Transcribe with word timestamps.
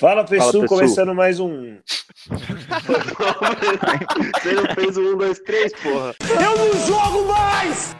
Fala, 0.00 0.24
pessoal, 0.24 0.66
começando 0.66 1.14
mais 1.14 1.38
um. 1.38 1.76
Você 4.40 4.52
não 4.54 4.74
fez 4.74 4.96
o 4.96 5.14
1, 5.14 5.18
2, 5.18 5.38
3, 5.40 5.72
porra. 5.74 6.14
Eu 6.22 6.56
não 6.56 6.72
jogo 6.86 7.28
mais! 7.28 7.94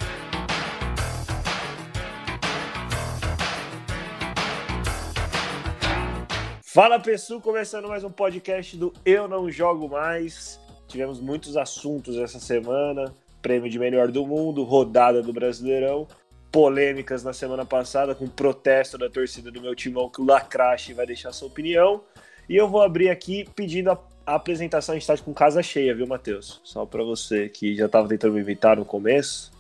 Fala, 6.63 6.99
pessoal, 6.99 7.39
começando 7.39 7.87
mais 7.87 8.03
um 8.03 8.11
podcast 8.11 8.79
do 8.79 8.95
Eu 9.05 9.29
Não 9.29 9.51
Jogo 9.51 9.87
Mais. 9.87 10.59
Tivemos 10.89 11.21
muitos 11.21 11.55
assuntos 11.55 12.17
essa 12.17 12.41
semana: 12.41 13.15
prêmio 13.43 13.69
de 13.69 13.79
melhor 13.79 14.11
do 14.11 14.27
mundo, 14.27 14.65
rodada 14.65 15.21
do 15.23 15.35
Brasileirão 15.35 16.09
polêmicas 16.51 17.23
na 17.23 17.33
semana 17.33 17.65
passada 17.65 18.15
com 18.15 18.25
o 18.25 18.31
protesto 18.31 18.99
da 18.99 19.09
torcida 19.09 19.51
do 19.51 19.61
meu 19.61 19.75
timão 19.75 20.09
que 20.09 20.21
o 20.21 20.25
Lacrache 20.25 20.93
vai 20.93 21.07
deixar 21.07 21.33
sua 21.33 21.49
opinião. 21.49 22.03
E 22.49 22.57
eu 22.57 22.69
vou 22.69 22.83
abrir 22.83 23.09
aqui 23.09 23.49
pedindo 23.55 23.91
a, 23.91 23.99
a 24.27 24.35
apresentação. 24.35 24.95
A 24.95 24.99
gente 24.99 25.07
tá 25.07 25.17
com 25.19 25.33
casa 25.33 25.63
cheia, 25.63 25.95
viu, 25.95 26.07
Matheus? 26.07 26.61
Só 26.65 26.85
para 26.85 27.05
você 27.05 27.49
que 27.49 27.77
já 27.77 27.89
tava 27.89 28.09
tentando 28.09 28.35
me 28.35 28.41
invitar 28.41 28.77
no 28.77 28.85
começo. 28.85 29.53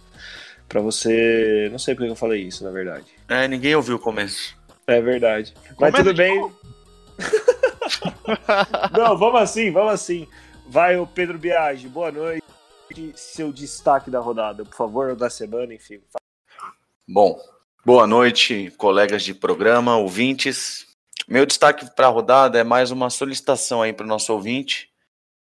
para 0.68 0.80
você. 0.80 1.68
Não 1.70 1.78
sei 1.78 1.94
porque 1.94 2.10
eu 2.10 2.16
falei 2.16 2.42
isso, 2.42 2.64
na 2.64 2.70
verdade. 2.70 3.06
É, 3.28 3.46
ninguém 3.46 3.74
ouviu 3.76 3.96
o 3.96 4.00
começo. 4.00 4.58
É 4.86 5.00
verdade. 5.00 5.54
Mas 5.78 5.94
tudo 5.94 6.12
bem. 6.12 6.50
não, 8.96 9.16
vamos 9.16 9.40
assim, 9.40 9.70
vamos 9.70 9.92
assim. 9.92 10.26
Vai 10.66 10.96
o 10.96 11.06
Pedro 11.06 11.38
Biagi, 11.38 11.88
boa 11.88 12.10
noite. 12.10 12.42
Seu 13.14 13.52
destaque 13.52 14.10
da 14.10 14.18
rodada, 14.18 14.64
por 14.64 14.74
favor, 14.74 15.14
da 15.14 15.30
semana, 15.30 15.72
enfim. 15.72 16.00
Bom, 17.12 17.36
boa 17.84 18.06
noite, 18.06 18.72
colegas 18.78 19.24
de 19.24 19.34
programa, 19.34 19.96
ouvintes. 19.96 20.86
Meu 21.26 21.44
destaque 21.44 21.84
para 21.96 22.06
a 22.06 22.08
rodada 22.08 22.56
é 22.56 22.62
mais 22.62 22.92
uma 22.92 23.10
solicitação 23.10 23.82
aí 23.82 23.92
para 23.92 24.06
o 24.06 24.08
nosso 24.08 24.32
ouvinte. 24.32 24.88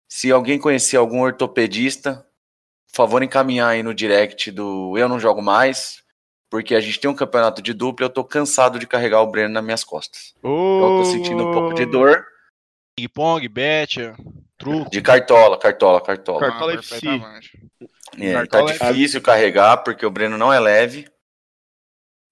Se 0.09 0.31
alguém 0.31 0.61
conhecer 0.61 0.97
algum 0.97 1.23
ortopedista, 1.23 2.25
por 2.87 2.97
favor 2.97 3.21
encaminhar 3.21 3.71
aí 3.71 3.83
no 3.83 3.93
direct 3.93 4.53
do 4.53 4.97
Eu 4.97 5.09
Não 5.09 5.19
Jogo 5.19 5.43
Mais, 5.43 6.05
porque 6.49 6.73
a 6.73 6.81
gente 6.81 7.01
tem 7.01 7.11
um 7.11 7.17
campeonato 7.17 7.61
de 7.61 7.75
dupla 7.75 8.05
e 8.05 8.07
eu 8.07 8.13
tô 8.13 8.23
cansado 8.23 8.79
de 8.79 8.87
carregar 8.87 9.21
o 9.23 9.27
Breno 9.27 9.53
nas 9.53 9.65
minhas 9.65 9.83
costas. 9.83 10.35
Oh. 10.45 10.49
Eu 10.49 11.03
tô 11.03 11.05
sentindo 11.07 11.49
um 11.49 11.53
pouco 11.53 11.75
de 11.75 11.85
dor. 11.85 12.25
Ping-pong, 12.97 13.49
bet, 13.49 14.13
truco. 14.57 14.89
De 14.89 15.03
cartola, 15.03 15.59
cartola, 15.59 16.01
cartola. 16.01 16.39
Cartola 16.39 16.73
ah, 16.75 16.77
FC. 16.77 17.07
É, 18.21 18.33
cartola 18.35 18.73
tá 18.73 18.93
difícil 18.93 19.21
carregar 19.21 19.79
porque 19.79 20.07
o 20.07 20.11
Breno 20.13 20.39
não 20.39 20.53
é 20.53 20.61
leve 20.61 21.09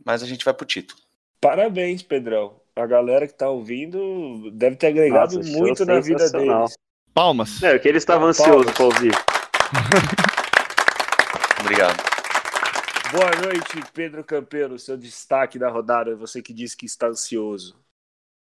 mas 0.04 0.22
a 0.22 0.26
gente 0.26 0.44
vai 0.44 0.54
pro 0.54 0.66
título. 0.66 1.00
Parabéns, 1.40 2.02
Pedrão. 2.02 2.60
A 2.76 2.86
galera 2.86 3.26
que 3.26 3.34
tá 3.34 3.48
ouvindo 3.48 4.50
deve 4.50 4.76
ter 4.76 4.88
agregado 4.88 5.36
Nossa, 5.36 5.50
muito 5.50 5.84
na 5.84 6.00
vida 6.00 6.30
deles. 6.30 6.76
Palmas. 7.12 7.62
É, 7.62 7.78
que 7.78 7.88
eles 7.88 8.02
estavam 8.02 8.28
ansiosos 8.28 8.72
para 8.72 8.84
ouvir. 8.84 9.12
Obrigado. 11.60 12.02
Boa 13.12 13.30
noite, 13.46 13.80
Pedro 13.92 14.24
Campeiro, 14.24 14.78
seu 14.78 14.96
destaque 14.96 15.58
da 15.58 15.70
rodada, 15.70 16.16
você 16.16 16.42
que 16.42 16.52
disse 16.52 16.76
que 16.76 16.84
está 16.84 17.06
ansioso. 17.06 17.76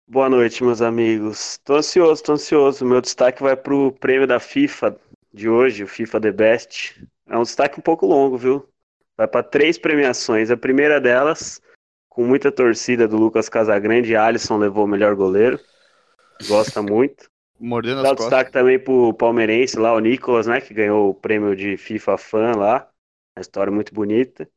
Boa 0.06 0.28
noite, 0.28 0.62
meus 0.62 0.82
amigos. 0.82 1.58
Tô 1.64 1.76
ansioso, 1.76 2.22
tô 2.22 2.32
ansioso. 2.32 2.84
Meu 2.84 3.00
destaque 3.00 3.42
vai 3.42 3.56
pro 3.56 3.92
prêmio 3.92 4.26
da 4.26 4.38
FIFA 4.38 4.94
de 5.32 5.48
hoje, 5.48 5.84
o 5.84 5.88
FIFA 5.88 6.20
The 6.20 6.32
Best. 6.32 7.08
É 7.26 7.38
um 7.38 7.42
destaque 7.42 7.78
um 7.78 7.82
pouco 7.82 8.06
longo, 8.06 8.36
viu? 8.36 8.68
Vai 9.18 9.26
para 9.26 9.42
três 9.42 9.76
premiações. 9.76 10.48
A 10.48 10.56
primeira 10.56 11.00
delas, 11.00 11.60
com 12.08 12.24
muita 12.24 12.52
torcida 12.52 13.08
do 13.08 13.16
Lucas 13.16 13.48
Casagrande, 13.48 14.14
Alisson 14.14 14.56
levou 14.56 14.84
o 14.84 14.88
melhor 14.88 15.16
goleiro. 15.16 15.58
Gosta 16.46 16.80
muito. 16.80 17.28
Mordendo 17.60 18.04
Dá 18.04 18.12
o 18.12 18.14
destaque 18.14 18.52
também 18.52 18.78
pro 18.78 19.12
palmeirense 19.12 19.76
lá, 19.76 19.92
o 19.92 19.98
Nicolas, 19.98 20.46
né, 20.46 20.60
que 20.60 20.72
ganhou 20.72 21.10
o 21.10 21.14
prêmio 21.14 21.56
de 21.56 21.76
FIFA 21.76 22.16
Fan 22.16 22.52
lá. 22.52 22.88
Uma 23.36 23.40
história 23.40 23.72
muito 23.72 23.92
bonita. 23.92 24.48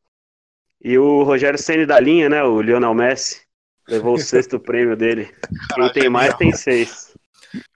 E 0.80 1.00
o 1.00 1.24
Rogério 1.24 1.58
Ceni 1.58 1.88
da 1.88 2.00
linha, 2.00 2.30
né, 2.30 2.44
o 2.44 2.62
Lionel 2.62 2.94
Messi, 2.94 3.42
levou 3.88 4.14
o 4.14 4.20
sexto 4.22 4.60
prêmio 4.60 4.96
dele. 4.96 5.34
Quem 5.74 5.92
tem 5.92 6.10
mais 6.10 6.36
tem 6.36 6.52
seis. 6.52 7.18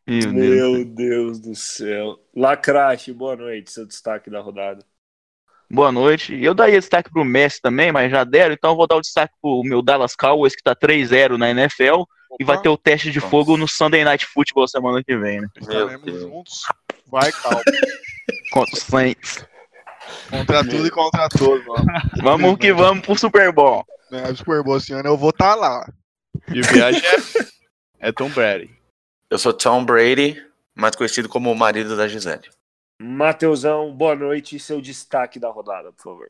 Meu 0.05 0.31
Deus. 0.31 0.33
Meu 0.33 0.85
Deus 0.85 1.39
do 1.39 1.55
céu. 1.55 2.19
Lacrache, 2.35 3.11
boa 3.11 3.35
noite, 3.35 3.71
seu 3.71 3.87
destaque 3.87 4.29
da 4.29 4.39
rodada. 4.39 4.85
Boa 5.69 5.91
noite. 5.91 6.35
Eu 6.41 6.53
daria 6.53 6.79
destaque 6.79 7.11
pro 7.11 7.25
Messi 7.25 7.59
também, 7.61 7.91
mas 7.91 8.11
já 8.11 8.23
deram, 8.23 8.53
então 8.53 8.71
eu 8.71 8.75
vou 8.75 8.87
dar 8.87 8.95
o 8.95 9.01
destaque 9.01 9.33
pro 9.41 9.63
meu 9.63 9.81
Dallas 9.81 10.15
Cowboys, 10.15 10.55
que 10.55 10.63
tá 10.63 10.75
3-0 10.75 11.37
na 11.37 11.49
NFL, 11.49 12.01
Opa. 12.01 12.07
e 12.39 12.43
vai 12.43 12.59
ter 12.61 12.69
o 12.69 12.77
teste 12.77 13.11
de 13.11 13.19
fogo 13.19 13.57
no 13.57 13.67
Sunday 13.67 14.03
Night 14.03 14.25
Football 14.27 14.67
semana 14.67 15.03
que 15.03 15.17
vem, 15.17 15.41
né? 15.41 15.47
Estaremos 15.59 16.21
juntos. 16.21 16.61
Vai, 17.07 17.31
calma. 17.31 17.61
Contra 18.51 18.73
os 18.73 18.83
Saints. 18.83 19.45
Contra 20.29 20.63
tudo 20.63 20.85
e 20.85 20.91
contra 20.91 21.27
todos, 21.29 21.65
mano. 21.65 21.85
Vamos 22.21 22.57
que 22.57 22.71
vamos 22.71 23.05
pro 23.05 23.17
Super 23.17 23.51
Bowl. 23.51 23.83
É, 24.11 24.33
Super 24.35 24.63
Bowl 24.63 24.77
esse 24.77 24.93
ano 24.93 25.09
eu 25.09 25.17
vou 25.17 25.31
estar 25.31 25.53
tá 25.53 25.55
lá. 25.55 25.87
E 26.53 26.59
o 26.59 26.63
viagem 26.63 27.01
é, 27.99 28.09
é 28.09 28.11
Tom 28.11 28.29
Brady. 28.29 28.69
Eu 29.29 29.39
sou 29.39 29.51
Tom 29.51 29.83
Brady, 29.83 30.41
mais 30.75 30.95
conhecido 30.95 31.27
como 31.27 31.51
o 31.51 31.55
marido 31.55 31.97
da 31.97 32.07
Gisele. 32.07 32.49
Mateusão, 32.99 33.95
boa 33.95 34.15
noite. 34.15 34.57
Seu 34.57 34.81
destaque 34.81 35.37
da 35.39 35.49
rodada, 35.49 35.91
por 35.91 36.03
favor. 36.03 36.29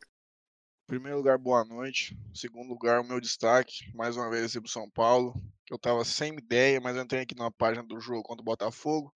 Primeiro 0.87 1.17
lugar, 1.17 1.37
boa 1.37 1.63
noite. 1.63 2.17
Segundo 2.33 2.69
lugar, 2.69 3.01
o 3.01 3.07
meu 3.07 3.19
destaque, 3.19 3.91
mais 3.93 4.17
uma 4.17 4.29
vez, 4.29 4.53
para 4.53 4.67
São 4.67 4.89
Paulo, 4.89 5.33
que 5.65 5.73
eu 5.73 5.77
tava 5.77 6.03
sem 6.03 6.35
ideia, 6.35 6.81
mas 6.81 6.95
eu 6.95 7.03
entrei 7.03 7.21
aqui 7.21 7.35
na 7.35 7.51
página 7.51 7.83
do 7.83 7.99
jogo 7.99 8.23
contra 8.23 8.41
o 8.41 8.45
Botafogo. 8.45 9.13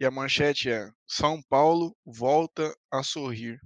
E 0.00 0.04
a 0.04 0.10
manchete 0.10 0.70
é: 0.70 0.90
São 1.06 1.40
Paulo 1.48 1.96
volta 2.04 2.74
a 2.90 3.02
sorrir. 3.02 3.60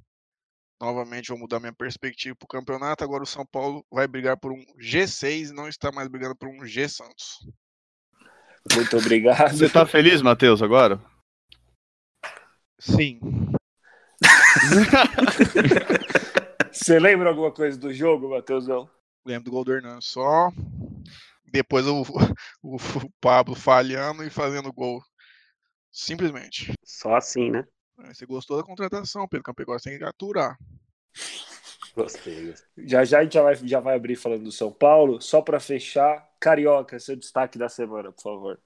Novamente 0.80 1.28
vou 1.28 1.38
mudar 1.38 1.60
minha 1.60 1.72
perspectiva 1.72 2.36
para 2.36 2.44
o 2.44 2.48
campeonato. 2.48 3.04
Agora 3.04 3.22
o 3.22 3.26
São 3.26 3.46
Paulo 3.46 3.86
vai 3.90 4.06
brigar 4.06 4.36
por 4.36 4.52
um 4.52 4.62
G6 4.78 5.50
e 5.50 5.54
não 5.54 5.66
está 5.68 5.90
mais 5.90 6.08
brigando 6.08 6.36
por 6.36 6.48
um 6.48 6.66
G 6.66 6.88
Santos. 6.88 7.38
Muito 8.74 8.96
obrigado. 8.98 9.56
Você 9.56 9.66
está 9.66 9.86
feliz, 9.86 10.20
Matheus, 10.20 10.60
agora? 10.60 11.00
Sim. 12.84 13.18
Você 16.70 16.98
lembra 16.98 17.30
alguma 17.30 17.50
coisa 17.50 17.78
do 17.78 17.94
jogo, 17.94 18.28
Matheusão? 18.28 18.90
Lembro 19.24 19.44
do 19.44 19.50
gol 19.50 19.64
do 19.64 19.72
Hernan. 19.72 20.00
Só 20.02 20.50
depois 21.46 21.86
o, 21.86 22.02
o, 22.62 22.76
o, 22.76 23.10
Pablo 23.20 23.54
falhando 23.54 24.22
e 24.22 24.28
fazendo 24.28 24.72
gol. 24.72 25.02
Simplesmente. 25.90 26.72
Só 26.84 27.16
assim, 27.16 27.50
né? 27.50 27.66
É, 28.00 28.12
você 28.12 28.26
gostou 28.26 28.58
da 28.58 28.64
contratação, 28.64 29.28
Pedro 29.28 29.44
Campegós, 29.44 29.82
tem 29.82 29.96
que 29.96 30.04
aturar. 30.04 30.58
Gostei. 31.94 32.54
Já 32.76 33.04
já 33.04 33.20
a 33.20 33.22
gente 33.22 33.34
já 33.34 33.42
vai, 33.42 33.54
já 33.54 33.80
vai 33.80 33.96
abrir 33.96 34.16
falando 34.16 34.44
do 34.44 34.52
São 34.52 34.70
Paulo. 34.70 35.22
Só 35.22 35.40
para 35.40 35.60
fechar, 35.60 36.28
Carioca, 36.38 36.98
seu 36.98 37.16
destaque 37.16 37.56
da 37.56 37.68
semana, 37.68 38.12
por 38.12 38.22
favor. 38.22 38.60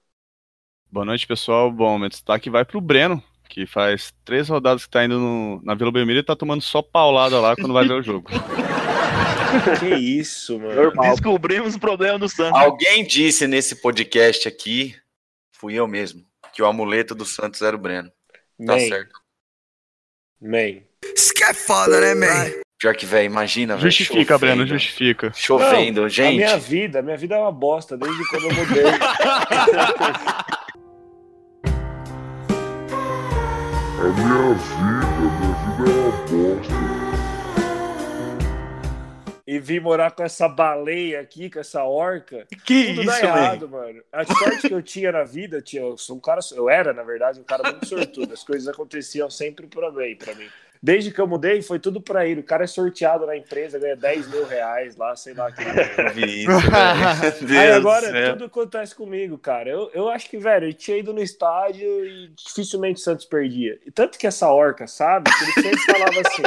Boa 0.91 1.05
noite, 1.05 1.27
pessoal. 1.27 1.71
Bom, 1.71 1.99
meu 1.99 2.09
destaque 2.09 2.49
vai 2.49 2.65
para 2.65 2.77
o 2.77 2.81
Breno, 2.81 3.23
que 3.49 3.65
faz 3.65 4.13
três 4.23 4.47
rodadas 4.47 4.85
que 4.85 4.91
tá 4.91 5.03
indo 5.03 5.19
no, 5.19 5.61
na 5.63 5.73
Vila 5.73 5.91
Belmiro 5.91 6.19
e 6.19 6.23
tá 6.23 6.35
tomando 6.35 6.61
só 6.61 6.83
paulada 6.83 7.39
lá 7.39 7.55
quando 7.55 7.73
vai 7.73 7.85
ver 7.85 7.95
o 7.95 8.03
jogo. 8.03 8.29
que 9.79 9.95
isso, 9.95 10.59
mano. 10.59 10.75
Normal. 10.75 11.11
Descobrimos 11.11 11.75
o 11.75 11.79
problema 11.79 12.19
do 12.19 12.29
Santos. 12.29 12.57
Alguém 12.61 13.03
disse 13.03 13.47
nesse 13.47 13.77
podcast 13.81 14.47
aqui, 14.47 14.95
fui 15.51 15.73
eu 15.73 15.87
mesmo, 15.87 16.23
que 16.53 16.61
o 16.61 16.67
amuleto 16.67 17.15
do 17.15 17.25
Santos 17.25 17.63
era 17.63 17.75
o 17.75 17.79
Breno. 17.79 18.09
Tá 18.65 18.75
man. 18.75 18.79
certo. 18.79 19.19
Man. 20.39 20.83
Isso 21.15 21.33
que 21.33 21.43
é 21.43 21.53
foda, 21.53 21.99
né, 21.99 22.13
man? 22.13 22.51
Pior 22.77 22.95
que, 22.95 23.05
velho, 23.05 23.25
imagina, 23.25 23.75
velho. 23.75 23.89
Justifica, 23.89 24.35
chovendo, 24.35 24.55
Breno, 24.55 24.67
justifica. 24.67 25.33
Chovendo, 25.35 26.01
Não, 26.03 26.09
gente. 26.09 26.43
A 26.43 26.47
minha 26.47 26.57
vida, 26.57 26.99
a 26.99 27.01
minha 27.01 27.17
vida 27.17 27.35
é 27.35 27.39
uma 27.39 27.51
bosta 27.51 27.97
desde 27.97 28.25
quando 28.29 28.43
eu 28.43 28.53
mudei. 28.53 28.83
A 33.99 34.03
minha 34.03 34.53
vida, 34.53 35.07
minha 35.19 35.53
vida 35.75 35.91
é 35.91 35.93
uma 35.93 36.11
bosta. 36.55 36.73
E 39.45 39.59
vim 39.59 39.81
morar 39.81 40.11
com 40.11 40.23
essa 40.23 40.47
baleia 40.47 41.19
aqui, 41.19 41.49
com 41.49 41.59
essa 41.59 41.83
orca. 41.83 42.47
Que 42.65 42.93
tudo 42.93 43.01
isso, 43.01 43.25
errado, 43.25 43.67
mano. 43.67 44.01
A 44.13 44.23
sorte 44.23 44.69
que 44.69 44.73
eu 44.73 44.81
tinha 44.81 45.11
na 45.11 45.25
vida, 45.25 45.61
tinha, 45.61 45.81
eu 45.81 45.97
sou 45.97 46.15
um 46.15 46.19
cara, 46.19 46.39
eu 46.53 46.69
era, 46.69 46.93
na 46.93 47.03
verdade, 47.03 47.41
um 47.41 47.43
cara 47.43 47.71
muito 47.71 47.87
sortudo. 47.87 48.31
As 48.31 48.41
coisas 48.41 48.69
aconteciam 48.69 49.29
sempre 49.29 49.67
para 49.67 49.91
bem 49.91 50.15
para 50.15 50.33
mim. 50.33 50.47
Desde 50.81 51.11
que 51.11 51.19
eu 51.19 51.27
mudei, 51.27 51.61
foi 51.61 51.77
tudo 51.77 51.99
pra 51.99 52.25
ele. 52.25 52.39
O 52.39 52.43
cara 52.43 52.63
é 52.63 52.67
sorteado 52.67 53.25
na 53.25 53.35
empresa, 53.35 53.77
ganha 53.77 53.97
10 53.97 54.29
mil 54.29 54.45
reais 54.45 54.95
lá, 54.95 55.13
sei 55.13 55.33
lá. 55.33 55.51
Que... 55.51 55.61
isso, 56.25 56.49
Aí 57.59 57.71
agora 57.71 58.31
tudo 58.31 58.45
acontece 58.45 58.95
comigo, 58.95 59.37
cara. 59.37 59.69
Eu, 59.69 59.91
eu 59.93 60.09
acho 60.09 60.29
que, 60.29 60.37
velho, 60.37 60.67
eu 60.69 60.73
tinha 60.73 60.97
ido 60.97 61.11
no 61.11 61.21
estádio 61.21 62.05
e 62.05 62.29
dificilmente 62.29 63.01
o 63.01 63.03
Santos 63.03 63.25
perdia. 63.25 63.77
E 63.85 63.91
tanto 63.91 64.17
que 64.17 64.25
essa 64.25 64.49
orca, 64.49 64.87
sabe? 64.87 65.29
Que 65.29 65.43
ele 65.43 65.51
sempre 65.53 65.79
falava 65.79 66.21
assim: 66.21 66.43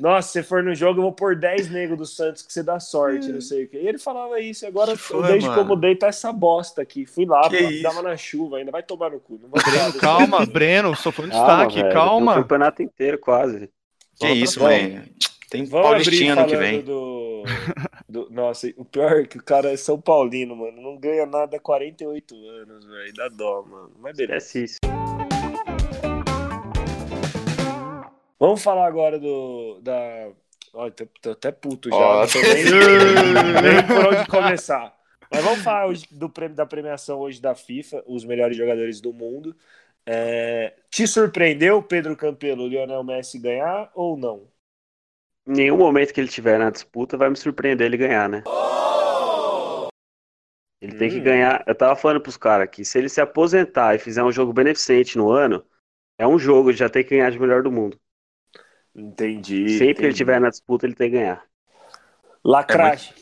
Nossa, 0.00 0.28
se 0.28 0.32
você 0.34 0.42
for 0.42 0.62
no 0.62 0.74
jogo, 0.74 0.98
eu 0.98 1.02
vou 1.04 1.12
pôr 1.12 1.36
10 1.36 1.70
negros 1.70 1.98
do 1.98 2.06
Santos 2.06 2.42
que 2.42 2.52
você 2.52 2.62
dá 2.62 2.80
sorte, 2.80 3.30
não 3.30 3.40
sei 3.40 3.64
o 3.64 3.68
quê. 3.68 3.78
E 3.82 3.86
ele 3.88 3.98
falava 3.98 4.40
isso, 4.40 4.64
e 4.64 4.68
agora, 4.68 4.96
foi, 4.96 5.22
desde 5.26 5.40
que 5.48 5.52
eu 5.54 5.56
mano? 5.58 5.68
mudei, 5.68 5.94
tá 5.94 6.06
essa 6.08 6.32
bosta 6.32 6.80
aqui. 6.82 7.04
Fui 7.06 7.26
lá, 7.26 7.48
Que 7.48 7.82
dava 7.82 8.02
na 8.02 8.16
chuva 8.16 8.56
ainda, 8.56 8.70
vai 8.70 8.82
tomar 8.82 9.10
no 9.10 9.20
cu. 9.20 9.38
Breno, 9.38 9.92
calma, 10.00 10.46
Breno, 10.46 10.96
só 10.96 11.12
foi 11.12 11.26
um 11.26 11.28
Calma, 11.30 11.46
destaque, 11.66 11.74
velho, 11.82 11.88
O 11.90 11.92
calma. 11.92 12.34
campeonato 12.34 12.82
inteiro, 12.82 13.18
quase. 13.18 13.68
Que 14.18 14.26
Volta 14.26 14.34
isso, 14.34 14.62
mãe. 14.62 15.02
Tem 15.50 15.64
Vamos 15.64 15.86
Paulistinha 15.88 16.32
ano 16.34 16.46
que 16.46 16.56
vem. 16.56 16.80
Do, 16.82 17.42
do- 18.08 18.28
Nossa, 18.30 18.72
o 18.76 18.84
pior 18.84 19.12
é 19.20 19.24
que 19.24 19.36
o 19.38 19.42
cara 19.42 19.72
é 19.72 19.76
São 19.76 20.00
Paulino, 20.00 20.54
mano. 20.54 20.80
Não 20.80 20.96
ganha 20.96 21.26
nada 21.26 21.56
há 21.56 21.60
48 21.60 22.34
anos, 22.48 22.86
velho. 22.86 23.12
Dá 23.14 23.28
dó, 23.28 23.64
mano. 23.68 23.90
Mas 24.00 24.16
beleza. 24.16 24.36
Esquece 24.46 24.64
isso. 24.64 24.99
Vamos 28.40 28.62
falar 28.62 28.86
agora 28.86 29.18
do. 29.18 29.80
Da... 29.82 30.32
Olha, 30.72 30.90
tô, 30.90 31.06
tô 31.20 31.30
até 31.32 31.52
puto 31.52 31.90
já. 31.90 32.26
Tô 32.26 32.40
nem, 32.40 32.64
nem 33.62 33.86
por 33.86 34.06
onde 34.06 34.26
começar. 34.26 34.96
Mas 35.30 35.44
vamos 35.44 35.62
falar 35.62 35.86
hoje 35.86 36.06
do 36.10 36.30
prêmio 36.30 36.56
da 36.56 36.64
premiação 36.64 37.20
hoje 37.20 37.40
da 37.40 37.54
FIFA, 37.54 38.02
os 38.06 38.24
melhores 38.24 38.56
jogadores 38.56 38.98
do 39.00 39.12
mundo. 39.12 39.54
É, 40.06 40.74
Te 40.90 41.06
surpreendeu, 41.06 41.82
Pedro 41.82 42.16
Campelo, 42.16 42.64
o 42.64 42.68
Lionel 42.68 43.04
Messi 43.04 43.38
ganhar 43.38 43.90
ou 43.94 44.16
não? 44.16 44.48
Em 45.46 45.52
nenhum 45.52 45.76
momento 45.76 46.12
que 46.14 46.20
ele 46.20 46.28
tiver 46.28 46.58
na 46.58 46.70
disputa 46.70 47.18
vai 47.18 47.28
me 47.28 47.36
surpreender 47.36 47.86
ele 47.86 47.96
ganhar, 47.98 48.28
né? 48.28 48.42
Ele 50.80 50.96
tem 50.96 51.10
que 51.10 51.18
Hum. 51.18 51.24
ganhar. 51.24 51.62
Eu 51.66 51.74
tava 51.74 51.94
falando 51.94 52.22
pros 52.22 52.38
caras 52.38 52.68
que 52.70 52.84
se 52.84 52.98
ele 52.98 53.08
se 53.10 53.20
aposentar 53.20 53.94
e 53.94 53.98
fizer 53.98 54.24
um 54.24 54.32
jogo 54.32 54.52
beneficente 54.52 55.18
no 55.18 55.30
ano, 55.30 55.62
é 56.18 56.26
um 56.26 56.38
jogo, 56.38 56.70
ele 56.70 56.78
já 56.78 56.88
tem 56.88 57.04
que 57.04 57.10
ganhar 57.10 57.30
de 57.30 57.38
melhor 57.38 57.62
do 57.62 57.70
mundo. 57.70 58.00
Entendi. 58.94 59.68
Sempre 59.68 60.00
que 60.02 60.06
ele 60.06 60.14
entendi. 60.14 60.16
tiver 60.16 60.40
na 60.40 60.50
disputa, 60.50 60.86
ele 60.86 60.94
tem 60.94 61.10
que 61.10 61.16
ganhar. 61.18 61.44
Lacrache, 62.44 63.12
o 63.12 63.16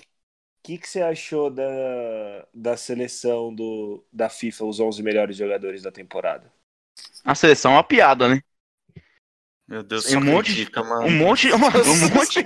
que, 0.62 0.78
que 0.78 0.88
você 0.88 1.02
achou 1.02 1.50
da, 1.50 1.64
da 2.54 2.76
seleção 2.76 3.54
do, 3.54 4.04
da 4.12 4.28
FIFA, 4.30 4.64
os 4.66 4.80
11 4.80 5.02
melhores 5.02 5.36
jogadores 5.36 5.82
da 5.82 5.92
temporada? 5.92 6.52
A 7.24 7.34
seleção 7.34 7.72
é 7.72 7.74
uma 7.76 7.84
piada, 7.84 8.28
né? 8.28 8.40
Meu 9.66 9.82
Deus, 9.82 10.06
um 10.14 10.20
monte- 10.20 10.54
critica, 10.54 10.82
mano. 10.82 11.06
Um 11.06 11.10
monte, 11.10 11.52
um 11.52 11.58
monte. 11.58 12.44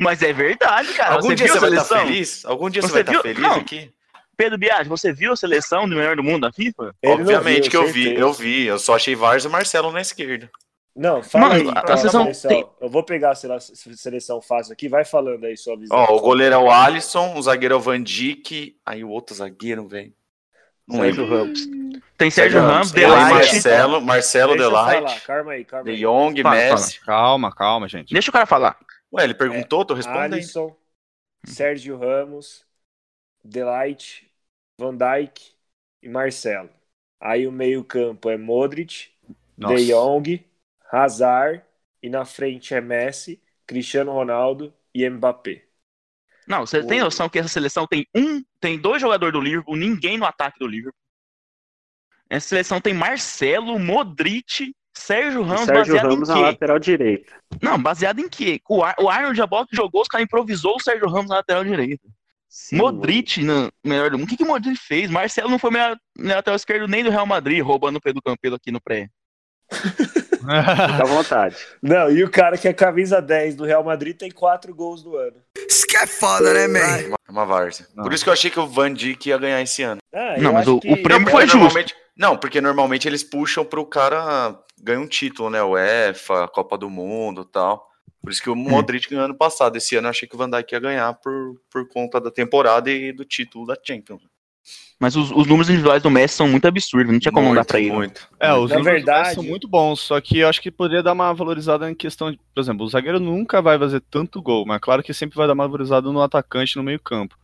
Mas 0.00 0.22
é 0.22 0.32
verdade, 0.32 0.94
cara. 0.94 1.14
Algum 1.14 1.28
você 1.28 1.34
dia 1.34 1.48
você 1.48 1.58
a 1.58 1.60
vai 1.60 1.70
estar 1.70 1.84
seleção? 1.84 2.06
feliz? 2.06 2.44
Algum 2.44 2.70
dia 2.70 2.82
você, 2.82 2.88
Você 2.88 2.92
vai 2.92 3.02
estar 3.02 3.12
viu? 3.12 3.22
feliz 3.22 3.40
Não. 3.40 3.56
aqui? 3.56 3.92
Pedro 4.36 4.58
Biagi, 4.58 4.88
você 4.88 5.12
viu 5.12 5.32
a 5.32 5.36
seleção 5.36 5.88
do 5.88 5.94
melhor 5.94 6.16
do 6.16 6.22
mundo 6.22 6.42
da 6.42 6.52
FIFA? 6.52 6.94
Ele 7.02 7.22
Obviamente 7.22 7.68
viu, 7.68 7.70
que 7.70 7.76
eu 7.76 7.86
vi, 7.86 8.14
eu 8.14 8.32
vi. 8.32 8.64
Eu 8.66 8.78
só 8.78 8.96
achei 8.96 9.14
Vars 9.14 9.44
e 9.44 9.48
Marcelo 9.48 9.92
na 9.92 10.00
esquerda. 10.00 10.50
Não, 10.94 11.22
fala 11.22 11.48
Mano, 11.48 11.70
aí. 11.70 11.76
a 11.76 11.82
qual 11.82 11.96
seleção 11.96 12.22
seleção. 12.24 12.50
tem- 12.50 12.66
Eu 12.80 12.88
vou 12.90 13.02
pegar 13.02 13.30
a 13.30 13.34
sele- 13.34 13.60
seleção 13.96 14.42
fácil 14.42 14.72
aqui, 14.74 14.88
vai 14.88 15.04
falando 15.04 15.44
aí 15.44 15.56
sua 15.56 15.76
visão. 15.76 15.96
Ó, 15.96 16.16
o 16.16 16.20
goleiro 16.20 16.54
é 16.54 16.58
o 16.58 16.70
Alisson, 16.70 17.34
o 17.34 17.42
zagueiro 17.42 17.74
é 17.74 17.76
o 17.78 17.80
Van 17.80 18.02
Dijk, 18.02 18.78
aí 18.84 19.02
o 19.02 19.08
outro 19.08 19.34
zagueiro, 19.34 19.88
velho. 19.88 20.12
Não 20.86 20.96
Sérgio 20.98 21.22
lembro. 21.24 21.38
Ramos. 21.38 21.60
Tem 22.18 22.30
Sérgio 22.30 22.60
Ramos, 22.60 22.88
Aí 22.92 23.00
Delight. 23.00 23.30
Marcelo, 23.32 24.00
Marcelo 24.02 24.56
Delight, 24.56 25.20
calma 25.22 25.52
aí, 25.52 25.64
calma 25.64 25.84
De 25.84 25.90
aí. 25.92 26.00
Jong, 26.00 26.42
Fala, 26.42 26.54
Messi. 26.54 27.00
Calma, 27.00 27.54
calma, 27.54 27.88
gente. 27.88 28.12
Deixa 28.12 28.30
o 28.30 28.32
cara 28.32 28.44
falar. 28.46 28.78
Ué, 29.12 29.24
ele 29.24 29.34
perguntou, 29.34 29.84
tô 29.84 29.94
respondendo. 29.94 30.34
Alisson, 30.34 30.76
Sérgio 31.46 31.96
Ramos, 31.98 32.64
Delight, 33.44 34.30
Van 34.78 34.94
Dijk 34.96 35.52
e 36.02 36.08
Marcelo. 36.08 36.70
Aí 37.20 37.46
o 37.46 37.52
meio-campo 37.52 38.28
é 38.28 38.36
Modric, 38.36 39.08
Nossa. 39.56 39.76
De 39.76 39.86
Jong, 39.86 40.44
Hazard 40.92 41.64
e 42.02 42.08
na 42.10 42.24
frente 42.24 42.74
é 42.74 42.80
Messi, 42.80 43.42
Cristiano 43.66 44.12
Ronaldo 44.12 44.72
e 44.94 45.08
Mbappé. 45.08 45.64
Não, 46.46 46.66
você 46.66 46.82
tem 46.84 47.00
O- 47.00 47.04
noção 47.04 47.28
que 47.28 47.38
essa 47.38 47.48
seleção 47.48 47.86
tem 47.86 48.06
um, 48.14 48.42
tem 48.60 48.78
dois 48.78 49.00
jogadores 49.00 49.32
do 49.32 49.40
Liverpool, 49.40 49.76
ninguém 49.76 50.18
no 50.18 50.26
ataque 50.26 50.58
do 50.58 50.66
Liverpool. 50.66 50.98
Essa 52.28 52.48
seleção 52.48 52.80
tem 52.80 52.94
Marcelo, 52.94 53.78
Modric, 53.78 54.74
Sérgio 54.94 55.42
Ramos, 55.42 55.66
Sérgio 55.66 55.94
baseado 55.94 56.10
Ramos 56.10 56.28
em 56.28 56.32
na 56.32 56.38
quê? 56.38 56.40
lateral 56.40 56.78
direita. 56.78 57.32
Não, 57.62 57.80
baseado 57.80 58.18
em 58.20 58.28
quê? 58.28 58.60
O, 58.68 58.82
Ar 58.82 58.94
o 58.98 59.08
Arnold 59.08 59.40
a 59.40 59.46
bola 59.46 59.66
que 59.66 59.76
jogou, 59.76 60.02
os 60.02 60.08
caras 60.08 60.24
improvisou 60.24 60.76
o 60.76 60.80
Sérgio 60.80 61.08
Ramos 61.08 61.28
na 61.30 61.36
lateral 61.36 61.64
direita. 61.64 62.08
Sim, 62.48 62.76
Modric 62.76 63.42
no 63.42 63.70
melhor 63.84 64.10
do 64.10 64.18
mundo. 64.18 64.26
O 64.26 64.30
que, 64.30 64.36
que 64.36 64.42
o 64.44 64.46
Modric 64.46 64.76
fez? 64.76 65.10
Marcelo 65.10 65.48
não 65.50 65.58
foi 65.58 65.70
melhor 65.70 65.96
na 66.16 66.36
lateral 66.36 66.56
esquerdo 66.56 66.88
nem 66.88 67.02
do 67.04 67.10
Real 67.10 67.26
Madrid, 67.26 67.62
roubando 67.62 67.96
o 67.96 68.00
Pedro 68.00 68.22
Campelo 68.22 68.56
aqui 68.56 68.70
no 68.70 68.80
pré. 68.80 69.08
Fica 70.42 71.02
à 71.02 71.06
vontade. 71.06 71.56
Não, 71.80 72.10
e 72.10 72.22
o 72.24 72.30
cara 72.30 72.58
que 72.58 72.66
é 72.68 72.72
camisa 72.72 73.20
10 73.22 73.54
do 73.56 73.64
Real 73.64 73.84
Madrid 73.84 74.16
tem 74.16 74.30
quatro 74.30 74.74
gols 74.74 75.04
no 75.04 75.16
ano. 75.16 75.36
Isso 75.68 75.86
que 75.86 75.96
é 75.96 76.06
foda, 76.06 76.52
né, 76.52 76.66
man? 76.66 76.78
É 76.78 77.30
uma 77.30 77.46
várzea. 77.46 77.86
Não. 77.94 78.04
Por 78.04 78.12
isso 78.12 78.24
que 78.24 78.28
eu 78.30 78.32
achei 78.32 78.50
que 78.50 78.58
o 78.60 78.66
Van 78.66 78.92
Dijk 78.92 79.28
ia 79.28 79.38
ganhar 79.38 79.62
esse 79.62 79.82
ano. 79.82 80.00
Ah, 80.12 80.34
Não, 80.38 80.52
mas 80.52 80.66
o- 80.66 80.80
que- 80.80 80.92
o 80.92 81.02
prêmio 81.02 81.28
foi 81.30 81.32
porque 81.32 81.46
justo. 81.46 81.58
normalmente- 81.58 81.94
Não, 82.16 82.36
porque 82.36 82.60
normalmente 82.60 83.08
eles 83.08 83.22
puxam 83.24 83.64
pro 83.64 83.86
cara 83.86 84.58
ganhar 84.82 85.00
um 85.00 85.06
título, 85.06 85.48
né? 85.48 85.62
O 85.62 85.70
UEFA, 85.70 86.46
Copa 86.48 86.76
do 86.76 86.90
Mundo 86.90 87.42
e 87.48 87.52
tal. 87.52 87.88
Por 88.20 88.30
isso 88.30 88.42
que 88.42 88.50
o 88.50 88.54
Modric 88.56 89.08
ganhou 89.08 89.24
ano 89.24 89.34
passado. 89.36 89.76
Esse 89.76 89.96
ano 89.96 90.06
eu 90.06 90.10
achei 90.10 90.28
que 90.28 90.34
o 90.34 90.38
Van 90.38 90.50
Dijk 90.50 90.72
ia 90.72 90.80
ganhar 90.80 91.12
por, 91.14 91.54
por 91.70 91.88
conta 91.88 92.20
da 92.20 92.30
temporada 92.30 92.90
e 92.90 93.12
do 93.12 93.24
título 93.24 93.66
da 93.66 93.76
Champions. 93.82 94.22
Mas 95.00 95.16
os, 95.16 95.32
os 95.32 95.46
números 95.46 95.68
individuais 95.68 96.00
do 96.02 96.10
Messi 96.10 96.36
são 96.36 96.46
muito 96.46 96.66
absurdos, 96.68 97.12
não 97.12 97.18
tinha 97.18 97.32
como 97.32 97.52
dar 97.54 97.64
pra 97.64 97.80
ele. 97.80 97.90
Muito. 97.90 98.28
É, 98.38 98.52
os 98.54 98.70
Na 98.70 98.78
números 98.78 99.02
verdade- 99.04 99.34
são 99.34 99.42
muito 99.42 99.66
bons, 99.66 100.00
só 100.00 100.20
que 100.20 100.38
eu 100.38 100.48
acho 100.48 100.60
que 100.62 100.70
poderia 100.70 101.02
dar 101.02 101.12
uma 101.12 101.32
valorizada 101.34 101.90
em 101.90 101.94
questão 101.94 102.30
de, 102.30 102.38
por 102.54 102.60
exemplo, 102.60 102.84
o 102.84 102.88
zagueiro 102.88 103.18
nunca 103.18 103.60
vai 103.60 103.76
fazer 103.78 104.00
tanto 104.02 104.40
gol, 104.40 104.64
mas 104.64 104.80
claro 104.80 105.02
que 105.02 105.12
sempre 105.12 105.36
vai 105.36 105.48
dar 105.48 105.54
uma 105.54 105.66
valorizada 105.66 106.10
no 106.12 106.22
atacante 106.22 106.76
no 106.76 106.84
meio-campo. 106.84 107.36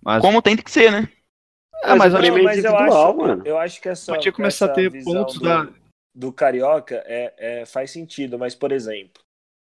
Mas 0.00 0.20
Como 0.22 0.40
tem 0.40 0.56
que 0.56 0.70
ser, 0.70 0.92
né? 0.92 1.08
É, 1.82 1.94
mas 1.96 2.14
o 2.14 2.16
acho 2.18 2.42
mas 2.44 2.64
eu 2.64 2.76
acho, 2.78 3.16
mano. 3.16 3.42
eu 3.44 3.58
acho 3.58 3.80
que 3.80 3.88
essa, 3.88 4.14
Podia 4.14 4.32
começar 4.32 4.66
a 4.66 4.68
essa 4.68 4.74
ter 4.74 4.90
visão 4.90 5.12
pontos 5.14 5.34
do, 5.38 5.44
da- 5.44 5.68
do 6.14 6.32
Carioca 6.32 7.02
é, 7.06 7.34
é- 7.62 7.66
faz 7.66 7.90
sentido, 7.90 8.38
mas, 8.38 8.54
por 8.54 8.70
exemplo, 8.70 9.20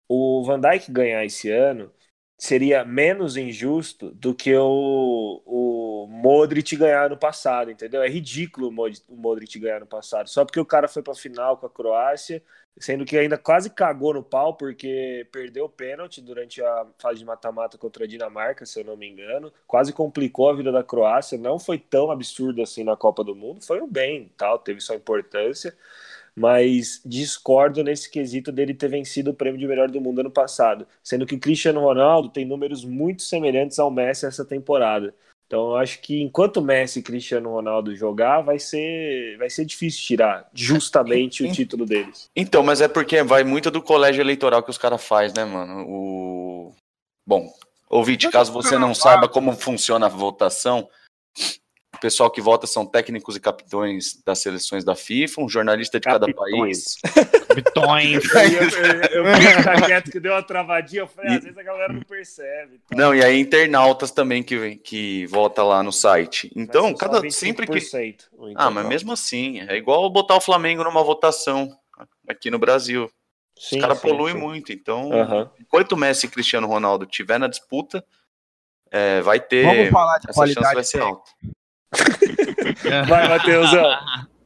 o 0.08 0.44
Van 0.44 0.60
Dijk 0.60 0.92
ganhar 0.92 1.24
esse 1.24 1.50
ano 1.50 1.90
seria 2.38 2.84
menos 2.84 3.36
injusto 3.36 4.10
do 4.12 4.34
que 4.34 4.54
o, 4.56 5.42
o 5.46 6.06
Modric 6.08 6.76
ganhar 6.76 7.08
no 7.10 7.16
passado, 7.16 7.70
entendeu? 7.70 8.02
É 8.02 8.08
ridículo 8.08 8.68
o 8.68 8.72
Mod- 8.72 9.02
o 9.08 9.16
Modric 9.16 9.58
ganhar 9.58 9.80
no 9.80 9.86
passado, 9.86 10.28
só 10.28 10.44
porque 10.44 10.60
o 10.60 10.64
cara 10.66 10.86
foi 10.88 11.02
pra 11.02 11.14
final 11.14 11.56
com 11.56 11.66
a 11.66 11.70
Croácia, 11.70 12.42
sendo 12.78 13.06
que 13.06 13.16
ainda 13.16 13.38
quase 13.38 13.70
cagou 13.70 14.12
no 14.12 14.22
pau 14.22 14.54
porque 14.54 15.26
perdeu 15.32 15.64
o 15.64 15.68
pênalti 15.68 16.20
durante 16.20 16.62
a 16.62 16.86
fase 16.98 17.20
de 17.20 17.24
mata-mata 17.24 17.78
contra 17.78 18.04
a 18.04 18.06
Dinamarca, 18.06 18.66
se 18.66 18.80
eu 18.80 18.84
não 18.84 18.96
me 18.98 19.08
engano, 19.08 19.50
quase 19.66 19.92
complicou 19.92 20.50
a 20.50 20.54
vida 20.54 20.70
da 20.70 20.84
Croácia, 20.84 21.38
não 21.38 21.58
foi 21.58 21.78
tão 21.78 22.10
absurdo 22.10 22.60
assim 22.62 22.84
na 22.84 22.94
Copa 22.96 23.24
do 23.24 23.34
Mundo, 23.34 23.64
foi 23.64 23.80
um 23.80 23.88
bem, 23.88 24.30
tal, 24.36 24.58
teve 24.58 24.80
sua 24.82 24.96
importância, 24.96 25.74
mas 26.38 27.00
discordo 27.04 27.82
nesse 27.82 28.10
quesito 28.10 28.52
dele 28.52 28.74
ter 28.74 28.88
vencido 28.88 29.30
o 29.30 29.34
prêmio 29.34 29.58
de 29.58 29.66
melhor 29.66 29.90
do 29.90 30.00
mundo 30.00 30.20
ano 30.20 30.30
passado, 30.30 30.86
sendo 31.02 31.24
que 31.24 31.34
o 31.34 31.40
Cristiano 31.40 31.80
Ronaldo 31.80 32.28
tem 32.28 32.44
números 32.44 32.84
muito 32.84 33.22
semelhantes 33.22 33.78
ao 33.78 33.90
Messi 33.90 34.26
essa 34.26 34.44
temporada. 34.44 35.14
Então 35.46 35.68
eu 35.70 35.76
acho 35.76 36.00
que 36.00 36.20
enquanto 36.20 36.60
Messi 36.60 36.98
e 36.98 37.02
Cristiano 37.02 37.50
Ronaldo 37.50 37.94
jogar, 37.94 38.42
vai 38.42 38.58
ser, 38.58 39.38
vai 39.38 39.48
ser 39.48 39.64
difícil 39.64 40.04
tirar 40.04 40.50
justamente 40.52 41.44
o 41.44 41.50
título 41.52 41.86
deles. 41.86 42.28
Então, 42.36 42.62
mas 42.62 42.80
é 42.80 42.88
porque 42.88 43.22
vai 43.22 43.44
muito 43.44 43.70
do 43.70 43.80
colégio 43.80 44.20
eleitoral 44.20 44.62
que 44.62 44.70
os 44.70 44.78
caras 44.78 45.02
fazem, 45.02 45.36
né, 45.36 45.44
mano? 45.44 45.86
O... 45.88 46.74
Bom, 47.26 47.50
ouvinte, 47.88 48.28
caso 48.28 48.52
você 48.52 48.76
não 48.76 48.94
saiba 48.94 49.28
como 49.28 49.52
funciona 49.52 50.06
a 50.06 50.10
votação, 50.10 50.88
o 51.96 52.00
pessoal 52.00 52.30
que 52.30 52.40
vota 52.40 52.66
são 52.66 52.86
técnicos 52.86 53.36
e 53.36 53.40
capitães 53.40 54.22
das 54.24 54.38
seleções 54.38 54.84
da 54.84 54.94
FIFA, 54.94 55.42
um 55.42 55.48
jornalista 55.48 55.98
de 55.98 56.04
cada 56.04 56.32
país. 56.32 56.96
Capitões. 57.48 58.24
Eu, 59.12 59.24
eu, 59.24 59.86
quieto 59.86 60.10
que 60.10 60.20
deu 60.20 60.32
uma 60.32 60.42
travadinha, 60.42 61.02
eu 61.02 61.06
falei, 61.06 61.32
"Ah, 61.32 61.36
às 61.36 61.42
vezes 61.42 61.58
a 61.58 61.62
galera 61.62 61.92
não 61.92 62.02
percebe. 62.02 62.78
tá?" 62.78 62.96
Não, 62.96 63.14
e 63.14 63.24
aí 63.24 63.38
internautas 63.38 64.10
também 64.10 64.42
que, 64.42 64.76
que 64.76 65.26
vota 65.26 65.62
lá 65.62 65.82
no 65.82 65.92
site. 65.92 66.50
Então, 66.54 66.94
cada 66.94 67.28
sempre 67.30 67.66
que 67.66 67.78
25% 67.78 68.24
o 68.32 68.52
Ah, 68.54 68.70
mas 68.70 68.86
mesmo 68.86 69.12
assim, 69.12 69.60
é 69.60 69.76
igual 69.76 70.08
botar 70.10 70.36
o 70.36 70.40
Flamengo 70.40 70.84
numa 70.84 71.02
votação 71.02 71.70
aqui 72.28 72.50
no 72.50 72.58
Brasil. 72.58 73.10
Sim, 73.58 73.76
Os 73.76 73.82
caras 73.82 74.00
poluem 74.00 74.34
sim. 74.34 74.40
muito. 74.40 74.72
Então, 74.72 75.12
Aham. 75.12 75.50
enquanto 75.58 75.92
o 75.92 75.96
Messi 75.96 76.26
e 76.26 76.30
Cristiano 76.30 76.66
Ronaldo 76.66 77.06
tiver 77.06 77.38
na 77.38 77.48
disputa, 77.48 78.04
é, 78.90 79.20
vai 79.20 79.40
ter. 79.40 79.64
Vamos 79.64 79.90
falar 79.90 80.18
de 80.18 80.30
essa 80.30 80.40
chance 80.40 80.54
qualidade 80.54 80.74
vai 80.74 80.84
ser 80.84 81.00
alta. 81.00 81.30
Vai, 83.08 83.28
Matheusão. 83.28 83.84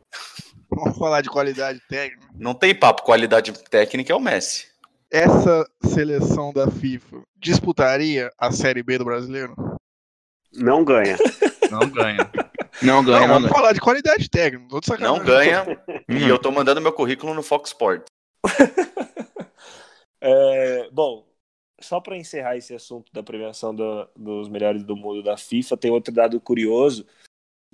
Vamos 0.70 0.97
falar 0.99 1.20
de 1.20 1.28
qualidade 1.28 1.80
técnica. 1.88 2.28
Não 2.35 2.54
tem 2.54 2.75
papo, 2.75 3.02
qualidade 3.02 3.52
técnica 3.68 4.12
é 4.12 4.16
o 4.16 4.20
Messi. 4.20 4.68
Essa 5.11 5.68
seleção 5.85 6.52
da 6.52 6.70
FIFA 6.70 7.23
disputaria 7.37 8.30
a 8.38 8.52
Série 8.52 8.82
B 8.82 8.97
do 8.99 9.04
brasileiro? 9.04 9.54
Não 10.54 10.85
ganha. 10.85 11.16
Não 11.70 11.88
ganha. 11.88 12.30
Não 12.82 13.04
ganha, 13.04 13.18
Não, 13.20 13.20
não, 13.20 13.28
vamos 13.28 13.42
ganha. 13.42 13.54
falar 13.54 13.73
de 13.73 13.80
qualidade 13.80 14.28
técnica. 14.28 14.66
Não, 14.73 14.80
tô. 14.80 14.97
Não 14.99 15.18
ganha. 15.20 15.64
e 16.09 16.28
eu 16.28 16.37
tô 16.38 16.50
mandando 16.50 16.80
meu 16.80 16.92
currículo 16.92 17.32
no 17.35 17.42
Fox 17.44 17.70
Sport. 17.70 18.06
É, 20.20 20.88
bom, 20.92 21.25
só 21.80 22.00
para 22.00 22.16
encerrar 22.16 22.56
esse 22.56 22.75
assunto 22.75 23.12
da 23.12 23.23
premiação 23.23 23.75
do- 23.75 24.09
dos 24.16 24.49
melhores 24.49 24.82
do 24.85 24.97
mundo 24.97 25.23
da 25.23 25.37
FIFA, 25.37 25.76
tem 25.76 25.90
outro 25.90 26.12
dado 26.12 26.40
curioso, 26.40 27.06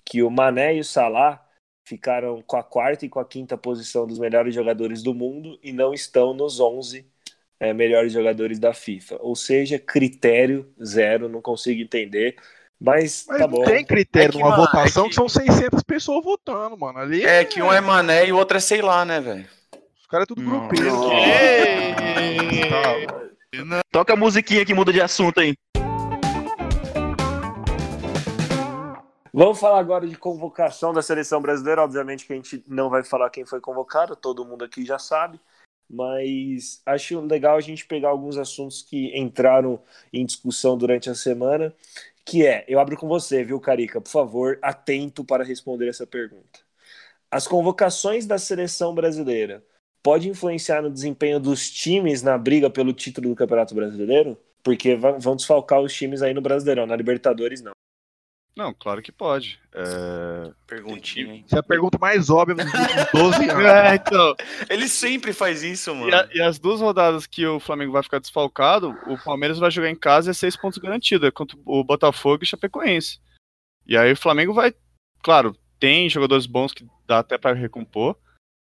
que 0.08 0.22
o 0.22 0.30
Mané 0.30 0.76
e 0.76 0.80
o 0.80 0.84
Salah 0.84 1.44
ficaram 1.84 2.42
com 2.46 2.56
a 2.56 2.62
quarta 2.64 3.04
e 3.04 3.08
com 3.08 3.20
a 3.20 3.24
quinta 3.24 3.56
posição 3.58 4.06
dos 4.06 4.18
melhores 4.18 4.54
jogadores 4.54 5.02
do 5.02 5.14
mundo 5.14 5.58
e 5.62 5.72
não 5.72 5.92
estão 5.92 6.32
nos 6.34 6.60
11 6.60 7.06
é, 7.60 7.72
melhores 7.72 8.12
jogadores 8.12 8.58
da 8.58 8.72
FIFA. 8.74 9.18
Ou 9.20 9.34
seja, 9.36 9.78
critério 9.78 10.72
zero, 10.84 11.28
não 11.28 11.40
consigo 11.42 11.80
entender. 11.80 12.36
Mas, 12.78 13.24
Mas 13.26 13.38
tá 13.38 13.46
não 13.48 13.56
bom. 13.58 13.64
tem 13.64 13.84
critério 13.84 14.28
É 14.28 14.32
que, 14.32 14.38
numa 14.38 14.50
mano, 14.50 14.62
votação 14.64 15.04
é 15.04 15.08
que... 15.08 15.10
que- 15.10 15.14
são 15.14 15.28
600 15.28 15.82
pessoas 15.82 16.22
votando, 16.22 16.76
mano. 16.76 16.98
Ali 16.98 17.24
É 17.24 17.44
que 17.44 17.62
um 17.62 17.72
é 17.72 17.80
mané 17.80 18.26
e 18.26 18.32
o 18.32 18.36
outro 18.36 18.56
é 18.58 18.60
sei 18.60 18.82
lá, 18.82 19.04
né, 19.04 19.20
velho? 19.20 19.46
os 19.98 20.06
caras 20.06 20.24
é 20.24 20.34
tudo. 20.34 20.42
Tá. 22.68 23.80
Toca 23.90 24.12
a 24.12 24.16
musiquinha 24.16 24.64
que 24.64 24.74
muda 24.74 24.92
de 24.92 25.00
assunto 25.00 25.40
aí. 25.40 25.54
Vamos 29.38 29.60
falar 29.60 29.80
agora 29.80 30.08
de 30.08 30.16
convocação 30.16 30.94
da 30.94 31.02
seleção 31.02 31.42
brasileira. 31.42 31.82
Obviamente 31.82 32.26
que 32.26 32.32
a 32.32 32.36
gente 32.36 32.64
não 32.66 32.88
vai 32.88 33.04
falar 33.04 33.28
quem 33.28 33.44
foi 33.44 33.60
convocado, 33.60 34.16
todo 34.16 34.46
mundo 34.46 34.64
aqui 34.64 34.82
já 34.82 34.98
sabe. 34.98 35.38
Mas 35.90 36.80
acho 36.86 37.20
legal 37.20 37.58
a 37.58 37.60
gente 37.60 37.84
pegar 37.84 38.08
alguns 38.08 38.38
assuntos 38.38 38.80
que 38.80 39.14
entraram 39.14 39.78
em 40.10 40.24
discussão 40.24 40.74
durante 40.74 41.10
a 41.10 41.14
semana. 41.14 41.70
Que 42.24 42.46
é, 42.46 42.64
eu 42.66 42.80
abro 42.80 42.96
com 42.96 43.06
você, 43.06 43.44
viu, 43.44 43.60
Carica? 43.60 44.00
Por 44.00 44.08
favor, 44.08 44.58
atento 44.62 45.22
para 45.22 45.44
responder 45.44 45.88
essa 45.88 46.06
pergunta. 46.06 46.60
As 47.30 47.46
convocações 47.46 48.24
da 48.24 48.38
seleção 48.38 48.94
brasileira 48.94 49.62
pode 50.02 50.30
influenciar 50.30 50.80
no 50.80 50.90
desempenho 50.90 51.38
dos 51.38 51.70
times 51.70 52.22
na 52.22 52.38
briga 52.38 52.70
pelo 52.70 52.94
título 52.94 53.28
do 53.28 53.36
Campeonato 53.36 53.74
Brasileiro? 53.74 54.38
Porque 54.62 54.96
vão 54.96 55.36
desfalcar 55.36 55.82
os 55.82 55.92
times 55.92 56.22
aí 56.22 56.32
no 56.32 56.40
Brasileirão, 56.40 56.86
na 56.86 56.96
Libertadores 56.96 57.60
não. 57.60 57.76
Não, 58.56 58.72
claro 58.72 59.02
que 59.02 59.12
pode. 59.12 59.60
É... 59.74 60.50
Perguntinha, 60.66 61.34
hein? 61.34 61.44
Essa 61.46 61.56
é 61.56 61.58
a 61.58 61.62
pergunta 61.62 61.98
mais 61.98 62.30
óbvia 62.30 62.54
dos 62.54 62.64
últimos 62.64 63.12
12 63.12 63.50
anos. 63.50 63.64
É, 63.66 63.94
então. 63.96 64.34
Ele 64.70 64.88
sempre 64.88 65.34
faz 65.34 65.62
isso, 65.62 65.94
mano. 65.94 66.08
E, 66.08 66.14
a- 66.14 66.28
e 66.34 66.40
as 66.40 66.58
duas 66.58 66.80
rodadas 66.80 67.26
que 67.26 67.46
o 67.46 67.60
Flamengo 67.60 67.92
vai 67.92 68.02
ficar 68.02 68.18
desfalcado, 68.18 68.96
o 69.06 69.18
Palmeiras 69.22 69.58
vai 69.58 69.70
jogar 69.70 69.90
em 69.90 69.94
casa 69.96 70.30
e 70.30 70.32
é 70.32 70.34
seis 70.34 70.56
pontos 70.56 70.78
garantidos, 70.78 71.28
é 71.28 71.30
contra 71.30 71.56
o 71.66 71.84
Botafogo 71.84 72.44
e 72.44 72.46
Chapecoense. 72.46 73.20
E 73.86 73.94
aí 73.96 74.12
o 74.12 74.16
Flamengo 74.16 74.54
vai, 74.54 74.74
claro, 75.22 75.54
tem 75.78 76.08
jogadores 76.08 76.46
bons 76.46 76.72
que 76.72 76.86
dá 77.06 77.18
até 77.18 77.36
pra 77.36 77.52
recompor, 77.52 78.16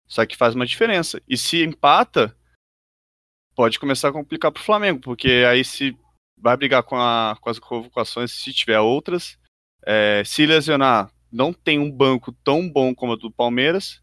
só 0.09 0.27
que 0.27 0.37
faz 0.37 0.57
uma 0.57 0.67
diferença. 0.67 1.23
E 1.29 1.37
se 1.39 1.63
empata, 1.63 2.37
pode 3.55 3.79
começar 3.79 4.09
a 4.09 4.13
complicar 4.13 4.51
pro 4.51 4.63
Flamengo, 4.65 5.01
porque 5.01 5.45
aí 5.49 5.65
se 5.65 5.97
vai 6.37 6.57
brigar 6.57 6.83
com, 6.83 6.97
a- 6.97 7.39
com 7.41 7.49
as 7.49 7.61
convocações, 7.61 8.33
se 8.33 8.53
tiver 8.53 8.81
outras, 8.81 9.39
é, 9.87 10.23
se 10.25 10.45
lesionar, 10.45 11.11
não 11.33 11.53
tem 11.53 11.79
um 11.79 11.91
banco 11.91 12.33
tão 12.45 12.69
bom 12.69 12.95
como 12.95 13.13
o 13.13 13.17
do 13.17 13.31
Palmeiras, 13.31 14.03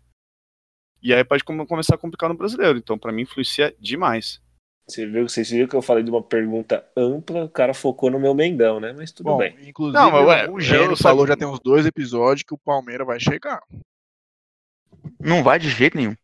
e 1.02 1.14
aí 1.14 1.24
pode 1.24 1.44
come- 1.44 1.66
começar 1.68 1.96
a 1.96 1.98
complicar 1.98 2.30
no 2.30 2.36
brasileiro. 2.38 2.78
Então, 2.78 2.98
pra 2.98 3.12
mim, 3.12 3.24
influencia 3.24 3.76
demais. 3.80 4.42
Você 4.88 5.06
viu, 5.06 5.28
vocês 5.28 5.50
viram 5.50 5.68
que 5.68 5.76
eu 5.76 5.82
falei 5.82 6.04
de 6.04 6.10
uma 6.10 6.22
pergunta 6.22 6.86
ampla, 6.96 7.46
o 7.46 7.50
cara 7.50 7.74
focou 7.74 8.10
no 8.10 8.20
meu 8.20 8.34
Mengão, 8.34 8.80
né? 8.80 8.94
Mas 8.94 9.12
tudo 9.12 9.28
Bom, 9.28 9.38
bem. 9.38 9.56
inclusive, 9.68 9.98
Não, 9.98 10.12
mas, 10.12 10.28
ué, 10.28 10.50
o 10.50 10.60
Gênio 10.60 10.98
falou 10.98 11.26
já 11.26 11.38
tem 11.38 11.48
uns 11.48 11.60
dois 11.60 11.86
episódios 11.86 12.44
que 12.44 12.54
o 12.54 12.58
Palmeiras 12.58 13.08
vai 13.08 13.20
chegar. 13.20 13.62
Não 15.20 15.44
vai 15.44 15.58
de 15.60 15.70
jeito 15.70 15.96
nenhum. 15.98 16.16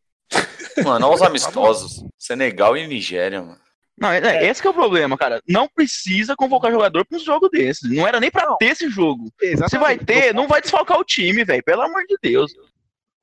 Mano, 0.84 1.08
olha 1.08 1.16
os 1.16 1.22
amistosos. 1.22 2.04
Senegal 2.18 2.76
e 2.78 2.86
Nigéria, 2.88 3.42
mano. 3.42 3.60
Não, 4.00 4.12
é, 4.12 4.20
é, 4.20 4.48
esse 4.48 4.62
que 4.62 4.68
é 4.68 4.72
o 4.72 4.74
problema, 4.74 5.18
cara. 5.18 5.42
Não 5.48 5.68
precisa 5.68 6.36
convocar 6.36 6.72
jogador 6.72 7.06
pra 7.06 7.18
um 7.18 7.22
jogo 7.22 7.50
desses. 7.50 7.90
Não 7.92 8.08
era 8.08 8.20
nem 8.20 8.32
pra 8.32 8.56
ter 8.58 8.68
esse 8.68 8.90
jogo. 8.90 9.32
Se 9.70 9.78
vai 9.78 9.98
ter, 9.98 10.34
não 10.34 10.48
vai 10.48 10.62
desfalcar 10.62 11.00
o 11.00 11.04
time, 11.04 11.44
velho. 11.44 11.64
Pelo 11.64 11.82
amor 11.82 12.04
de 12.08 12.18
Deus. 12.22 12.52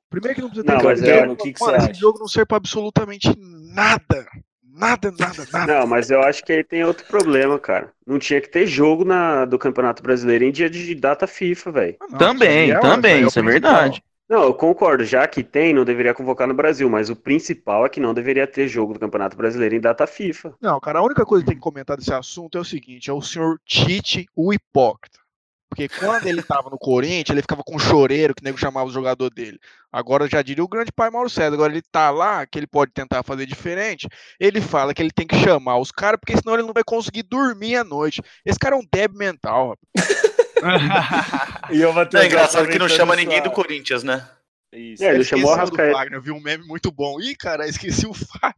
Primeiro 0.09 0.35
que 0.35 0.41
não 0.41 0.49
precisa 0.49 0.65
ter 0.65 0.73
Não, 0.77 0.83
mas 0.83 1.03
é- 1.03 1.27
o 1.27 1.35
que 1.35 1.53
que 1.53 1.61
Mano, 1.61 1.77
esse 1.77 1.93
jogo 1.99 2.19
não 2.19 2.27
serve 2.27 2.45
pra 2.45 2.57
absolutamente 2.57 3.33
nada. 3.37 4.25
Nada, 4.79 5.11
nada, 5.19 5.47
nada. 5.51 5.79
Não, 5.79 5.87
mas 5.87 6.11
eu 6.11 6.21
acho 6.21 6.43
que 6.45 6.53
aí 6.53 6.63
tem 6.63 6.83
outro 6.83 7.03
problema, 7.07 7.57
cara. 7.57 7.91
Não 8.05 8.19
tinha 8.19 8.39
que 8.39 8.47
ter 8.47 8.67
jogo 8.67 9.03
na, 9.03 9.43
do 9.43 9.57
Campeonato 9.57 10.03
Brasileiro 10.03 10.43
em 10.43 10.51
dia 10.51 10.69
de 10.69 10.93
data 10.93 11.25
FIFA, 11.25 11.71
velho. 11.71 11.97
Não, 12.11 12.17
também, 12.19 12.67
isso 12.69 12.77
é- 12.77 12.79
também, 12.79 13.25
isso 13.25 13.39
é 13.39 13.41
principal. 13.43 13.71
verdade. 13.73 14.03
Não, 14.29 14.43
eu 14.43 14.53
concordo. 14.53 15.05
Já 15.05 15.25
que 15.27 15.43
tem, 15.43 15.73
não 15.73 15.85
deveria 15.85 16.13
convocar 16.13 16.47
no 16.47 16.53
Brasil, 16.53 16.89
mas 16.89 17.09
o 17.09 17.15
principal 17.15 17.85
é 17.85 17.89
que 17.89 17.99
não 17.99 18.13
deveria 18.13 18.45
ter 18.45 18.67
jogo 18.67 18.93
do 18.93 18.99
Campeonato 18.99 19.37
Brasileiro 19.37 19.75
em 19.75 19.79
data 19.79 20.05
FIFA. 20.05 20.53
Não, 20.61 20.79
cara, 20.79 20.99
a 20.99 21.03
única 21.03 21.25
coisa 21.25 21.43
que 21.43 21.51
tem 21.51 21.57
que 21.57 21.63
comentar 21.63 21.95
desse 21.95 22.13
assunto 22.13 22.57
é 22.57 22.61
o 22.61 22.65
seguinte: 22.65 23.09
é 23.09 23.13
o 23.13 23.21
senhor 23.21 23.59
Tite, 23.65 24.27
o 24.35 24.53
hipócrita. 24.53 25.19
Porque 25.69 25.89
quando 25.89 26.25
ele 26.25 26.41
tava 26.41 26.69
no 26.69 26.77
Corinthians, 26.77 27.29
ele 27.29 27.41
ficava 27.41 27.61
com 27.63 27.75
um 27.75 27.79
choreiro 27.79 28.33
que 28.33 28.41
o 28.41 28.43
nego 28.43 28.57
chamava 28.57 28.89
o 28.89 28.93
jogador 28.93 29.29
dele. 29.29 29.59
Agora 29.91 30.27
já 30.27 30.41
diria 30.41 30.63
o 30.63 30.67
grande 30.67 30.91
pai 30.91 31.09
Mauro 31.09 31.29
César. 31.29 31.53
Agora 31.53 31.71
ele 31.71 31.81
tá 31.91 32.09
lá, 32.09 32.45
que 32.45 32.57
ele 32.57 32.67
pode 32.67 32.93
tentar 32.93 33.21
fazer 33.21 33.45
diferente. 33.45 34.07
Ele 34.39 34.61
fala 34.61 34.93
que 34.93 35.01
ele 35.01 35.11
tem 35.11 35.27
que 35.27 35.35
chamar 35.35 35.77
os 35.77 35.91
caras, 35.91 36.19
porque 36.19 36.37
senão 36.37 36.53
ele 36.53 36.63
não 36.63 36.73
vai 36.73 36.83
conseguir 36.85 37.23
dormir 37.23 37.75
à 37.75 37.83
noite. 37.83 38.21
Esse 38.45 38.57
cara 38.57 38.75
é 38.75 38.79
um 38.79 38.87
débil 38.91 39.17
mental, 39.17 39.69
rapaz. 39.69 40.27
E 41.71 41.81
eu 41.81 41.91
É 42.15 42.25
engraçado 42.25 42.69
que 42.69 42.79
não 42.79 42.87
chama 42.89 43.15
ninguém 43.15 43.41
do 43.41 43.51
Corinthians, 43.51 44.03
né? 44.03 44.27
Isso. 44.73 45.03
É, 45.03 45.13
ele 45.15 45.23
chamou 45.23 45.53
a. 45.53 45.65
Fagner, 45.65 46.13
eu 46.17 46.21
vi 46.21 46.31
um 46.31 46.41
meme 46.41 46.65
muito 46.65 46.91
bom. 46.91 47.19
Ih, 47.19 47.35
cara, 47.35 47.67
esqueci 47.67 48.05
o 48.05 48.13
Fagner. 48.13 48.55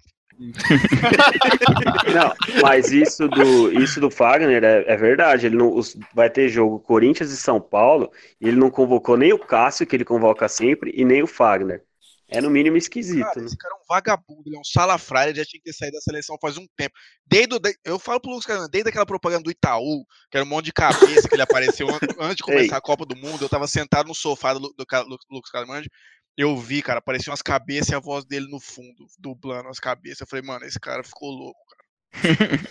Não, 2.14 2.34
mas 2.62 2.92
isso 2.92 3.28
do, 3.28 3.72
isso 3.72 4.00
do 4.00 4.10
Fagner 4.10 4.64
é, 4.64 4.84
é 4.88 4.96
verdade. 4.98 5.46
Ele 5.48 5.56
não, 5.58 5.74
os- 5.76 5.98
vai 6.14 6.30
ter 6.30 6.50
jogo 6.50 6.80
Corinthians 6.80 7.32
e 7.32 7.38
São 7.38 7.60
Paulo 7.60 8.12
e 8.40 8.48
ele 8.48 8.58
não 8.58 8.70
convocou 8.70 9.18
nem 9.18 9.34
o 9.34 9.40
Cássio, 9.40 9.86
que 9.86 9.96
ele 9.96 10.06
convoca 10.06 10.48
sempre, 10.48 10.92
e 10.96 11.04
nem 11.06 11.22
o 11.24 11.28
Fagner. 11.28 11.84
É 12.30 12.40
no 12.40 12.50
mínimo 12.50 12.78
esquisito, 12.78 13.26
Cara, 13.26 13.40
né? 13.42 13.46
esse 13.48 13.58
cara 13.58 13.74
é 13.74 13.78
um 13.78 13.86
vagabundo, 13.88 14.44
ele 14.46 14.56
é 14.56 14.60
um 14.60 14.64
salafrário, 14.64 15.32
ele 15.32 15.40
já 15.40 15.46
tinha 15.46 15.60
que 15.60 15.66
ter 15.72 15.74
saído 15.74 15.96
da 15.96 16.02
seleção 16.02 16.38
faz 16.40 16.58
um 16.58 16.68
tempo. 16.78 16.96
Desde 17.26 17.60
eu 17.84 17.98
falo 17.98 18.20
pro 18.22 18.30
Lucas 18.30 18.46
Carvalho, 18.46 18.70
desde 18.70 18.90
aquela 18.90 19.06
propaganda 19.06 19.44
do 19.44 19.52
Itaú, 19.52 20.06
que 20.30 20.38
era 20.38 20.46
um 20.46 20.50
monte 20.50 20.66
de 20.66 20.74
cabeça 20.74 21.28
que 21.28 21.34
ele 21.36 21.42
apareceu 21.42 21.90
an- 21.90 22.00
antes 22.22 22.38
de 22.38 22.44
começar 22.44 22.78
a 22.78 22.82
Copa 22.82 23.06
do 23.06 23.16
Mundo, 23.16 23.44
eu 23.44 23.50
tava 23.50 23.68
sentado 23.68 24.08
no 24.08 24.14
sofá 24.16 24.54
do, 24.54 24.60
do, 24.60 24.86
Lu- 25.08 25.18
Lucas 25.32 25.50
Carvalho, 25.52 25.90
eu 26.38 26.56
vi, 26.56 26.82
cara, 26.82 27.00
apareciam 27.00 27.32
umas 27.32 27.42
cabeças 27.42 27.90
e 27.90 27.96
a 27.96 28.00
voz 28.00 28.24
dele 28.26 28.48
no 28.50 28.60
fundo, 28.60 29.08
dublando 29.18 29.68
as 29.68 29.80
cabeças. 29.80 30.22
Eu 30.22 30.28
falei, 30.28 30.46
mano, 30.46 30.64
esse 30.66 30.80
cara 30.80 31.04
ficou 31.04 31.30
louco, 31.32 31.60
cara. 31.68 31.79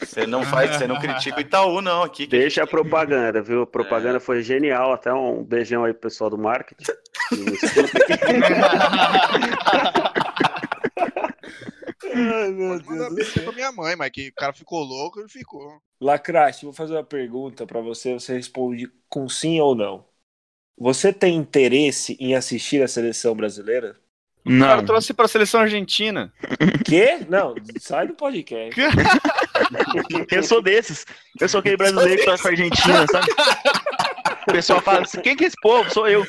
Você 0.00 0.26
não 0.26 0.42
faz, 0.42 0.76
você 0.76 0.86
não 0.86 0.98
critica 0.98 1.38
o 1.38 1.40
Itaú, 1.40 1.80
não, 1.80 2.02
aqui. 2.02 2.26
que 2.26 2.36
Deixa 2.36 2.64
a 2.64 2.66
propaganda, 2.66 3.40
viu? 3.40 3.62
A 3.62 3.66
propaganda 3.66 4.20
foi 4.20 4.42
genial. 4.42 4.92
Até 4.92 5.12
um 5.12 5.42
beijão 5.42 5.84
aí 5.84 5.92
pro 5.92 6.02
pessoal 6.02 6.28
do 6.30 6.38
marketing. 6.38 6.84
Ai, 12.14 12.50
meu 12.50 12.80
Deus. 12.80 13.14
beijo 13.14 13.42
pra 13.42 13.52
minha 13.52 13.72
mãe, 13.72 13.94
mas 13.96 14.10
que 14.10 14.28
o 14.28 14.34
cara 14.34 14.52
ficou 14.52 14.82
louco, 14.82 15.20
ele 15.20 15.28
ficou. 15.28 15.80
Lacraste, 16.00 16.64
vou 16.64 16.72
fazer 16.74 16.94
uma 16.94 17.04
pergunta 17.04 17.66
pra 17.66 17.80
você, 17.80 18.12
você 18.14 18.34
responde 18.34 18.90
com 19.08 19.28
sim 19.28 19.60
ou 19.60 19.74
não. 19.74 20.06
Você 20.76 21.12
tem 21.12 21.36
interesse 21.36 22.16
em 22.20 22.34
assistir 22.34 22.82
a 22.82 22.88
seleção 22.88 23.34
brasileira? 23.34 23.96
O 24.44 24.58
cara 24.60 24.76
Não. 24.76 24.84
trouxe 24.84 25.12
pra 25.12 25.28
seleção 25.28 25.60
argentina. 25.60 26.32
Quê? 26.84 27.18
Não, 27.28 27.54
sai 27.80 28.06
do 28.06 28.14
podcast. 28.14 28.80
Eu 30.30 30.42
sou 30.42 30.62
desses. 30.62 31.04
Eu 31.40 31.48
sou 31.48 31.60
aquele 31.60 31.76
brasileiro 31.76 32.16
que 32.18 32.24
torce 32.24 32.42
pra 32.42 32.52
Argentina, 32.52 33.06
sabe? 33.10 33.26
O 34.48 34.52
pessoal 34.52 34.80
fala 34.80 35.02
assim, 35.02 35.20
quem 35.20 35.36
que 35.36 35.44
é 35.44 35.46
esse 35.48 35.56
povo? 35.60 35.90
Sou 35.92 36.08
eu. 36.08 36.24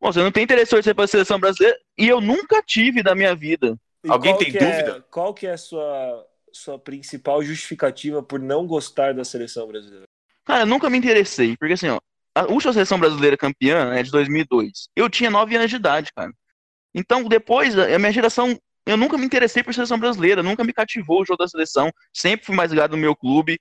Bom, 0.00 0.12
você 0.12 0.20
não 0.20 0.30
tem 0.30 0.44
interesse 0.44 0.70
em 0.72 0.76
torcer 0.76 0.94
pra 0.94 1.06
seleção 1.06 1.40
brasileira 1.40 1.76
e 1.98 2.06
eu 2.06 2.20
nunca 2.20 2.62
tive 2.62 3.02
da 3.02 3.14
minha 3.14 3.34
vida. 3.34 3.76
E 4.04 4.10
Alguém 4.10 4.36
tem 4.36 4.48
é- 4.56 4.82
dúvida? 4.82 5.04
qual 5.10 5.34
que 5.34 5.46
é 5.46 5.52
a 5.52 5.58
sua, 5.58 6.24
sua 6.52 6.78
principal 6.78 7.42
justificativa 7.42 8.22
por 8.22 8.38
não 8.38 8.66
gostar 8.66 9.12
da 9.14 9.24
seleção 9.24 9.66
brasileira? 9.66 10.04
Cara, 10.44 10.62
eu 10.62 10.66
nunca 10.66 10.88
me 10.88 10.96
interessei, 10.98 11.56
porque 11.56 11.72
assim, 11.74 11.88
ó, 11.88 11.98
a 12.36 12.42
última 12.52 12.74
seleção 12.74 13.00
brasileira 13.00 13.34
campeã 13.34 13.94
é 13.94 14.02
de 14.02 14.10
2002. 14.10 14.88
Eu 14.94 15.08
tinha 15.08 15.30
9 15.30 15.56
anos 15.56 15.70
de 15.70 15.76
idade, 15.76 16.10
cara. 16.14 16.30
Então, 16.94 17.24
depois, 17.24 17.78
a 17.78 17.98
minha 17.98 18.12
geração, 18.12 18.58
eu 18.84 18.94
nunca 18.94 19.16
me 19.16 19.24
interessei 19.24 19.62
por 19.62 19.72
seleção 19.72 19.98
brasileira, 19.98 20.42
nunca 20.42 20.62
me 20.62 20.74
cativou 20.74 21.22
o 21.22 21.24
jogo 21.24 21.38
da 21.38 21.48
seleção, 21.48 21.90
sempre 22.12 22.44
fui 22.44 22.54
mais 22.54 22.70
ligado 22.70 22.90
no 22.90 22.98
meu 22.98 23.16
clube. 23.16 23.58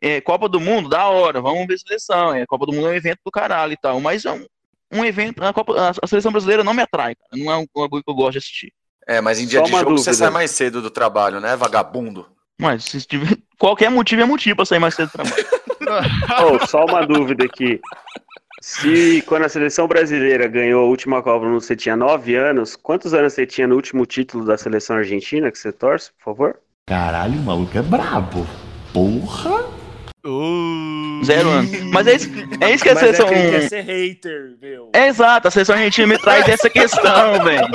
É, 0.00 0.20
Copa 0.20 0.46
do 0.46 0.60
Mundo, 0.60 0.90
da 0.90 1.06
hora, 1.06 1.40
vamos 1.40 1.66
ver 1.66 1.78
seleção. 1.78 2.34
É, 2.34 2.44
Copa 2.44 2.66
do 2.66 2.72
Mundo 2.72 2.88
é 2.88 2.90
um 2.90 2.94
evento 2.94 3.20
do 3.24 3.30
caralho 3.30 3.72
e 3.72 3.78
tal, 3.78 3.98
mas 3.98 4.26
é 4.26 4.32
um, 4.32 4.44
um 4.92 5.04
evento, 5.06 5.42
a, 5.42 5.52
Copa, 5.54 5.90
a, 6.02 6.06
seleção 6.06 6.30
brasileira 6.30 6.62
não 6.62 6.74
me 6.74 6.82
atrai, 6.82 7.14
cara. 7.14 7.30
Não 7.32 7.50
é 7.50 7.56
um 7.56 7.66
bagulho 7.74 8.04
que 8.04 8.10
eu 8.10 8.14
gosto 8.14 8.32
de 8.32 8.38
assistir. 8.38 8.72
É, 9.06 9.22
mas 9.22 9.38
em 9.38 9.46
dia 9.46 9.60
Só 9.60 9.64
de 9.64 9.70
jogo 9.70 9.84
você 9.84 10.10
dúvida. 10.10 10.14
sai 10.14 10.30
mais 10.30 10.50
cedo 10.50 10.82
do 10.82 10.90
trabalho, 10.90 11.40
né, 11.40 11.56
vagabundo? 11.56 12.26
Mas 12.60 12.84
se 12.84 13.00
tiver, 13.00 13.38
qualquer 13.58 13.90
motivo 13.90 14.20
é 14.20 14.26
motivo 14.26 14.56
pra 14.56 14.66
sair 14.66 14.78
mais 14.78 14.94
cedo 14.94 15.08
do 15.08 15.12
trabalho. 15.12 15.34
Oh, 16.62 16.66
só 16.66 16.84
uma 16.84 17.06
dúvida 17.06 17.44
aqui. 17.44 17.80
Se 18.60 19.22
quando 19.26 19.44
a 19.44 19.48
seleção 19.48 19.86
brasileira 19.86 20.46
ganhou 20.48 20.84
a 20.84 20.88
última 20.88 21.22
Copa 21.22 21.46
você 21.48 21.76
tinha 21.76 21.96
9 21.96 22.34
anos, 22.34 22.74
quantos 22.76 23.14
anos 23.14 23.32
você 23.32 23.46
tinha 23.46 23.66
no 23.66 23.76
último 23.76 24.04
título 24.04 24.44
da 24.44 24.58
seleção 24.58 24.96
argentina 24.96 25.50
que 25.50 25.58
você 25.58 25.70
torce, 25.72 26.10
por 26.18 26.24
favor? 26.24 26.58
Caralho, 26.86 27.34
o 27.38 27.42
maluco 27.42 27.78
é 27.78 27.82
brabo. 27.82 28.46
Porra! 28.92 29.64
Uh, 30.26 31.24
Zero 31.24 31.48
anos. 31.50 31.70
Mas 31.92 32.06
é 32.08 32.14
isso, 32.16 32.30
é 32.60 32.74
isso 32.74 32.82
que 32.82 32.90
a 32.90 32.94
Mas 32.94 33.02
é 33.02 33.06
seleção. 33.06 33.28
que 33.28 33.34
ele 33.34 33.50
quer 33.50 33.68
ser 33.68 33.80
hater, 33.82 34.56
meu. 34.60 34.90
É 34.92 35.06
exato, 35.08 35.48
a 35.48 35.50
seleção 35.50 35.76
argentina 35.76 36.06
me 36.08 36.18
traz 36.18 36.48
essa 36.48 36.68
questão, 36.68 37.44
velho. 37.44 37.68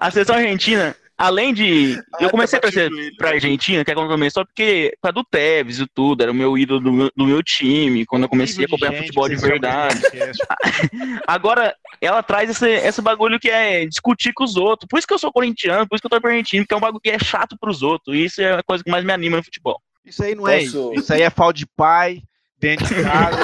A 0.00 0.10
seleção 0.10 0.36
argentina, 0.36 0.94
além 1.16 1.52
de. 1.54 1.96
Eu 2.20 2.30
comecei 2.30 2.58
a 2.58 2.62
torcer 2.62 2.90
pra 3.16 3.30
Argentina, 3.30 3.84
que 3.84 3.90
é 3.90 3.94
quando 3.94 4.08
começou, 4.08 4.44
porque 4.44 4.92
por 5.00 5.08
causa 5.08 5.14
do 5.14 5.24
Tevez 5.24 5.78
e 5.80 5.86
tudo, 5.94 6.22
era 6.22 6.30
o 6.32 6.34
meu 6.34 6.56
ídolo 6.58 6.80
do 6.80 6.92
meu, 6.92 7.10
do 7.16 7.26
meu 7.26 7.42
time, 7.42 8.04
quando 8.06 8.24
eu 8.24 8.28
comecei 8.28 8.64
a 8.64 8.66
acompanhar 8.66 8.94
futebol 8.98 9.28
de 9.28 9.36
vocês 9.36 9.48
verdade. 9.50 10.00
podcast. 10.00 10.42
Agora, 11.26 11.74
ela 12.00 12.22
traz 12.22 12.50
esse, 12.50 12.68
esse 12.68 13.00
bagulho 13.02 13.38
que 13.38 13.48
é 13.48 13.86
discutir 13.86 14.32
com 14.32 14.44
os 14.44 14.56
outros. 14.56 14.86
Por 14.88 14.98
isso 14.98 15.06
que 15.06 15.14
eu 15.14 15.18
sou 15.18 15.32
corintiano, 15.32 15.86
por 15.88 15.94
isso 15.96 16.02
que 16.02 16.06
eu 16.06 16.10
tô 16.10 16.20
pro 16.20 16.30
argentino, 16.30 16.64
porque 16.64 16.74
é 16.74 16.76
um 16.76 16.80
bagulho 16.80 17.00
que 17.00 17.10
é 17.10 17.18
chato 17.18 17.56
pros 17.58 17.82
outros. 17.82 18.14
E 18.16 18.24
isso 18.24 18.40
é 18.42 18.54
a 18.58 18.62
coisa 18.62 18.82
que 18.82 18.90
mais 18.90 19.04
me 19.04 19.12
anima 19.12 19.36
no 19.36 19.44
futebol. 19.44 19.80
Isso 20.04 20.22
aí 20.22 20.34
não 20.34 20.46
é 20.46 20.56
Posso- 20.60 20.66
isso. 20.66 20.92
Isso 20.96 21.12
aí 21.14 21.22
é 21.22 21.30
falta 21.30 21.54
de 21.58 21.66
pai, 21.76 22.22
dentro 22.58 22.86
de 22.86 23.02
casa. 23.02 23.38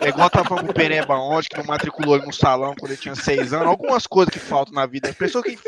É 0.00 0.08
igual 0.08 0.30
tava 0.30 0.48
falando 0.48 0.66
com 0.66 0.70
o 0.70 0.74
Pereba 0.74 1.16
ontem, 1.16 1.48
que 1.50 1.58
não 1.58 1.64
matriculou 1.64 2.16
ele 2.16 2.26
no 2.26 2.32
salão 2.32 2.74
quando 2.78 2.92
ele 2.92 3.00
tinha 3.00 3.14
seis 3.14 3.52
anos. 3.52 3.66
Algumas 3.68 4.06
coisas 4.06 4.32
que 4.32 4.38
faltam 4.40 4.74
na 4.74 4.86
vida. 4.86 5.12
Pessoa 5.14 5.42
que 5.42 5.58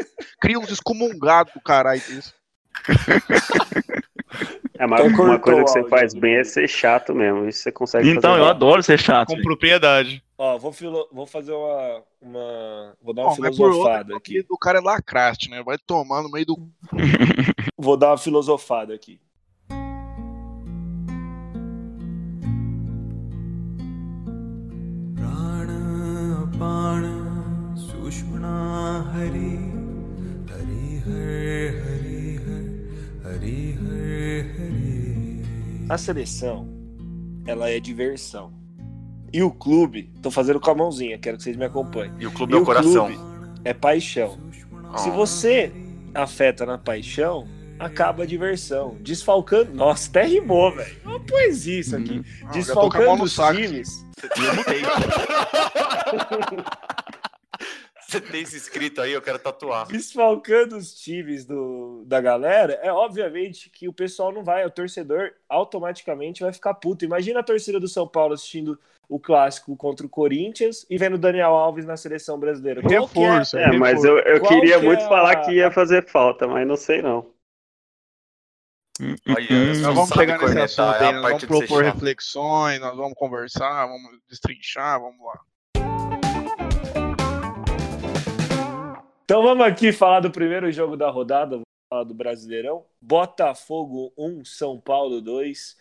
cria 0.40 0.58
uns 0.58 0.70
excomungados 0.70 1.52
do 1.52 1.60
caralho 1.60 2.00
disso. 2.00 2.32
É, 4.76 4.88
mas 4.88 5.06
Então 5.06 5.24
uma 5.26 5.38
coisa 5.38 5.62
que 5.62 5.70
você 5.70 5.84
faz 5.88 6.12
bem 6.14 6.34
é 6.34 6.42
ser 6.44 6.66
chato 6.68 7.14
mesmo. 7.14 7.48
Isso 7.48 7.62
você 7.62 7.70
consegue 7.70 8.10
Então, 8.10 8.32
fazer. 8.32 8.40
eu 8.40 8.44
bem. 8.46 8.50
adoro 8.50 8.82
ser 8.82 8.98
chato. 8.98 9.28
com 9.28 9.40
propriedade. 9.40 10.20
Ó, 10.36 10.58
vou, 10.58 10.72
filo- 10.72 11.08
vou 11.12 11.26
fazer 11.26 11.52
uma, 11.52 12.02
uma. 12.20 12.96
Vou 13.00 13.14
dar 13.14 13.22
uma 13.22 13.36
Bom, 13.36 13.52
filosofada 13.54 14.16
aqui. 14.16 14.44
o 14.50 14.58
cara 14.58 14.78
é 14.78 14.82
lacraste, 14.82 15.48
né? 15.48 15.62
Vai 15.62 15.78
tomar 15.78 16.22
no 16.24 16.28
meio 16.30 16.44
do. 16.46 16.68
Vou 17.78 17.96
dar 17.96 18.08
uma 18.08 18.18
filosofada 18.18 18.92
aqui. 18.92 19.20
Upon 26.53 27.03
Sushumna 27.77 28.53
हरि 29.13 29.55
हरि 30.51 30.97
her 31.05 31.77
हरि 31.85 32.35
her 32.45 32.65
हरि 33.25 33.57
her 33.81 34.51
Hari 34.57 35.87
A 35.91 35.97
seleção, 35.97 36.67
ela 37.47 37.69
é 37.69 37.79
diversão. 37.79 38.51
E 39.33 39.41
o 39.43 39.51
clube, 39.51 40.11
tô 40.21 40.29
fazendo 40.31 40.59
com 40.59 40.69
a 40.71 40.75
mãozinha, 40.75 41.17
quero 41.17 41.37
que 41.37 41.43
vocês 41.43 41.55
me 41.57 41.65
acompanhem. 41.65 42.13
E 42.19 42.25
o 42.27 42.31
clube 42.31 42.53
E 42.53 42.55
é 42.55 42.59
o 42.59 42.61
o 42.61 42.65
coração. 42.65 43.07
clube 43.07 43.19
é 43.63 43.73
paixão. 43.73 44.37
Se 44.97 45.09
você 45.11 45.71
afeta 46.13 46.65
na 46.65 46.77
paixão, 46.77 47.47
acaba 47.78 48.22
a 48.22 48.26
diversão. 48.26 48.96
Desfalcando. 49.00 49.72
Nossa, 49.74 50.08
até 50.08 50.24
rimou, 50.24 50.72
velho. 50.74 50.96
Uma 51.04 51.20
poesia 51.20 51.80
isso 51.80 51.96
aqui. 51.96 52.22
Mão 52.42 52.52
Desfalcando 52.52 53.24
os 53.24 53.32
saco. 53.32 53.56
times. 53.60 54.04
Você 58.06 58.20
tem 58.20 58.42
isso 58.42 58.56
escrito 58.56 59.00
aí, 59.00 59.12
eu 59.12 59.20
quero 59.22 59.38
tatuar. 59.40 59.86
Desfalcando 59.88 60.76
os 60.76 60.94
times 60.94 61.44
do, 61.44 62.04
da 62.06 62.20
galera, 62.20 62.78
é 62.82 62.92
obviamente 62.92 63.68
que 63.70 63.88
o 63.88 63.92
pessoal 63.92 64.30
não 64.30 64.44
vai, 64.44 64.64
o 64.64 64.70
torcedor 64.70 65.32
automaticamente 65.48 66.42
vai 66.42 66.52
ficar 66.52 66.74
puto. 66.74 67.04
Imagina 67.04 67.40
a 67.40 67.42
torcida 67.42 67.80
do 67.80 67.88
São 67.88 68.06
Paulo 68.06 68.34
assistindo 68.34 68.78
o 69.08 69.18
clássico 69.18 69.74
contra 69.76 70.06
o 70.06 70.08
Corinthians 70.08 70.86
e 70.88 70.96
vendo 70.96 71.14
o 71.14 71.18
Daniel 71.18 71.54
Alves 71.54 71.84
na 71.86 71.96
seleção 71.96 72.38
brasileira. 72.38 72.82
Qual 72.82 73.08
que 73.08 73.18
é- 73.18 73.22
Reforço, 73.28 73.58
É, 73.58 73.72
mas 73.76 74.04
eu, 74.04 74.16
eu 74.20 74.40
queria 74.42 74.78
que 74.78 74.84
muito 74.86 75.02
é 75.02 75.08
falar 75.08 75.36
que 75.36 75.52
ia 75.52 75.70
fazer 75.72 76.06
falta, 76.06 76.46
mas 76.46 76.66
não 76.68 76.76
sei 76.76 77.02
não. 77.02 77.26
Hum, 79.00 79.16
Olha, 79.28 79.46
hum. 79.50 79.72
Não 79.74 79.82
Nós 79.82 79.94
vamos 79.94 80.10
chegar 80.10 80.40
nesse 80.40 80.80
assunto 80.80 81.02
é 81.02 81.06
aí, 81.08 81.12
nós 81.14 81.22
vamos 81.22 81.44
propor 81.44 81.82
reflexões, 81.82 82.80
nós 82.80 82.96
vamos 82.96 83.14
conversar, 83.14 83.86
vamos 83.86 84.20
destrinchar, 84.28 85.00
vamos 85.00 85.18
lá. 85.20 85.40
Então 89.24 89.42
vamos 89.42 89.66
aqui 89.66 89.90
falar 89.90 90.20
do 90.20 90.30
primeiro 90.30 90.70
jogo 90.70 90.96
da 90.96 91.10
rodada, 91.10 91.56
vamos 91.56 91.64
falar 91.90 92.04
do 92.04 92.14
Brasileirão. 92.14 92.84
Botafogo 93.00 94.12
1, 94.16 94.44
São 94.44 94.78
Paulo 94.78 95.20
2. 95.20 95.76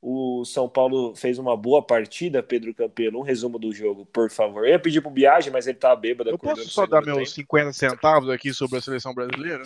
O 0.00 0.44
São 0.44 0.68
Paulo 0.68 1.14
fez 1.16 1.38
uma 1.38 1.56
boa 1.56 1.82
partida, 1.82 2.42
Pedro 2.42 2.74
Campelo. 2.74 3.18
Um 3.18 3.22
resumo 3.22 3.58
do 3.58 3.72
jogo, 3.72 4.04
por 4.06 4.30
favor. 4.30 4.64
Eu 4.64 4.72
ia 4.72 4.78
pedir 4.78 5.00
pro 5.00 5.10
Viagem, 5.10 5.52
mas 5.52 5.66
ele 5.66 5.78
tá 5.78 5.96
bêbado. 5.96 6.30
Eu 6.30 6.38
posso 6.38 6.68
só 6.68 6.86
dar 6.86 7.02
meus 7.02 7.18
tempo. 7.18 7.30
50 7.30 7.72
centavos 7.72 8.28
aqui 8.28 8.52
sobre 8.52 8.78
a 8.78 8.82
seleção 8.82 9.14
brasileira? 9.14 9.62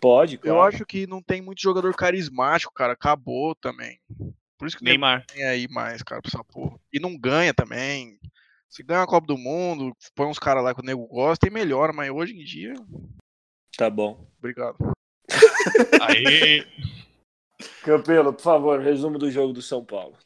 Pode, 0.00 0.36
Eu 0.36 0.54
claro. 0.54 0.62
acho 0.62 0.84
que 0.86 1.06
não 1.06 1.22
tem 1.22 1.40
muito 1.40 1.60
jogador 1.62 1.94
carismático, 1.94 2.72
cara. 2.72 2.92
Acabou 2.92 3.54
também. 3.54 3.98
Por 4.58 4.66
isso 4.68 4.76
que 4.76 4.84
nem 4.84 4.92
Neymar. 4.94 5.24
tem 5.26 5.44
aí 5.44 5.66
mais, 5.68 6.02
cara, 6.02 6.20
pra 6.22 6.30
essa 6.32 6.44
porra. 6.44 6.78
E 6.92 6.98
não 6.98 7.18
ganha 7.18 7.52
também. 7.52 8.18
Se 8.68 8.82
ganha 8.82 9.02
a 9.02 9.06
Copa 9.06 9.26
do 9.26 9.38
Mundo, 9.38 9.94
põe 10.14 10.26
uns 10.26 10.38
caras 10.38 10.62
lá 10.64 10.74
que 10.74 10.80
o 10.80 10.84
nego 10.84 11.06
gosta 11.06 11.46
e 11.46 11.50
melhora, 11.50 11.92
mas 11.92 12.10
hoje 12.10 12.34
em 12.34 12.44
dia. 12.44 12.74
Tá 13.76 13.88
bom. 13.90 14.26
Obrigado. 14.38 14.76
Aí. 16.02 16.66
Campelo, 17.82 18.32
por 18.32 18.42
favor, 18.42 18.80
resumo 18.80 19.18
do 19.18 19.30
jogo 19.30 19.52
do 19.52 19.62
São 19.62 19.84
Paulo. 19.84 20.16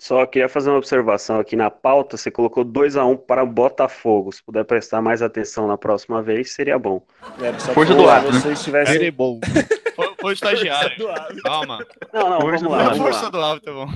Só 0.00 0.26
queria 0.26 0.48
fazer 0.48 0.70
uma 0.70 0.78
observação 0.78 1.38
aqui 1.38 1.54
na 1.56 1.70
pauta. 1.70 2.16
Você 2.16 2.30
colocou 2.30 2.64
2 2.64 2.96
a 2.96 3.04
1 3.04 3.16
para 3.16 3.42
o 3.42 3.46
Botafogo. 3.46 4.32
Se 4.32 4.42
puder 4.42 4.64
prestar 4.64 5.00
mais 5.00 5.22
atenção 5.22 5.66
na 5.66 5.78
próxima 5.78 6.20
vez, 6.22 6.52
seria 6.52 6.78
bom. 6.78 7.06
É, 7.40 7.52
Força 7.72 7.94
do 7.94 8.02
se 8.02 8.08
hábito, 8.08 8.48
né? 8.48 8.54
tivessem... 8.54 9.12
Bom. 9.12 9.40
Foi, 9.94 10.12
foi 10.20 10.30
o 10.30 10.32
estagiário. 10.32 11.06
Calma. 11.44 11.78
Não, 12.12 12.30
não, 12.30 12.40
Força 12.40 12.64
vamos 12.64 12.72
lá. 12.72 12.78
do 12.78 12.84
Vamos 12.84 12.98
Força 12.98 13.22
lá. 13.22 13.30
do 13.30 13.40
hábito, 13.40 13.64
tá 13.66 13.72
bom. 13.72 13.86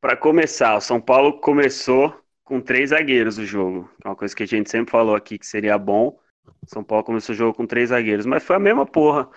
Para 0.00 0.16
começar, 0.16 0.76
o 0.76 0.80
São 0.80 0.98
Paulo 0.98 1.40
começou 1.40 2.18
com 2.42 2.58
três 2.58 2.88
zagueiros 2.90 3.36
o 3.36 3.44
jogo. 3.44 3.90
É 4.02 4.08
uma 4.08 4.16
coisa 4.16 4.34
que 4.34 4.42
a 4.42 4.46
gente 4.46 4.70
sempre 4.70 4.90
falou 4.90 5.14
aqui 5.14 5.36
que 5.38 5.46
seria 5.46 5.76
bom. 5.76 6.18
São 6.66 6.82
Paulo 6.82 7.04
começou 7.04 7.34
o 7.34 7.36
jogo 7.36 7.54
com 7.54 7.66
três 7.66 7.90
zagueiros, 7.90 8.24
mas 8.24 8.42
foi 8.42 8.56
a 8.56 8.60
mesma 8.60 8.86
porra. 8.86 9.28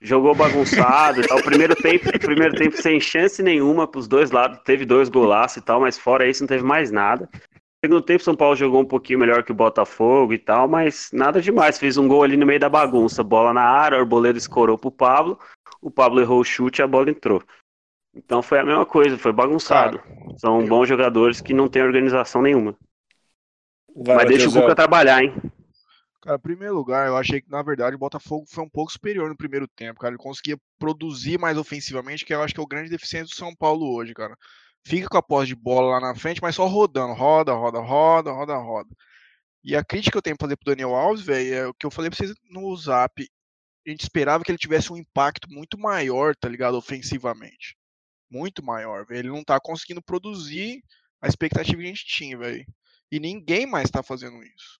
Jogou 0.00 0.34
bagunçado 0.34 1.20
e 1.20 1.26
tal. 1.26 1.42
Primeiro 1.42 1.74
tempo, 1.74 2.10
primeiro 2.18 2.54
tempo 2.54 2.76
sem 2.76 3.00
chance 3.00 3.42
nenhuma 3.42 3.86
para 3.86 3.98
os 3.98 4.06
dois 4.06 4.30
lados. 4.30 4.60
Teve 4.64 4.84
dois 4.84 5.08
golaços 5.08 5.56
e 5.56 5.60
tal, 5.60 5.80
mas 5.80 5.98
fora 5.98 6.28
isso 6.28 6.42
não 6.42 6.48
teve 6.48 6.62
mais 6.62 6.90
nada. 6.90 7.28
Segundo 7.84 8.02
tempo, 8.02 8.22
São 8.22 8.34
Paulo 8.34 8.56
jogou 8.56 8.80
um 8.80 8.84
pouquinho 8.84 9.20
melhor 9.20 9.42
que 9.42 9.52
o 9.52 9.54
Botafogo 9.54 10.32
e 10.32 10.38
tal, 10.38 10.68
mas 10.68 11.10
nada 11.12 11.40
demais. 11.40 11.78
Fez 11.78 11.96
um 11.96 12.08
gol 12.08 12.22
ali 12.22 12.36
no 12.36 12.46
meio 12.46 12.58
da 12.58 12.68
bagunça. 12.68 13.22
Bola 13.22 13.52
na 13.52 13.62
área, 13.62 13.98
o 13.98 14.00
Arboleda 14.00 14.38
escorou 14.38 14.76
pro 14.78 14.90
Pablo. 14.90 15.38
O 15.80 15.90
Pablo 15.90 16.20
errou 16.20 16.40
o 16.40 16.44
chute 16.44 16.80
e 16.80 16.82
a 16.82 16.86
bola 16.86 17.10
entrou. 17.10 17.42
Então 18.14 18.42
foi 18.42 18.58
a 18.58 18.64
mesma 18.64 18.84
coisa, 18.84 19.16
foi 19.16 19.32
bagunçado. 19.32 20.00
São 20.38 20.66
bons 20.66 20.88
jogadores 20.88 21.40
que 21.40 21.54
não 21.54 21.68
têm 21.68 21.82
organização 21.82 22.42
nenhuma. 22.42 22.74
Vai, 23.94 24.16
Mas 24.16 24.28
deixa 24.28 24.48
o. 24.48 24.52
Cuca 24.52 24.74
trabalhar, 24.74 25.22
hein? 25.22 25.34
Cara, 26.28 26.36
em 26.36 26.42
primeiro 26.42 26.74
lugar, 26.74 27.06
eu 27.06 27.16
achei 27.16 27.40
que, 27.40 27.50
na 27.50 27.62
verdade, 27.62 27.96
o 27.96 27.98
Botafogo 27.98 28.44
foi 28.46 28.62
um 28.62 28.68
pouco 28.68 28.92
superior 28.92 29.30
no 29.30 29.36
primeiro 29.36 29.66
tempo, 29.66 29.98
cara. 29.98 30.12
Ele 30.12 30.22
conseguia 30.22 30.58
produzir 30.78 31.38
mais 31.38 31.56
ofensivamente, 31.56 32.22
que 32.22 32.34
eu 32.34 32.42
acho 32.42 32.52
que 32.52 32.60
é 32.60 32.62
o 32.62 32.66
grande 32.66 32.90
deficiente 32.90 33.30
do 33.30 33.34
São 33.34 33.56
Paulo 33.56 33.90
hoje, 33.94 34.12
cara. 34.12 34.36
Fica 34.86 35.08
com 35.08 35.16
a 35.16 35.22
posse 35.22 35.46
de 35.46 35.54
bola 35.54 35.92
lá 35.92 36.00
na 36.00 36.14
frente, 36.14 36.42
mas 36.42 36.54
só 36.54 36.66
rodando. 36.66 37.14
Roda, 37.14 37.54
roda, 37.54 37.78
roda, 37.80 38.30
roda, 38.30 38.56
roda. 38.58 38.90
E 39.64 39.74
a 39.74 39.82
crítica 39.82 40.12
que 40.12 40.18
eu 40.18 40.22
tenho 40.22 40.36
pra 40.36 40.46
fazer 40.46 40.56
pro 40.58 40.66
Daniel 40.66 40.94
Alves, 40.94 41.24
velho, 41.24 41.54
é 41.54 41.66
o 41.66 41.72
que 41.72 41.86
eu 41.86 41.90
falei 41.90 42.10
pra 42.10 42.18
vocês 42.18 42.34
no 42.50 42.76
zap. 42.76 43.26
A 43.86 43.90
gente 43.90 44.02
esperava 44.02 44.44
que 44.44 44.50
ele 44.50 44.58
tivesse 44.58 44.92
um 44.92 44.98
impacto 44.98 45.48
muito 45.50 45.78
maior, 45.78 46.36
tá 46.36 46.46
ligado? 46.46 46.76
Ofensivamente. 46.76 47.74
Muito 48.30 48.62
maior, 48.62 49.06
velho. 49.06 49.20
Ele 49.20 49.28
não 49.28 49.42
tá 49.42 49.58
conseguindo 49.58 50.02
produzir 50.02 50.82
a 51.22 51.26
expectativa 51.26 51.78
que 51.78 51.84
a 51.84 51.88
gente 51.88 52.04
tinha, 52.04 52.36
velho. 52.36 52.66
E 53.10 53.18
ninguém 53.18 53.64
mais 53.64 53.90
tá 53.90 54.02
fazendo 54.02 54.42
isso. 54.44 54.78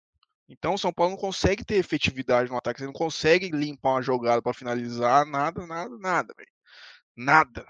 Então 0.48 0.74
o 0.74 0.78
São 0.78 0.92
Paulo 0.92 1.12
não 1.12 1.18
consegue 1.18 1.64
ter 1.64 1.74
efetividade 1.76 2.50
no 2.50 2.56
ataque, 2.56 2.80
você 2.80 2.87
não 2.87 2.92
consegue 2.92 3.50
limpar 3.50 3.90
uma 3.90 4.02
jogada 4.02 4.40
pra 4.40 4.54
finalizar, 4.54 5.26
nada, 5.26 5.66
nada, 5.66 5.96
nada, 5.98 6.34
velho. 6.37 6.48
Nada. 7.16 7.66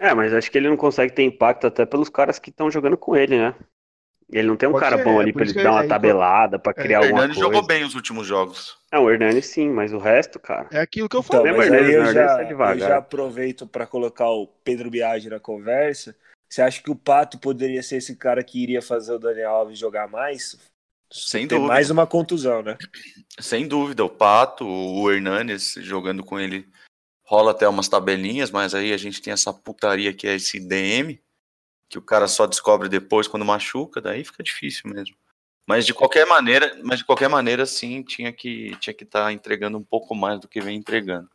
É, 0.00 0.14
mas 0.14 0.32
acho 0.32 0.50
que 0.50 0.58
ele 0.58 0.68
não 0.68 0.76
consegue 0.76 1.12
ter 1.12 1.22
impacto 1.22 1.66
até 1.66 1.84
pelos 1.84 2.08
caras 2.08 2.38
que 2.38 2.50
estão 2.50 2.70
jogando 2.70 2.96
com 2.96 3.14
ele, 3.14 3.38
né? 3.38 3.54
Ele 4.30 4.48
não 4.48 4.56
tem 4.56 4.68
um 4.68 4.72
Pode 4.72 4.84
cara 4.84 4.98
ser, 4.98 5.04
bom 5.04 5.18
é 5.18 5.22
ali 5.22 5.32
por 5.32 5.38
pra 5.42 5.50
ele 5.50 5.54
dar 5.62 5.70
uma 5.70 5.80
aí 5.80 5.84
quando- 5.84 5.88
tabelada, 5.88 6.58
pra 6.58 6.74
criar 6.74 7.00
O 7.00 7.04
alguma 7.04 7.22
Hernani 7.22 7.34
coisa. 7.34 7.48
jogou 7.48 7.66
bem 7.66 7.84
os 7.84 7.94
últimos 7.94 8.26
jogos. 8.26 8.76
Não, 8.92 9.04
o 9.04 9.10
Hernani 9.10 9.40
sim, 9.42 9.70
mas 9.70 9.92
o 9.92 9.98
resto, 9.98 10.38
cara. 10.38 10.68
É 10.70 10.80
aquilo 10.80 11.08
que 11.08 11.16
eu 11.16 11.20
Então, 11.20 11.38
falei. 11.40 11.52
Mas 11.56 11.72
aí 11.72 11.92
eu 11.92 12.12
já, 12.12 12.42
é 12.42 12.52
eu 12.52 12.78
já 12.78 12.96
aproveito 12.98 13.66
para 13.66 13.86
colocar 13.86 14.28
o 14.28 14.46
Pedro 14.46 14.90
Biagi 14.90 15.30
na 15.30 15.40
conversa. 15.40 16.14
Você 16.50 16.60
acha 16.62 16.82
que 16.82 16.90
o 16.90 16.96
Pato 16.96 17.38
poderia 17.38 17.82
ser 17.82 17.96
esse 17.96 18.16
cara 18.16 18.42
que 18.42 18.62
iria 18.62 18.82
fazer 18.82 19.12
o 19.12 19.18
Daniel 19.18 19.50
Alves 19.50 19.78
jogar 19.78 20.08
mais? 20.08 20.58
Sem 21.10 21.46
Tem 21.48 21.56
dúvida. 21.58 21.72
mais 21.72 21.90
uma 21.90 22.06
contusão, 22.06 22.62
né? 22.62 22.76
Sem 23.40 23.66
dúvida. 23.66 24.04
O 24.04 24.10
Pato, 24.10 24.66
o 24.66 25.10
Hernanes 25.10 25.74
jogando 25.78 26.22
com 26.24 26.38
ele 26.38 26.68
rola 27.24 27.50
até 27.52 27.68
umas 27.68 27.88
tabelinhas, 27.88 28.50
mas 28.50 28.74
aí 28.74 28.92
a 28.92 28.96
gente 28.96 29.20
tem 29.20 29.32
essa 29.32 29.52
putaria 29.52 30.12
que 30.12 30.26
é 30.26 30.34
esse 30.36 30.58
DM, 30.60 31.20
que 31.88 31.98
o 31.98 32.02
cara 32.02 32.26
só 32.28 32.46
descobre 32.46 32.88
depois 32.88 33.26
quando 33.28 33.44
machuca, 33.44 34.00
daí 34.00 34.24
fica 34.24 34.42
difícil 34.42 34.90
mesmo. 34.90 35.16
Mas 35.66 35.84
de 35.84 35.92
qualquer 35.92 36.26
maneira, 36.26 36.78
mas 36.82 36.98
de 37.00 37.04
qualquer 37.04 37.28
maneira 37.28 37.66
sim, 37.66 38.02
tinha 38.02 38.32
que 38.32 38.74
tinha 38.80 38.94
que 38.94 39.04
estar 39.04 39.30
entregando 39.32 39.76
um 39.76 39.84
pouco 39.84 40.14
mais 40.14 40.40
do 40.40 40.48
que 40.48 40.60
vem 40.60 40.78
entregando. 40.78 41.28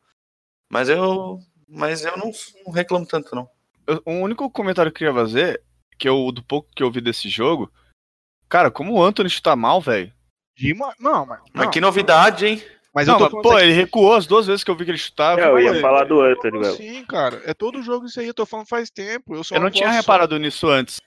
Mas 0.71 0.89
eu, 0.89 1.39
mas 1.67 2.03
eu 2.03 2.17
não, 2.17 2.31
não 2.65 2.71
reclamo 2.73 3.05
tanto, 3.05 3.35
não. 3.35 3.47
Eu- 3.85 4.01
O 4.05 4.11
único 4.13 4.49
comentário 4.49 4.91
que 4.91 5.03
eu 5.03 5.09
queria 5.09 5.23
fazer, 5.23 5.61
que 5.99 6.09
eu, 6.09 6.31
do 6.31 6.41
pouco 6.43 6.69
que 6.75 6.81
eu 6.81 6.91
vi 6.91 6.99
desse 7.01 7.29
jogo, 7.29 7.71
cara, 8.53 8.69
como 8.69 8.93
o 8.93 9.03
Anthony 9.03 9.29
chuta 9.31 9.55
mal, 9.55 9.81
velho. 9.81 10.11
Dima... 10.55 10.93
Não, 10.99 11.25
mas. 11.25 11.39
Mas 11.51 11.65
não, 11.65 11.71
que 11.71 11.81
novidade, 11.81 12.45
hein? 12.45 12.63
mas 12.93 13.07
Não, 13.07 13.19
eu 13.19 13.27
tô 13.27 13.37
mas, 13.37 13.41
pô, 13.43 13.49
isso 13.57 13.59
ele 13.65 13.73
recuou 13.73 14.13
as 14.13 14.27
duas 14.27 14.45
vezes 14.45 14.63
que 14.63 14.69
eu 14.69 14.75
vi 14.77 14.85
que 14.85 14.91
ele 14.91 14.97
chutava. 14.99 15.41
É, 15.41 15.47
eu 15.47 15.59
ia 15.59 15.73
"Pô, 15.73 15.79
falar 15.81 16.03
do 16.05 16.21
Anthony, 16.21 16.59
velho. 16.59 16.73
assim, 16.73 17.03
cara? 17.05 17.41
É 17.45 17.53
todo 17.55 17.81
jogo 17.81 18.05
isso 18.05 18.19
aí, 18.19 18.27
eu 18.27 18.33
tô 18.35 18.45
falando 18.45 18.67
faz 18.67 18.91
tempo. 18.91 19.35
Eu, 19.35 19.43
só 19.43 19.55
Eu 19.55 19.61
não 19.61 19.71
tinha 19.71 19.87
posso- 19.87 19.99
reparado 19.99 20.37
nisso 20.37 20.67
antes. 20.69 21.01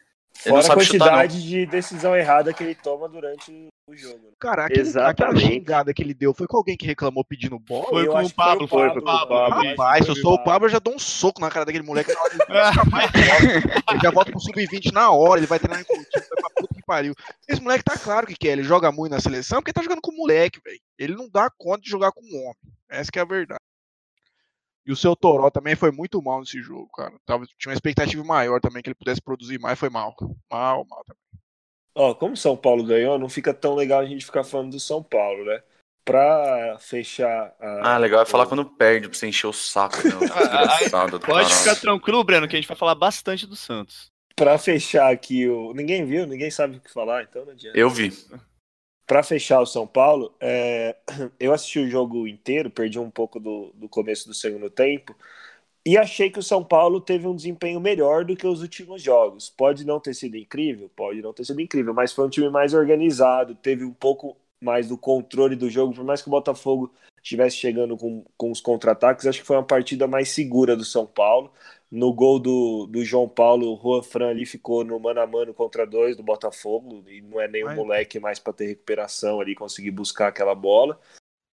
Não 0.45 0.53
Fora 0.53 0.59
a 0.59 0.63
sabe 0.65 0.85
chutar, 0.85 0.99
quantidade 1.07 1.49
de 1.49 1.65
decisão 1.65 2.15
errada 2.15 2.53
que 2.53 2.63
ele 2.63 2.75
toma 2.75 3.09
durante 3.09 3.69
o 3.89 3.97
jogo. 3.97 4.17
né? 4.25 4.31
Cara, 4.39 4.67
aquele, 4.67 4.99
aquela 5.01 5.35
xingada 5.35 5.95
que 5.95 6.03
ele 6.03 6.13
deu 6.13 6.35
foi 6.35 6.47
com 6.47 6.59
alguém 6.59 6.77
que 6.77 6.85
reclamou 6.85 7.25
pedindo 7.25 7.59
bola? 7.59 7.87
Foi 7.89 8.07
eu 8.07 8.13
com 8.13 8.19
o 8.19 8.23
foi 8.25 8.33
Pablo, 8.35 8.69
foi 8.69 8.91
com 8.91 8.99
o 8.99 9.03
Pablo. 9.03 9.29
Pablo. 9.29 9.69
Rapaz, 9.71 10.05
se 10.05 10.11
eu 10.11 10.17
sou 10.17 10.35
o 10.35 10.45
Pablo. 10.45 10.67
Eu 10.67 10.73
já 10.73 10.79
dou 10.79 10.95
um 10.95 10.99
soco 10.99 11.41
na 11.41 11.49
cara 11.49 11.65
daquele 11.65 11.85
moleque 11.87 12.13
na 12.13 12.21
hora. 12.21 12.33
Ele 13.91 14.01
já 14.03 14.11
volta 14.11 14.31
pro 14.31 14.41
sub-20 14.41 14.93
na 14.93 15.11
hora, 15.11 15.41
ele 15.41 15.47
vai 15.47 15.59
treinar 15.59 15.81
em 15.81 15.85
Coutinho, 15.85 16.07
vai 16.13 16.23
pra 16.39 16.51
puta 16.61 16.76
pariu. 16.87 17.15
Esse 17.49 17.61
moleque 17.61 17.85
tá 17.85 17.99
claro 17.99 18.27
que 18.27 18.37
quer, 18.37 18.53
ele 18.53 18.63
joga 18.63 18.91
muito 18.93 19.13
na 19.13 19.21
seleção 19.21 19.59
porque 19.59 19.73
tá 19.73 19.83
jogando 19.83 20.01
com 20.01 20.13
moleque, 20.13 20.61
velho. 20.65 20.81
Ele 20.99 21.15
não 21.15 21.29
dá 21.29 21.51
conta 21.51 21.83
de 21.83 21.91
jogar 21.91 22.13
com 22.13 22.21
homem. 22.23 22.57
Essa 22.89 23.11
que 23.11 23.19
é 23.19 23.23
a 23.23 23.27
verdade. 23.27 23.61
E 24.87 24.93
o 24.93 24.97
seu 24.97 25.17
Toró 25.17 25.51
também 25.51 25.75
foi 25.75 25.91
muito 25.91 26.23
mal 26.23 26.39
nesse 26.41 26.63
jogo, 26.63 26.89
cara. 26.95 27.13
Tava, 27.27 27.45
tinha 27.59 27.71
uma 27.73 27.75
expectativa 27.75 28.23
maior 28.23 28.61
também 28.61 28.83
que 28.83 28.89
ele 28.89 28.95
pudesse 28.95 29.21
produzir 29.21 29.59
mais, 29.59 29.77
foi 29.79 29.91
mal. 29.91 30.15
Mal, 30.51 30.87
mal 30.89 31.05
também. 31.05 31.21
Ó, 31.95 32.15
como 32.15 32.35
o 32.35 32.37
São 32.37 32.57
Paulo 32.57 32.85
ganhou, 32.85 33.19
não 33.19 33.29
fica 33.29 33.53
tão 33.53 33.75
legal 33.75 34.01
a 34.01 34.07
gente 34.07 34.25
ficar 34.25 34.45
falando 34.45 34.71
do 34.71 34.79
São 34.81 35.03
Paulo, 35.03 35.45
né? 35.45 35.61
Pra 36.05 36.77
fechar 36.79 37.53
a. 37.59 37.95
Ah, 37.95 37.99
legal 37.99 38.23
é 38.23 38.27
falar 38.27 38.45
o- 38.45 38.49
quando 38.49 38.65
perde, 38.65 39.09
pra 39.09 39.19
você 39.19 39.27
encher 39.27 39.49
o 39.49 39.53
saco, 39.53 39.97
né? 39.97 40.13
Pode 41.27 41.53
ficar 41.53 41.75
tranquilo, 41.77 42.23
Breno, 42.23 42.47
que 42.47 42.55
a 42.55 42.61
gente 42.61 42.69
vai 42.69 42.77
falar 42.77 42.95
bastante 42.95 43.45
do 43.45 43.57
Santos. 43.57 44.13
Pra 44.37 44.59
fechar 44.59 45.11
aqui 45.11 45.49
o. 45.49 45.73
Ninguém 45.73 46.05
viu, 46.05 46.27
ninguém 46.27 46.51
sabe 46.51 46.77
o 46.77 46.81
que 46.81 46.93
falar, 46.93 47.23
então 47.23 47.45
não 47.45 47.53
adianta. 47.53 47.79
Eu 47.79 47.89
vi. 47.89 48.13
Pra 49.07 49.23
fechar 49.23 49.61
o 49.61 49.67
São 49.67 49.87
Paulo, 49.87 50.35
é, 50.39 50.95
eu 51.41 51.55
assisti 51.55 51.79
o 51.79 51.89
jogo 51.89 52.27
inteiro, 52.29 52.71
perdi 52.71 52.99
um 52.99 53.11
pouco 53.11 53.41
do, 53.41 53.73
do 53.75 53.89
começo 53.89 54.29
do 54.29 54.35
segundo 54.35 54.69
tempo, 54.69 55.17
e 55.87 55.97
achei 55.97 56.29
que 56.29 56.39
o 56.39 56.43
São 56.43 56.65
Paulo 56.65 57.01
teve 57.01 57.27
um 57.27 57.35
desempenho 57.35 57.81
melhor 57.81 58.25
do 58.25 58.37
que 58.37 58.47
os 58.47 58.61
últimos 58.61 59.01
jogos. 59.01 59.49
Pode 59.49 59.87
não 59.87 60.01
ter 60.01 60.15
sido 60.15 60.37
incrível, 60.37 60.91
pode 60.95 61.23
não 61.23 61.33
ter 61.33 61.45
sido 61.45 61.61
incrível, 61.61 61.95
mas 61.95 62.13
foi 62.13 62.27
um 62.27 62.29
time 62.29 62.51
mais 62.51 62.75
organizado, 62.75 63.55
teve 63.55 63.85
um 63.85 63.93
pouco 63.93 64.37
mais 64.61 64.89
do 64.89 64.99
controle 64.99 65.55
do 65.55 65.71
jogo, 65.71 65.95
por 65.95 66.05
mais 66.05 66.21
que 66.21 66.29
o 66.29 66.31
Botafogo 66.31 66.93
estivesse 67.23 67.57
chegando 67.57 67.97
com, 67.97 68.25
com 68.37 68.51
os 68.51 68.61
contra-ataques, 68.61 69.27
acho 69.27 69.41
que 69.41 69.47
foi 69.47 69.57
uma 69.57 69.63
partida 69.63 70.07
mais 70.09 70.31
segura 70.31 70.77
do 70.77 70.85
São 70.85 71.07
Paulo. 71.07 71.53
No 71.91 72.13
gol 72.13 72.39
do, 72.41 72.87
do 72.87 73.05
João 73.05 73.29
Paulo, 73.29 73.73
o 73.73 73.81
Juan 73.81 74.03
Fran 74.03 74.29
ali 74.31 74.45
ficou 74.45 74.85
no 74.85 74.99
mano 74.99 75.21
a 75.21 75.27
mano 75.27 75.55
contra 75.55 75.87
dois 75.87 76.17
do 76.17 76.23
Botafogo, 76.23 77.05
e 77.09 77.21
não 77.23 77.41
é 77.41 77.47
nem 77.47 77.63
um 77.63 77.69
Mas- 77.69 77.77
moleque 77.77 78.19
mais 78.19 78.39
para 78.39 78.53
ter 78.53 78.67
recuperação 78.67 79.41
ali, 79.41 79.55
conseguir 79.55 79.93
buscar 79.93 80.29
aquela 80.29 80.55
bola. 80.55 81.01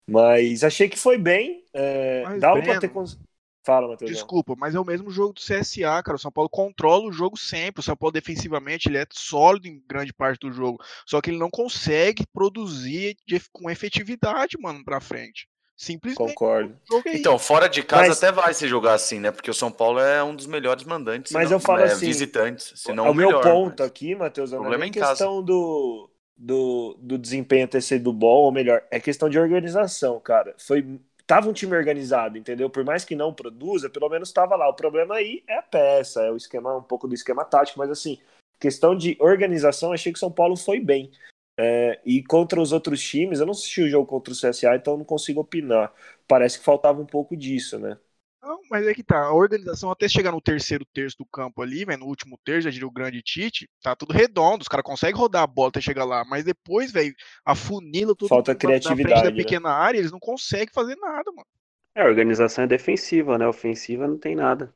Mas 0.09 0.63
achei 0.65 0.89
que 0.89 0.99
foi 0.99 1.19
bem. 1.19 1.65
É, 1.73 2.23
Mas, 2.25 2.41
dava 2.41 2.61
para 2.63 2.81
ter. 2.81 2.89
cons- 2.89 3.19
Fala, 3.65 3.89
Matheus. 3.89 4.13
Desculpa, 4.13 4.55
mas 4.57 4.77
é 4.77 4.81
o 4.81 4.85
mesmo 4.85 5.11
jogo 5.11 5.33
do 5.33 5.41
CSA, 5.41 6.01
cara. 6.01 6.15
O 6.15 6.21
São 6.21 6.31
Paulo 6.31 6.49
controla 6.49 7.03
o 7.05 7.11
jogo 7.13 7.37
sempre. 7.37 7.81
O 7.81 7.83
São 7.83 7.97
Paulo 7.97 8.13
defensivamente 8.13 8.89
ele 8.89 8.97
é 8.99 9.07
sólido 9.11 9.67
em 9.67 9.83
grande 9.89 10.13
parte 10.13 10.39
do 10.39 10.53
jogo. 10.53 10.81
Só 11.05 11.21
que 11.21 11.31
ele 11.31 11.39
não 11.39 11.51
consegue 11.51 12.25
produzir 12.33 13.17
de- 13.27 13.43
com 13.53 13.69
efetividade, 13.69 14.57
mano, 14.57 14.85
pra 14.85 15.01
frente. 15.01 15.49
Simplesmente. 15.77 16.17
Concordo. 16.35 16.75
é 17.05 17.17
Então, 17.17 17.39
fora 17.39 17.69
de 17.69 17.83
casa 17.83 18.09
Mas- 18.09 18.19
até 18.23 18.33
vai 18.33 18.55
se 18.55 18.67
jogar 18.67 18.95
assim, 18.95 19.21
né? 19.21 19.31
Porque 19.31 19.51
o 19.51 19.55
São 19.55 19.71
Paulo 19.71 20.01
é 20.01 20.25
um 20.25 20.35
dos 20.35 20.47
melhores 20.47 20.85
mandantes. 20.85 21.33
Mas 21.33 21.51
não- 21.51 21.57
eu 21.57 21.61
falo 21.61 21.81
é, 21.81 21.85
assim, 21.85 22.07
Visitantes, 22.07 22.73
se 22.77 22.93
não 22.95 23.11
o 23.11 23.15
meu 23.15 23.27
melhor, 23.29 23.43
ponto 23.43 23.81
mas- 23.81 23.87
aqui, 23.89 24.15
Matheus, 24.15 24.53
não 24.53 24.73
é 24.73 24.79
nem 24.79 24.89
é 24.89 24.93
questão 24.93 25.43
do, 25.43 26.09
do, 26.37 26.97
do 26.99 27.19
desempenho 27.19 27.69
ter 27.69 27.83
sido 27.83 28.11
bom, 28.13 28.45
ou 28.45 28.53
melhor, 28.53 28.83
é 28.91 28.99
questão 28.99 29.29
de 29.29 29.39
organização, 29.39 30.19
cara. 30.19 30.55
Foi. 30.59 30.99
Tava 31.27 31.49
um 31.49 31.53
time 31.53 31.77
organizado, 31.77 32.39
entendeu? 32.39 32.71
Por 32.71 32.85
mais 32.85 33.05
que 33.05 33.17
não 33.17 33.35
produza, 33.35 33.91
pelo 33.91 34.09
menos 34.09 34.29
estava 34.29 34.55
lá. 34.55 34.69
O 34.69 34.75
problema 34.75 35.17
aí 35.17 35.43
é 35.49 35.59
a 35.59 35.63
peça, 35.63 36.23
é 36.23 36.31
o 36.31 36.37
esquema, 36.37 36.77
um 36.77 36.83
pouco 36.83 37.09
do 37.09 37.15
esquema 37.15 37.45
tático, 37.45 37.81
mas 37.81 37.91
assim, 37.91 38.19
questão 38.61 38.97
de 38.97 39.17
organização, 39.21 39.93
achei 39.93 40.13
que 40.13 40.17
o 40.17 40.21
São 40.21 40.31
Paulo 40.31 40.57
foi 40.57 40.79
bem. 40.81 41.11
É, 41.59 42.01
e 42.05 42.23
contra 42.23 42.61
os 42.61 42.73
outros 42.73 43.03
times, 43.03 43.41
eu 43.41 43.47
não 43.47 43.53
assisti 43.53 43.83
o 43.83 43.89
jogo 43.89 44.07
contra 44.07 44.33
o 44.33 44.37
CSA, 44.37 44.77
então 44.77 44.95
eu 44.95 44.99
não 44.99 45.05
consigo 45.07 45.41
opinar. 45.41 45.93
Parece 46.29 46.59
que 46.59 46.65
faltava 46.65 47.01
um 47.01 47.07
pouco 47.07 47.37
disso, 47.37 47.79
né? 47.79 47.99
Não, 48.43 48.61
mas 48.71 48.87
é 48.87 48.95
que 48.95 49.03
tá. 49.03 49.19
A 49.25 49.33
organização 49.35 49.91
até 49.91 50.09
chegar 50.09 50.31
no 50.31 50.41
terceiro 50.41 50.85
terço 50.87 51.17
do 51.19 51.27
campo 51.27 51.63
ali, 51.63 51.85
velho, 51.85 52.01
no 52.01 52.07
último 52.07 52.39
terço, 52.45 52.63
já 52.63 52.71
diria 52.71 52.87
o 52.87 52.91
grande 52.91 53.21
Tite, 53.23 53.69
tá 53.83 53.97
tudo 53.97 54.13
redondo. 54.13 54.63
Os 54.63 54.69
caras 54.69 54.85
conseguem 54.85 55.17
rodar 55.17 55.43
a 55.43 55.47
bola 55.47 55.69
até 55.71 55.81
chegar 55.81 56.05
lá. 56.05 56.25
Mas 56.25 56.45
depois, 56.45 56.93
velho, 56.93 57.15
afunila 57.45 58.15
tudo 58.15 58.39
Falta 58.39 58.55
na- 58.63 58.77
na 58.83 58.97
frente 58.97 59.23
criatividade, 59.23 59.23
da 59.23 59.33
né? 59.33 59.57
pequena 59.57 59.71
área, 59.71 59.99
eles 59.99 60.13
não 60.13 60.21
conseguem 60.21 60.73
fazer 60.73 60.97
nada, 60.97 61.31
mano. 61.33 61.47
É, 61.95 62.03
a 62.03 62.07
organização 62.07 62.65
é 62.65 62.67
defensiva, 62.67 63.39
né? 63.39 63.47
Ofensiva 63.49 64.07
não 64.07 64.19
tem 64.19 64.35
nada. 64.37 64.75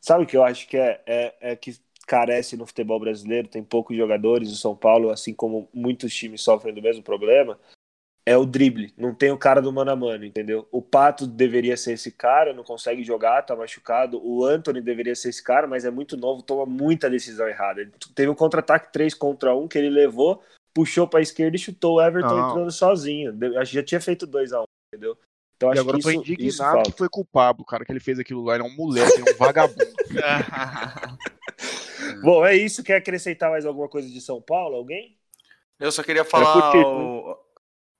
Sabe 0.00 0.24
o 0.24 0.26
que 0.26 0.36
eu 0.36 0.44
acho 0.44 0.68
que 0.68 0.76
é, 0.78 1.02
é, 1.06 1.52
é 1.52 1.56
que 1.56 1.72
carece 2.08 2.56
no 2.56 2.66
futebol 2.66 2.98
brasileiro? 2.98 3.46
Tem 3.48 3.62
poucos 3.62 3.96
jogadores. 3.96 4.50
O 4.50 4.56
São 4.56 4.74
Paulo, 4.74 5.10
assim 5.10 5.34
como 5.34 5.68
muitos 5.72 6.14
times 6.14 6.40
sofrem 6.42 6.74
do 6.74 6.80
mesmo 6.82 7.02
problema, 7.02 7.58
é 8.26 8.36
o 8.36 8.44
drible. 8.44 8.92
Não 8.96 9.14
tem 9.14 9.30
o 9.30 9.38
cara 9.38 9.60
do 9.60 9.72
mano 9.72 9.90
a 9.90 9.96
mano, 9.96 10.24
entendeu? 10.24 10.66
O 10.72 10.82
Pato 10.82 11.26
deveria 11.26 11.76
ser 11.76 11.92
esse 11.94 12.10
cara, 12.12 12.52
não 12.52 12.64
consegue 12.64 13.02
jogar, 13.04 13.42
tá 13.42 13.54
machucado. 13.54 14.20
O 14.26 14.44
Anthony 14.44 14.80
deveria 14.80 15.14
ser 15.14 15.28
esse 15.30 15.42
cara, 15.44 15.66
mas 15.66 15.84
é 15.84 15.90
muito 15.90 16.16
novo, 16.16 16.42
toma 16.42 16.66
muita 16.66 17.08
decisão 17.10 17.46
errada. 17.48 17.80
Ele 17.82 17.92
teve 18.14 18.28
um 18.30 18.34
contra-ataque 18.34 18.92
3 18.92 19.14
contra 19.14 19.54
1 19.54 19.68
que 19.68 19.78
ele 19.78 19.88
levou, 19.90 20.42
puxou 20.74 21.06
pra 21.08 21.20
esquerda 21.22 21.56
e 21.56 21.60
chutou 21.60 21.96
o 21.96 22.02
Everton 22.02 22.28
Não. 22.36 22.50
entrando 22.50 22.70
sozinho. 22.70 23.32
De- 23.32 23.56
Acho 23.56 23.70
que 23.70 23.76
já 23.78 23.82
tinha 23.82 24.00
feito 24.00 24.26
2 24.26 24.52
a 24.52 24.60
1 24.60 24.64
entendeu? 24.94 25.16
Então 25.56 25.70
E 25.70 25.72
acho 25.72 25.80
agora 25.80 25.96
eu 25.96 25.98
que 25.98 26.04
tô 26.04 26.10
isso, 26.10 26.22
isso 26.22 26.32
indignado 26.34 26.72
falta. 26.76 26.90
que 26.92 26.98
foi 26.98 27.08
com 27.10 27.20
o 27.22 27.26
Pablo, 27.26 27.64
cara, 27.64 27.84
que 27.84 27.90
ele 27.90 27.98
fez 27.98 28.18
aquilo 28.18 28.44
lá. 28.44 28.54
Ele 28.54 28.62
é 28.62 28.66
um 28.66 28.76
moleque, 28.76 29.18
ele 29.20 29.30
é 29.30 29.32
um 29.32 29.36
vagabundo. 29.36 29.84
Bom, 32.22 32.44
é 32.44 32.56
isso. 32.56 32.82
Quer 32.82 32.96
acrescentar 32.96 33.50
mais 33.50 33.64
alguma 33.66 33.88
coisa 33.88 34.08
de 34.08 34.20
São 34.20 34.40
Paulo? 34.40 34.76
Alguém? 34.76 35.18
Eu 35.78 35.92
só 35.92 36.02
queria 36.02 36.24
falar 36.24 36.52
curtir, 36.52 36.84
o- 36.86 37.36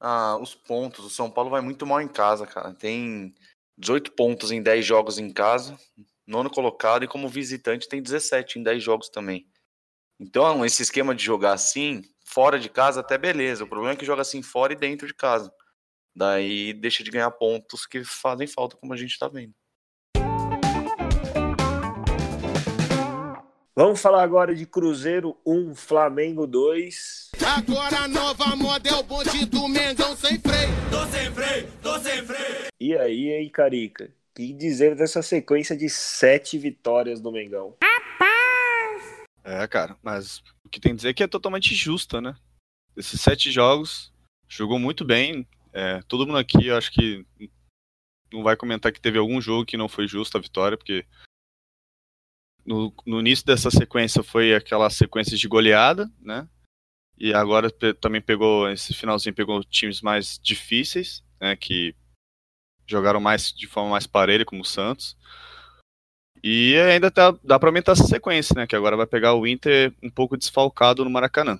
ah, 0.00 0.36
os 0.40 0.54
pontos. 0.54 1.04
O 1.04 1.10
São 1.10 1.30
Paulo 1.30 1.50
vai 1.50 1.60
muito 1.60 1.86
mal 1.86 2.00
em 2.00 2.08
casa, 2.08 2.46
cara. 2.46 2.74
Tem 2.74 3.34
18 3.76 4.12
pontos 4.12 4.50
em 4.50 4.62
10 4.62 4.84
jogos 4.84 5.18
em 5.18 5.32
casa, 5.32 5.78
nono 6.26 6.50
colocado, 6.50 7.04
e 7.04 7.08
como 7.08 7.28
visitante 7.28 7.88
tem 7.88 8.02
17 8.02 8.58
em 8.58 8.62
10 8.62 8.82
jogos 8.82 9.08
também. 9.08 9.46
Então, 10.20 10.64
esse 10.64 10.82
esquema 10.82 11.14
de 11.14 11.24
jogar 11.24 11.52
assim, 11.54 12.02
fora 12.26 12.58
de 12.58 12.68
casa, 12.68 13.00
até 13.00 13.18
beleza. 13.18 13.64
O 13.64 13.68
problema 13.68 13.94
é 13.94 13.96
que 13.96 14.06
joga 14.06 14.22
assim 14.22 14.42
fora 14.42 14.72
e 14.72 14.76
dentro 14.76 15.06
de 15.06 15.14
casa. 15.14 15.52
Daí 16.14 16.72
deixa 16.74 17.04
de 17.04 17.10
ganhar 17.10 17.30
pontos 17.32 17.86
que 17.86 18.04
fazem 18.04 18.46
falta, 18.46 18.76
como 18.76 18.92
a 18.94 18.96
gente 18.96 19.18
tá 19.18 19.28
vendo. 19.28 19.54
Vamos 23.78 24.02
falar 24.02 24.24
agora 24.24 24.56
de 24.56 24.66
Cruzeiro 24.66 25.36
1, 25.46 25.72
Flamengo 25.76 26.48
2. 26.48 27.30
Agora 27.46 28.00
a 28.00 28.08
nova 28.08 28.56
moda 28.56 28.88
é 28.88 28.94
o 28.96 29.04
bonde 29.04 29.46
do 29.46 29.68
Mengão 29.68 30.16
sem 30.16 30.36
freio. 30.40 30.68
Tô 30.90 31.06
sem 31.06 31.30
freio, 31.30 31.72
tô 31.80 31.96
sem 32.00 32.26
freio. 32.26 32.72
E 32.80 32.96
aí, 32.96 33.28
hein, 33.28 33.48
Carica? 33.48 34.06
O 34.06 34.34
que 34.34 34.52
dizer 34.52 34.96
dessa 34.96 35.22
sequência 35.22 35.76
de 35.76 35.88
sete 35.88 36.58
vitórias 36.58 37.20
do 37.20 37.30
Mengão? 37.30 37.76
É, 39.44 39.64
cara, 39.68 39.96
mas 40.02 40.42
o 40.64 40.68
que 40.68 40.80
tem 40.80 40.90
que 40.90 40.96
dizer 40.96 41.10
é 41.10 41.14
que 41.14 41.22
é 41.22 41.28
totalmente 41.28 41.72
justa, 41.72 42.20
né? 42.20 42.34
Esses 42.96 43.20
sete 43.20 43.52
jogos, 43.52 44.12
jogou 44.48 44.80
muito 44.80 45.04
bem. 45.04 45.46
É, 45.72 46.00
todo 46.08 46.26
mundo 46.26 46.38
aqui, 46.38 46.66
eu 46.66 46.76
acho 46.76 46.90
que 46.90 47.24
não 48.32 48.42
vai 48.42 48.56
comentar 48.56 48.90
que 48.90 49.00
teve 49.00 49.18
algum 49.18 49.40
jogo 49.40 49.64
que 49.64 49.76
não 49.76 49.88
foi 49.88 50.08
justa 50.08 50.36
a 50.36 50.40
vitória, 50.40 50.76
porque 50.76 51.06
no, 52.68 52.92
no 53.06 53.20
início 53.20 53.46
dessa 53.46 53.70
sequência 53.70 54.22
foi 54.22 54.54
aquela 54.54 54.90
sequência 54.90 55.36
de 55.36 55.48
goleada, 55.48 56.10
né? 56.20 56.46
E 57.16 57.32
agora 57.32 57.70
pe- 57.70 57.94
também 57.94 58.20
pegou, 58.20 58.68
esse 58.70 58.92
finalzinho 58.92 59.34
pegou 59.34 59.64
times 59.64 60.02
mais 60.02 60.38
difíceis, 60.42 61.24
né? 61.40 61.56
Que 61.56 61.94
jogaram 62.86 63.20
mais 63.20 63.52
de 63.52 63.66
forma 63.66 63.90
mais 63.90 64.06
parelha, 64.06 64.44
como 64.44 64.60
o 64.60 64.64
Santos. 64.64 65.16
E 66.44 66.76
ainda 66.76 67.10
tá, 67.10 67.36
dá 67.42 67.58
pra 67.58 67.70
aumentar 67.70 67.92
essa 67.92 68.06
sequência, 68.06 68.54
né? 68.54 68.66
Que 68.66 68.76
agora 68.76 68.96
vai 68.96 69.06
pegar 69.06 69.34
o 69.34 69.46
Inter 69.46 69.92
um 70.02 70.10
pouco 70.10 70.36
desfalcado 70.36 71.02
no 71.04 71.10
Maracanã. 71.10 71.58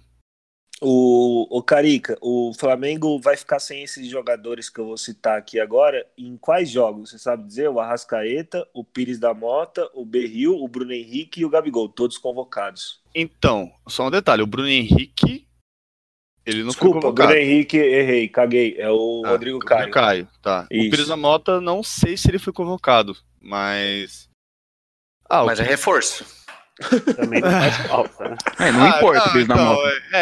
O, 0.81 1.59
o 1.59 1.61
Carica, 1.61 2.17
o 2.21 2.53
Flamengo 2.55 3.19
vai 3.21 3.37
ficar 3.37 3.59
sem 3.59 3.83
esses 3.83 4.07
jogadores 4.09 4.71
que 4.71 4.79
eu 4.79 4.87
vou 4.87 4.97
citar 4.97 5.37
aqui 5.37 5.59
agora. 5.59 6.07
Em 6.17 6.37
quais 6.37 6.71
jogos? 6.71 7.11
Você 7.11 7.19
sabe 7.19 7.45
dizer? 7.47 7.69
O 7.69 7.81
Arrascaeta, 7.81 8.65
o 8.73 8.85
Pires 8.85 9.19
da 9.19 9.35
Mota, 9.35 9.91
o 9.93 10.05
Berril, 10.05 10.55
o 10.57 10.69
Bruno 10.69 10.93
Henrique 10.93 11.41
e 11.41 11.45
o 11.45 11.51
Gabigol, 11.51 11.89
todos 11.89 12.17
convocados. 12.17 13.01
Então, 13.13 13.73
só 13.89 14.07
um 14.07 14.11
detalhe: 14.11 14.41
o 14.43 14.47
Bruno 14.47 14.69
Henrique 14.69 15.49
Ele 16.47 16.59
não 16.63 16.73
foi 16.73 16.83
Desculpa, 16.89 17.01
convocado. 17.09 17.29
Bruno 17.29 17.43
Henrique, 17.43 17.77
errei, 17.77 18.29
caguei. 18.29 18.77
É 18.79 18.89
o 18.89 19.23
Ah, 19.27 19.31
Rodrigo 19.31 19.57
o 19.57 19.61
Caio. 19.61 19.91
Caio, 19.91 20.29
tá. 20.41 20.69
Isso. 20.71 20.87
O 20.87 20.91
Pires 20.91 21.09
da 21.09 21.17
Mota, 21.17 21.61
não 21.61 21.83
sei 21.83 22.17
se 22.17 22.31
ele 22.31 22.39
foi 22.39 22.53
convocado, 22.53 23.17
mas. 23.41 24.29
Ah, 25.29 25.45
Mas 25.45 25.59
é 25.59 25.65
que- 25.65 25.71
reforço. 25.71 26.38
Também 27.17 27.41
não 27.41 27.51
faz 27.51 27.77
falta, 27.89 28.29
né? 28.29 28.37
É, 28.61 28.73
não 28.73 28.85
Ah, 28.85 28.89
importa 28.89 29.19
não, 29.21 29.27
o 29.27 29.33
Pires 29.33 29.49
da 29.49 29.55
então, 29.55 29.67
Mota. 29.75 30.03
É, 30.13 30.21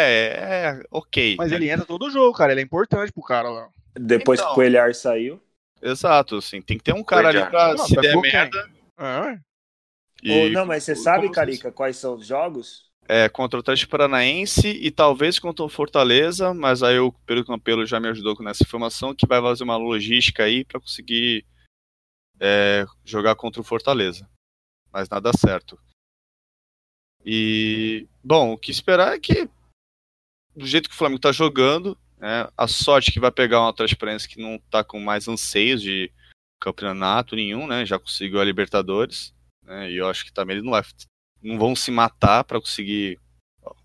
é, 0.79 0.83
ok. 0.91 1.35
Mas 1.37 1.51
né? 1.51 1.57
ele 1.57 1.69
entra 1.69 1.85
todo 1.85 2.09
jogo, 2.09 2.35
cara. 2.37 2.51
Ele 2.51 2.61
é 2.61 2.63
importante 2.63 3.11
pro 3.11 3.23
cara 3.23 3.49
lá. 3.49 3.69
Depois 3.99 4.39
Então. 4.39 4.49
que 4.49 4.53
o 4.53 4.55
Coelhar 4.55 4.93
saiu. 4.95 5.41
Exato, 5.81 6.37
assim, 6.37 6.61
tem 6.61 6.77
que 6.77 6.83
ter 6.83 6.93
um 6.93 7.03
cara 7.03 7.29
ali 7.29 7.37
Coelhar. 7.39 7.51
pra 7.51 7.75
Não, 7.75 7.85
se 7.85 7.95
mas 7.95 8.01
der 8.05 8.17
merda. 8.17 8.69
É, 8.97 9.19
ué. 9.21 9.39
E, 10.23 10.31
Ou, 10.31 10.49
não, 10.49 10.65
mas 10.65 10.83
você 10.83 10.95
sabe, 10.95 11.29
Carica, 11.31 11.71
quais 11.71 11.97
são 11.97 12.15
os 12.15 12.25
jogos? 12.25 12.87
É, 13.07 13.29
contra 13.29 13.57
o 13.57 13.61
Atlético 13.61 13.91
Paranaense 13.91 14.67
e 14.67 14.91
talvez 14.91 15.39
contra 15.39 15.63
o 15.63 15.69
Fortaleza, 15.69 16.53
mas 16.53 16.81
aí 16.83 16.99
o 16.99 17.13
Pedro 17.25 17.45
Campelo 17.45 17.85
já 17.85 17.99
me 17.99 18.09
ajudou 18.09 18.35
com 18.35 18.47
essa 18.49 18.63
informação 18.63 19.15
que 19.15 19.25
vai 19.27 19.39
fazer 19.39 19.63
uma 19.63 19.77
logística 19.77 20.43
aí 20.43 20.65
pra 20.65 20.79
conseguir 20.81 21.45
é, 22.39 22.85
jogar 23.05 23.35
contra 23.35 23.61
o 23.61 23.63
Fortaleza. 23.63 24.27
Mas 24.91 25.07
nada 25.07 25.31
certo. 25.37 25.79
E, 27.29 28.07
bom, 28.23 28.53
o 28.53 28.57
que 28.57 28.71
esperar 28.71 29.13
é 29.13 29.19
que, 29.19 29.49
do 30.55 30.65
jeito 30.65 30.87
que 30.87 30.95
o 30.95 30.97
Flamengo 30.97 31.19
tá 31.19 31.33
jogando, 31.33 31.97
né, 32.17 32.47
a 32.55 32.69
sorte 32.69 33.11
que 33.11 33.19
vai 33.19 33.31
pegar 33.31 33.61
um 33.61 33.67
Atlético 33.67 33.99
Paranaense 33.99 34.29
que 34.29 34.41
não 34.41 34.57
tá 34.71 34.81
com 34.81 34.97
mais 34.97 35.27
anseios 35.27 35.81
de 35.81 36.09
campeonato 36.57 37.35
nenhum, 37.35 37.67
né, 37.67 37.85
já 37.85 37.99
conseguiu 37.99 38.39
a 38.39 38.45
Libertadores, 38.45 39.35
né, 39.61 39.91
e 39.91 39.97
eu 39.97 40.07
acho 40.07 40.23
que 40.23 40.31
também 40.31 40.55
ele 40.55 40.65
não 40.65 40.71
vai 40.71 40.83
não 41.43 41.59
vão 41.59 41.75
se 41.75 41.91
matar 41.91 42.45
para 42.45 42.61
conseguir 42.61 43.19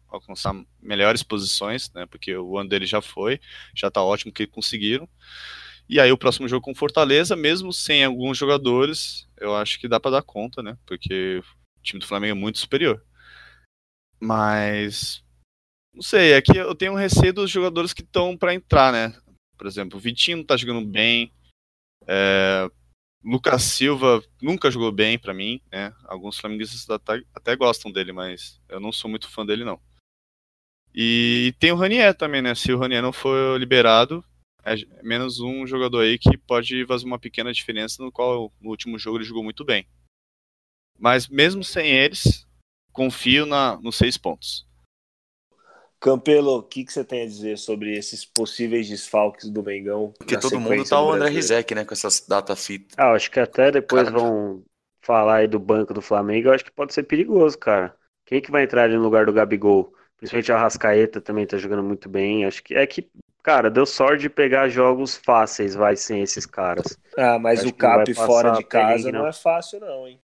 alcançar 0.09 0.55
melhores 0.81 1.23
posições, 1.23 1.93
né? 1.93 2.07
Porque 2.07 2.35
o 2.37 2.59
ano 2.59 2.69
dele 2.69 2.87
já 2.87 3.01
foi, 3.01 3.41
já 3.75 3.91
tá 3.91 4.03
ótimo 4.03 4.33
que 4.33 4.47
conseguiram. 4.47 5.09
E 5.89 6.01
aí 6.01 6.11
o 6.13 6.19
próximo 6.19 6.49
jogo 6.49 6.65
com 6.65 6.75
Fortaleza, 6.75 7.37
mesmo 7.37 7.73
sem 7.73 8.05
alguns 8.05 8.39
jogadores, 8.39 9.29
eu 9.39 9.55
acho 9.55 9.79
que 9.79 9.89
dá 9.89 10.01
para 10.01 10.13
dar 10.13 10.23
conta, 10.23 10.63
né? 10.63 10.77
Porque 10.87 11.43
o 11.79 11.83
time 11.83 12.01
do 12.01 12.07
Flamengo 12.07 12.33
é 12.33 12.41
muito 12.41 12.59
superior. 12.59 13.03
Mas 14.25 15.21
não 15.93 16.01
sei, 16.01 16.35
aqui 16.35 16.57
eu 16.57 16.77
tenho 16.77 16.93
um 16.93 16.97
receio 16.97 17.33
dos 17.33 17.51
jogadores 17.51 17.93
que 17.93 18.03
estão 18.03 18.37
para 18.37 18.55
entrar, 18.55 18.93
né? 18.93 19.13
Por 19.59 19.67
exemplo, 19.67 19.99
o 19.99 20.01
Vitinho 20.01 20.37
não 20.37 20.45
tá 20.45 20.57
jogando 20.57 20.87
bem. 20.87 21.33
É, 22.07 22.71
Lucas 23.25 23.65
Silva 23.65 24.23
nunca 24.41 24.71
jogou 24.71 24.93
bem 24.93 25.19
pra 25.19 25.35
mim, 25.35 25.61
né? 25.73 25.93
Alguns 26.05 26.39
flamenguistas 26.39 26.89
até, 26.89 27.21
até 27.35 27.57
gostam 27.57 27.91
dele, 27.91 28.13
mas 28.13 28.61
eu 28.69 28.79
não 28.79 28.93
sou 28.93 29.11
muito 29.11 29.29
fã 29.29 29.45
dele 29.45 29.65
não. 29.65 29.81
E 30.95 31.53
tem 31.59 31.73
o 31.73 31.77
Ranier 31.77 32.15
também, 32.15 32.41
né? 32.41 32.55
Se 32.55 32.73
o 32.73 32.79
Ranier 32.79 33.03
não 33.03 33.13
for 33.13 33.59
liberado, 33.59 34.25
é 34.65 34.77
menos 35.03 35.41
um 35.41 35.67
jogador 35.67 36.03
aí 36.03 36.17
que 36.17 36.39
pode 36.39 36.87
fazer 36.87 37.07
uma 37.07 37.19
pequena 37.19 37.53
diferença, 37.53 38.01
no 38.01 38.13
qual 38.13 38.53
no 38.61 38.71
último 38.71 39.01
jogo 39.01 39.19
ele 39.19 39.25
jogou 39.25 39.43
muito 39.43 39.65
bem. 39.65 39.85
Mas 40.97 41.27
mesmo 41.27 41.65
sem 41.65 41.91
eles, 41.91 42.47
confio 42.93 43.47
na, 43.47 43.79
nos 43.81 43.97
seis 43.97 44.17
pontos. 44.17 44.67
Campelo, 46.03 46.57
o 46.57 46.63
que, 46.65 46.85
que 46.85 46.93
você 46.93 47.05
tem 47.05 47.23
a 47.23 47.27
dizer 47.27 47.57
sobre 47.57 47.97
esses 47.97 48.25
possíveis 48.25 48.89
desfalques 48.89 49.49
do 49.49 49.63
Mengão? 49.63 50.13
Porque 50.19 50.37
todo 50.37 50.59
mundo 50.59 50.85
tá 50.85 51.01
o 51.01 51.13
André? 51.13 51.31
Rizek, 51.31 51.77
né? 51.77 51.85
Com 51.85 51.95
essas 51.95 52.27
data 52.27 52.57
fita. 52.57 52.97
Ah, 52.99 53.13
acho 53.13 53.31
que 53.31 53.39
até 53.39 53.71
depois 53.71 54.09
Cara. 54.09 54.19
vão 54.19 54.65
falar 55.01 55.37
aí 55.37 55.47
do 55.47 55.61
banco 55.61 55.95
do 55.95 56.03
Flamengo. 56.03 56.49
Eu 56.49 56.55
acho 56.55 56.65
que 56.65 56.73
pode 56.73 56.93
ser 56.93 57.05
perigoso, 57.05 57.57
cara. 57.57 57.95
Quem 58.27 58.41
que 58.41 58.51
vai 58.51 58.65
entrar 58.65 58.83
ali 58.83 58.97
no 58.97 59.03
lugar 59.03 59.27
do 59.27 59.33
Gabigol? 59.33 59.95
Principalmente 60.17 60.53
a 60.53 60.59
Rascaeta 60.59 61.21
também 61.21 61.47
tá 61.47 61.57
jogando 61.57 61.85
muito 61.85 62.09
bem. 62.09 62.45
Acho 62.47 62.63
que 62.65 62.75
é 62.75 62.85
que, 62.85 63.09
cara, 63.41 63.71
deu 63.71 63.87
sorte 63.87 64.23
de 64.23 64.29
pegar 64.29 64.69
jogos 64.69 65.17
fáceis, 65.17 65.75
vai, 65.75 65.95
sem 65.95 66.21
esses 66.21 66.47
caras. 66.47 66.99
Ah, 67.17 67.39
mas 67.39 67.61
Acho 67.61 67.69
o 67.69 67.75
Cap 67.75 68.13
fora 68.15 68.51
de 68.53 68.65
casa 68.65 69.13
não. 69.13 69.21
não. 69.21 69.27
é 69.29 69.33
fácil, 69.33 69.79
não, 69.79 70.09
hein? 70.09 70.21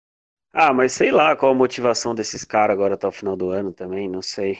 Ah, 0.53 0.71
mas 0.73 0.93
sei 0.93 1.11
lá 1.11 1.35
qual 1.35 1.51
a 1.51 1.55
motivação 1.55 2.15
desses 2.15 2.43
caras 2.45 2.73
agora 2.75 2.93
até 2.95 3.05
o 3.07 3.11
final 3.11 3.35
do 3.35 3.49
ano 3.49 3.73
também, 3.73 4.07
não 4.07 4.21
sei. 4.21 4.59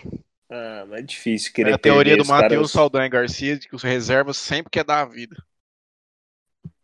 Ah, 0.50 0.86
mas 0.88 1.00
é 1.00 1.02
difícil 1.04 1.52
É 1.52 1.54
querer 1.56 1.74
a 1.74 1.78
teoria 1.78 2.16
do 2.18 2.26
Matheus 2.26 2.72
caras- 2.72 2.72
Saldanha 2.72 3.08
Garcia 3.10 3.58
de 3.58 3.68
que 3.68 3.76
os 3.76 3.84
reservas 3.84 4.38
sempre 4.38 4.70
quer 4.72 4.84
dar 4.84 5.02
a 5.02 5.06
vida. 5.06 5.36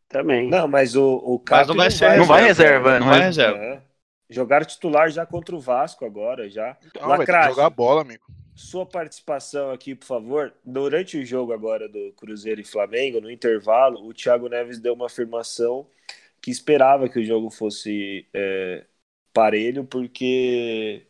Também. 0.07 0.49
Não, 0.49 0.67
mas 0.67 0.95
o, 0.95 1.15
o 1.17 1.39
Cap 1.39 1.59
Mas 1.59 1.67
não 1.67 1.75
vai 1.75 1.91
ser 1.91 2.17
Não 2.17 2.25
vai 2.25 2.43
reserva, 2.43 2.99
Não 2.99 3.05
não 3.05 3.07
vai 3.07 3.19
é? 3.19 3.25
reserva. 3.25 3.57
É. 3.63 3.81
Jogaram 4.29 4.65
titular 4.65 5.09
já 5.09 5.25
contra 5.25 5.55
o 5.55 5.59
Vasco 5.59 6.05
agora, 6.05 6.49
já. 6.49 6.77
Então, 6.85 7.07
vai 7.07 7.17
Lacrache, 7.19 7.49
jogar 7.49 7.69
bola, 7.69 8.01
amigo. 8.01 8.25
sua 8.55 8.85
participação 8.85 9.71
aqui, 9.71 9.95
por 9.95 10.05
favor. 10.05 10.53
Durante 10.63 11.17
o 11.17 11.25
jogo 11.25 11.53
agora 11.53 11.87
do 11.87 12.11
Cruzeiro 12.13 12.61
e 12.61 12.63
Flamengo, 12.63 13.21
no 13.21 13.31
intervalo, 13.31 14.05
o 14.07 14.13
Thiago 14.13 14.47
Neves 14.49 14.79
deu 14.79 14.93
uma 14.93 15.07
afirmação 15.07 15.87
que 16.41 16.51
esperava 16.51 17.09
que 17.09 17.19
o 17.19 17.23
jogo 17.25 17.49
fosse 17.49 18.27
é, 18.33 18.85
parelho, 19.33 19.83
porque 19.83 21.05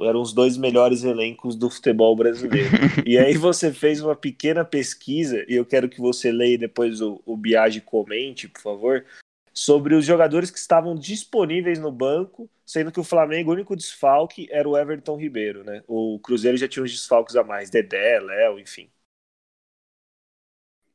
eram 0.00 0.20
os 0.20 0.32
dois 0.32 0.56
melhores 0.56 1.04
elencos 1.04 1.56
do 1.56 1.68
futebol 1.68 2.14
brasileiro. 2.16 2.70
e 3.06 3.18
aí 3.18 3.34
você 3.38 3.72
fez 3.72 4.00
uma 4.00 4.14
pequena 4.14 4.64
pesquisa, 4.64 5.44
e 5.48 5.54
eu 5.54 5.64
quero 5.64 5.88
que 5.88 6.00
você 6.00 6.30
leia 6.32 6.58
depois 6.58 7.00
o, 7.00 7.20
o 7.24 7.36
Biagi 7.36 7.80
comente, 7.80 8.48
por 8.48 8.60
favor, 8.60 9.04
sobre 9.52 9.94
os 9.94 10.04
jogadores 10.04 10.50
que 10.50 10.58
estavam 10.58 10.96
disponíveis 10.96 11.78
no 11.78 11.92
banco, 11.92 12.50
sendo 12.66 12.90
que 12.90 13.00
o 13.00 13.04
Flamengo, 13.04 13.50
o 13.50 13.54
único 13.54 13.76
desfalque 13.76 14.48
era 14.50 14.68
o 14.68 14.76
Everton 14.76 15.16
Ribeiro, 15.16 15.62
né? 15.62 15.82
O 15.86 16.18
Cruzeiro 16.18 16.56
já 16.56 16.66
tinha 16.66 16.82
uns 16.82 16.90
desfalques 16.90 17.36
a 17.36 17.44
mais, 17.44 17.70
Dedé, 17.70 18.18
Léo, 18.18 18.58
enfim. 18.58 18.90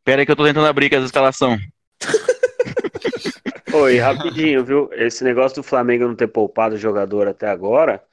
Pera 0.04 0.22
aí 0.22 0.26
que 0.26 0.32
eu 0.32 0.36
tô 0.36 0.44
tentando 0.44 0.68
abrir 0.68 0.90
com 0.90 0.96
essa 0.96 1.06
escalação. 1.06 1.58
Oi, 3.72 3.98
rapidinho, 4.00 4.64
viu? 4.66 4.90
Esse 4.94 5.24
negócio 5.24 5.56
do 5.62 5.64
Flamengo 5.64 6.06
não 6.08 6.16
ter 6.16 6.28
poupado 6.28 6.76
o 6.76 6.78
jogador 6.78 7.28
até 7.28 7.48
agora 7.48 8.04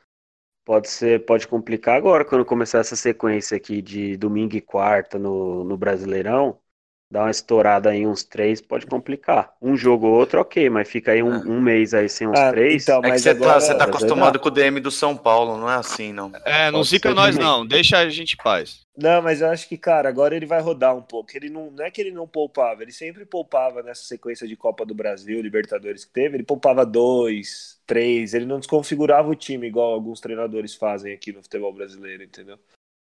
pode 0.65 0.89
ser, 0.91 1.25
pode 1.27 1.49
complicar 1.49 1.97
agora 1.97 2.25
quando 2.25 2.45
começar 2.45 2.81
essa 2.81 2.97
sequência 2.97 3.57
aqui 3.57 3.83
de 3.83 4.17
domingo 4.17 4.57
e 4.57 4.61
quarta 4.63 5.19
no, 5.19 5.65
no 5.65 5.77
Brasileirão. 5.79 6.61
Dá 7.09 7.23
uma 7.23 7.31
estourada 7.31 7.91
aí 7.91 8.05
uns 8.05 8.25
três, 8.25 8.61
pode 8.61 8.85
complicar. 8.85 9.55
Um 9.63 9.77
jogo 9.77 10.09
ou 10.09 10.15
outro, 10.15 10.41
ok, 10.41 10.69
mas 10.69 10.89
fica 10.89 11.13
aí 11.13 11.23
um, 11.23 11.37
um 11.37 11.61
mês 11.61 11.95
aí 11.95 12.09
sem 12.09 12.27
uns 12.27 12.37
Ah, 12.37 12.51
três. 12.51 12.83
então, 12.83 13.01
É 13.05 13.17
você 13.17 13.31
agora- 13.31 13.53
tá, 13.55 13.61
você 13.61 13.73
tá 13.75 13.79
vai 13.79 13.89
acostumado 13.89 14.41
com 14.41 14.49
o 14.49 14.51
DM 14.51 14.81
do 14.81 14.91
São 14.91 15.17
Paulo, 15.17 15.57
não 15.57 15.71
é 15.71 15.77
assim, 15.77 16.13
não. 16.13 16.33
É, 16.45 16.69
não 16.73 16.83
zica 16.83 17.15
nós 17.15 17.39
não, 17.39 17.65
deixa 17.65 17.99
a 17.99 18.09
gente 18.09 18.33
em 18.35 18.37
paz. 18.43 18.81
Não, 18.99 19.23
mas 19.23 19.41
eu 19.41 19.49
acho 19.51 19.69
que, 19.69 19.77
cara, 19.79 20.09
agora 20.09 20.35
ele 20.35 20.47
vai 20.47 20.61
rodar 20.61 20.97
um 20.97 21.03
pouco. 21.03 21.31
Ele 21.35 21.49
não, 21.49 21.71
não 21.71 21.85
é 21.85 21.91
que 21.93 22.01
ele 22.01 22.11
não 22.11 22.27
poupava, 22.27 22.83
ele 22.83 22.91
sempre 22.93 23.25
poupava 23.25 23.83
nessa 23.85 24.03
sequência 24.03 24.49
de 24.49 24.57
Copa 24.57 24.85
do 24.85 24.95
Brasil, 24.95 25.41
Libertadores 25.41 26.05
que 26.05 26.13
teve. 26.13 26.37
Ele 26.39 26.43
poupava 26.45 26.85
dois, 26.85 27.79
três, 27.87 28.35
ele 28.35 28.47
não 28.47 28.59
desconfigurava 28.59 29.29
o 29.31 29.35
time 29.37 29.69
igual 29.69 29.93
alguns 29.93 30.19
treinadores 30.19 30.75
fazem 30.75 31.13
aqui 31.13 31.31
no 31.31 31.43
futebol 31.43 31.73
brasileiro, 31.73 32.25
entendeu? 32.25 32.59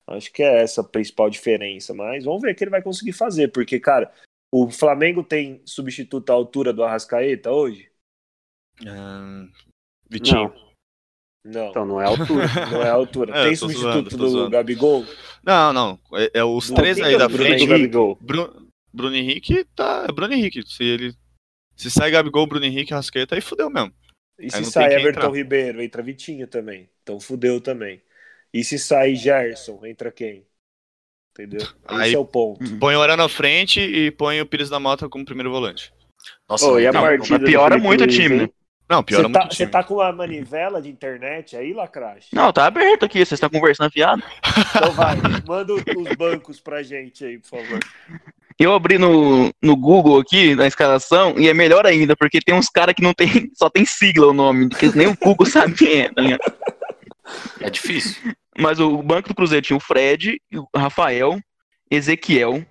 Acho 0.06 0.32
que 0.32 0.42
é 0.42 0.62
essa 0.62 0.82
a 0.82 0.84
principal 0.84 1.30
diferença, 1.30 1.94
mas 1.94 2.24
vamos 2.24 2.42
ver 2.42 2.52
o 2.52 2.54
que 2.54 2.64
ele 2.64 2.70
vai 2.70 2.82
conseguir 2.82 3.12
fazer, 3.12 3.48
porque, 3.48 3.80
cara, 3.80 4.12
o 4.52 4.70
Flamengo 4.70 5.22
tem 5.24 5.62
substituto 5.64 6.30
à 6.30 6.34
altura 6.34 6.72
do 6.72 6.84
Arrascaeta 6.84 7.50
hoje? 7.50 7.90
Ahn, 8.86 9.48
Vitinho. 10.08 10.52
Não, 11.44 11.52
Não, 11.52 11.70
então 11.70 11.86
não 11.86 12.00
é 12.00 12.06
altura. 12.06 12.46
não 12.70 12.82
é 12.82 12.88
a 12.88 12.92
altura. 12.92 13.32
É, 13.36 13.44
tem 13.46 13.56
substituto 13.56 14.10
zoando, 14.10 14.16
do 14.16 14.28
zoando. 14.28 14.50
Gabigol? 14.50 15.04
Não, 15.42 15.72
não. 15.72 15.98
É, 16.14 16.40
é 16.40 16.44
os 16.44 16.68
Não, 16.68 16.76
três 16.76 17.00
aí 17.00 17.16
da 17.18 17.28
Bruno 17.28 17.44
frente. 17.44 17.64
Henrique? 17.64 17.78
Gabigol. 17.78 18.18
Bruno, 18.20 18.68
Bruno 18.92 19.16
Henrique 19.16 19.64
tá. 19.76 20.06
É 20.08 20.12
Bruno 20.12 20.32
Henrique. 20.32 20.62
Se 20.66 20.84
ele. 20.84 21.14
Se 21.76 21.90
sai 21.90 22.10
Gabigol, 22.10 22.46
Bruno 22.46 22.64
Henrique, 22.64 22.94
Rascaeta, 22.94 23.34
aí 23.34 23.40
fudeu 23.40 23.68
mesmo. 23.68 23.92
E 24.38 24.44
Aí 24.44 24.50
se 24.50 24.64
sai 24.66 24.94
Everton 24.94 25.20
entrar. 25.20 25.30
Ribeiro, 25.32 25.82
entra 25.82 26.02
Vitinho 26.02 26.46
também. 26.46 26.88
Então 27.02 27.18
fudeu 27.18 27.60
também. 27.60 28.00
E 28.54 28.62
se 28.62 28.78
sai 28.78 29.16
Gerson, 29.16 29.80
entra 29.84 30.12
quem? 30.12 30.46
Entendeu? 31.32 31.66
Aí- 31.88 32.06
Esse 32.10 32.14
é 32.14 32.18
o 32.20 32.24
ponto. 32.24 32.78
Põe 32.78 32.94
o 32.94 33.02
Arana 33.02 33.24
na 33.24 33.28
frente 33.28 33.80
e 33.80 34.12
põe 34.12 34.40
o 34.40 34.46
Pires 34.46 34.70
da 34.70 34.78
Mota 34.78 35.08
como 35.08 35.24
primeiro 35.24 35.50
volante. 35.50 35.92
Nossa, 36.48 36.64
Ô, 36.66 36.78
e 36.78 36.86
a 36.86 36.92
não, 36.92 37.02
partida 37.02 37.44
piora 37.44 37.76
muito 37.76 38.04
o 38.04 38.06
time, 38.06 38.36
hein? 38.36 38.40
né? 38.42 38.48
Não, 38.88 39.02
piora 39.02 39.24
muito 39.24 39.40
tá, 39.40 39.48
o 39.48 39.52
você 39.52 39.66
tá 39.66 39.82
com 39.82 39.94
uma 39.94 40.12
manivela 40.12 40.80
de 40.80 40.88
internet 40.88 41.56
aí, 41.56 41.72
Lacrache? 41.72 42.28
Não, 42.32 42.52
tá 42.52 42.66
aberto 42.66 43.04
aqui, 43.04 43.18
vocês 43.18 43.32
estão 43.32 43.50
conversando 43.50 43.90
fiado. 43.90 44.22
Então 44.76 44.92
vai, 44.92 45.16
manda 45.48 45.74
os 45.74 45.82
bancos 46.16 46.60
pra 46.60 46.80
gente 46.82 47.24
aí, 47.24 47.38
por 47.40 47.48
favor. 47.48 47.80
Eu 48.56 48.72
abri 48.72 48.98
no, 48.98 49.52
no 49.60 49.76
Google 49.76 50.20
aqui, 50.20 50.54
na 50.54 50.68
escalação, 50.68 51.34
e 51.36 51.48
é 51.48 51.54
melhor 51.54 51.86
ainda, 51.86 52.14
porque 52.14 52.38
tem 52.38 52.54
uns 52.54 52.68
caras 52.68 52.94
que 52.94 53.02
não 53.02 53.12
tem, 53.12 53.50
só 53.58 53.68
tem 53.68 53.84
sigla 53.84 54.28
o 54.28 54.32
nome, 54.32 54.68
que 54.68 54.96
nem 54.96 55.08
o 55.08 55.16
Google 55.20 55.46
sabe 55.46 55.74
quem 55.74 56.02
é, 56.02 56.12
tá 56.12 56.22
ligado? 56.22 56.54
É 57.60 57.70
difícil. 57.70 58.34
Mas 58.58 58.78
o 58.78 59.02
banco 59.02 59.28
do 59.28 59.34
Cruzeiro 59.34 59.64
tinha 59.64 59.76
o 59.76 59.80
Fred, 59.80 60.40
o 60.52 60.78
Rafael, 60.78 61.40
Ezequiel, 61.90 62.64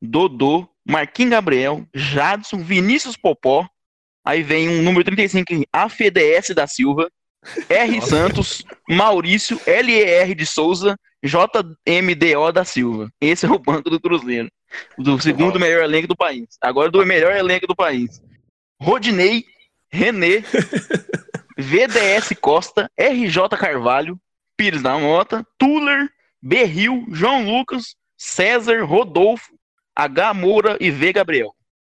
Dodô, 0.00 0.68
Marquinhos 0.86 1.32
Gabriel, 1.32 1.86
Jadson, 1.94 2.58
Vinícius 2.58 3.16
Popó. 3.16 3.68
Aí 4.24 4.42
vem 4.42 4.68
um 4.68 4.82
número 4.82 5.04
35, 5.04 5.64
AFDS 5.72 6.54
da 6.54 6.66
Silva. 6.66 7.10
R. 7.68 8.00
Santos, 8.02 8.64
Maurício, 8.88 9.60
L.E.R. 9.64 10.34
de 10.34 10.44
Souza, 10.44 10.96
JMDO 11.22 12.52
da 12.52 12.64
Silva. 12.64 13.08
Esse 13.20 13.46
é 13.46 13.50
o 13.50 13.58
banco 13.58 13.88
do 13.88 14.00
Cruzeiro. 14.00 14.50
Do 14.98 15.20
segundo 15.20 15.58
melhor 15.58 15.84
elenco 15.84 16.08
do 16.08 16.16
país. 16.16 16.46
Agora 16.60 16.90
do 16.90 17.04
melhor 17.06 17.34
elenco 17.36 17.66
do 17.66 17.76
país. 17.76 18.20
Rodinei, 18.80 19.44
René, 19.90 20.42
VDS 21.56 22.36
Costa, 22.40 22.90
RJ 22.98 23.48
Carvalho, 23.58 24.20
Pires 24.58 24.82
da 24.82 24.98
Mota, 24.98 25.46
Tuller, 25.56 26.10
Berril, 26.42 27.06
João 27.12 27.44
Lucas, 27.44 27.94
César, 28.16 28.84
Rodolfo, 28.84 29.54
H. 29.94 30.34
Moura 30.34 30.76
e 30.80 30.90
V. 30.90 31.12
Gabriel. 31.12 31.54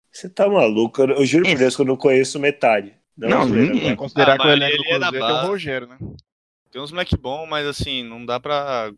Você 0.10 0.30
tá 0.30 0.48
maluco? 0.48 1.02
Eu, 1.02 1.10
eu 1.10 1.26
juro 1.26 1.44
por 1.46 1.58
Deus 1.58 1.76
que 1.76 1.82
eu 1.82 1.86
não 1.86 1.98
conheço 1.98 2.40
metade. 2.40 2.94
Não, 3.18 3.46
zoeira, 3.48 3.74
ninguém. 3.74 3.88
vai. 3.90 3.96
Considerar 3.98 4.36
Ah, 4.36 4.38
que 4.38 4.48
o 4.48 4.52
elenco 4.52 4.76
ele 4.86 4.94
é 4.94 5.00
da 5.00 5.12
tem 5.12 5.22
o. 5.22 5.46
Rogério, 5.48 5.88
né? 5.88 5.98
Tem 6.72 6.82
uns 6.82 6.92
moleque 6.92 7.18
bom, 7.18 7.46
mas 7.46 7.68
assim, 7.68 8.02
não 8.02 8.26
dá 8.26 8.40
pra 8.40 8.92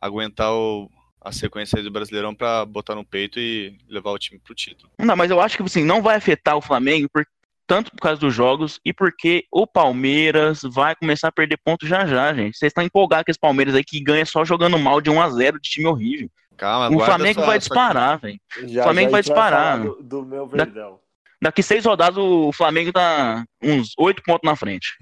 aguentar 0.00 0.52
o- 0.52 0.90
a 1.20 1.30
sequência 1.32 1.82
do 1.82 1.90
Brasileirão 1.90 2.34
pra 2.34 2.66
botar 2.66 2.94
no 2.96 3.04
peito 3.04 3.38
e 3.38 3.78
levar 3.88 4.10
o 4.10 4.18
time 4.18 4.38
pro 4.40 4.54
título. 4.54 4.90
Não, 4.98 5.16
mas 5.16 5.30
eu 5.30 5.40
acho 5.40 5.56
que 5.56 5.62
assim, 5.62 5.84
não 5.84 6.02
vai 6.02 6.16
afetar 6.16 6.56
o 6.56 6.60
Flamengo, 6.60 7.08
por- 7.08 7.26
tanto 7.66 7.90
por 7.90 8.00
causa 8.00 8.20
dos 8.20 8.34
jogos 8.34 8.78
e 8.84 8.92
porque 8.92 9.46
o 9.50 9.66
Palmeiras 9.66 10.60
vai 10.62 10.94
começar 10.94 11.28
a 11.28 11.32
perder 11.32 11.58
pontos 11.64 11.88
já 11.88 12.04
já, 12.06 12.32
gente. 12.34 12.56
Vocês 12.56 12.70
estão 12.70 12.84
empolgados 12.84 13.24
com 13.24 13.30
esse 13.30 13.40
Palmeiras 13.40 13.74
aí 13.74 13.84
que 13.84 14.00
ganha 14.02 14.26
só 14.26 14.44
jogando 14.44 14.78
mal 14.78 15.00
de 15.00 15.10
1 15.10 15.20
a 15.20 15.30
0 15.30 15.60
de 15.60 15.70
time 15.70 15.86
horrível. 15.86 16.30
Calma, 16.56 16.94
o 16.94 17.00
Flamengo 17.04 17.40
essa- 17.40 17.46
vai 17.46 17.56
essa- 17.56 17.68
disparar, 17.68 18.18
velho. 18.20 18.40
O 18.58 18.82
Flamengo 18.82 19.08
já 19.08 19.12
vai 19.12 19.22
disparar. 19.22 19.82
Do, 19.82 20.02
do 20.02 20.22
meu 20.24 20.46
verdão. 20.46 21.00
Daqui 21.42 21.62
seis 21.62 21.84
rodadas 21.84 22.16
o 22.16 22.52
Flamengo 22.52 22.92
tá 22.92 23.44
uns 23.62 23.92
oito 23.98 24.22
pontos 24.22 24.48
na 24.48 24.54
frente. 24.56 24.96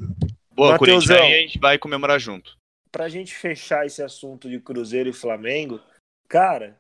Boa, 0.55 0.73
Mateusão. 0.73 0.79
Corinthians, 0.79 1.11
aí 1.11 1.35
a 1.35 1.41
gente 1.47 1.59
vai 1.59 1.79
comemorar 1.79 2.19
junto. 2.19 2.57
Pra 2.91 3.09
gente 3.09 3.35
fechar 3.35 3.87
esse 3.87 4.03
assunto 4.03 4.49
de 4.51 4.59
Cruzeiro 4.61 5.09
e 5.09 5.13
Flamengo, 5.13 5.81
cara, 6.29 6.79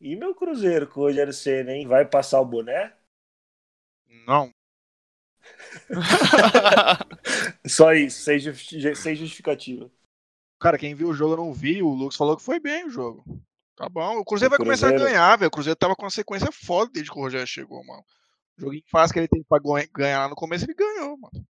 e 0.00 0.14
meu 0.16 0.34
Cruzeiro 0.34 0.86
com 0.86 1.00
o 1.00 1.04
Rogério 1.04 1.32
Senna, 1.32 1.72
hein? 1.72 1.86
Vai 1.86 2.04
passar 2.04 2.40
o 2.40 2.44
boné? 2.46 2.92
Não. 4.26 4.50
Só 7.66 7.92
isso, 7.92 8.22
sem, 8.22 8.38
justi- 8.38 8.94
sem 8.96 9.14
justificativa. 9.16 9.90
Cara, 10.60 10.78
quem 10.78 10.94
viu 10.94 11.08
o 11.08 11.14
jogo 11.14 11.34
eu 11.34 11.36
não 11.38 11.52
vi. 11.52 11.82
O 11.82 11.88
Lucas 11.94 12.16
falou 12.16 12.36
que 12.36 12.42
foi 12.42 12.60
bem 12.60 12.86
o 12.86 12.90
jogo. 12.90 13.24
Tá 13.76 13.88
bom. 13.88 14.18
O 14.18 14.24
Cruzeiro 14.24 14.54
O 14.54 14.56
vai 14.56 14.64
começar 14.64 14.86
a 14.88 14.90
Cruzeiro- 14.90 15.12
ganhar, 15.12 15.36
velho. 15.36 15.48
O 15.48 15.50
Cruzeiro 15.50 15.76
tava 15.76 15.96
com 15.96 16.04
uma 16.04 16.10
sequência 16.10 16.50
foda 16.52 16.90
desde 16.92 17.10
que 17.10 17.18
o 17.18 17.22
Rogério 17.22 17.46
chegou, 17.46 17.84
mano. 17.84 18.02
O 18.56 18.60
joguinho 18.62 18.84
fácil 18.90 19.12
que 19.14 19.18
ele 19.20 19.28
tem 19.28 19.42
pra 19.42 19.58
ganha- 19.58 19.88
ganhar 19.92 20.20
lá 20.20 20.28
no 20.28 20.36
começo, 20.36 20.64
ele 20.64 20.74
ganhou, 20.74 21.18
mano. 21.18 21.44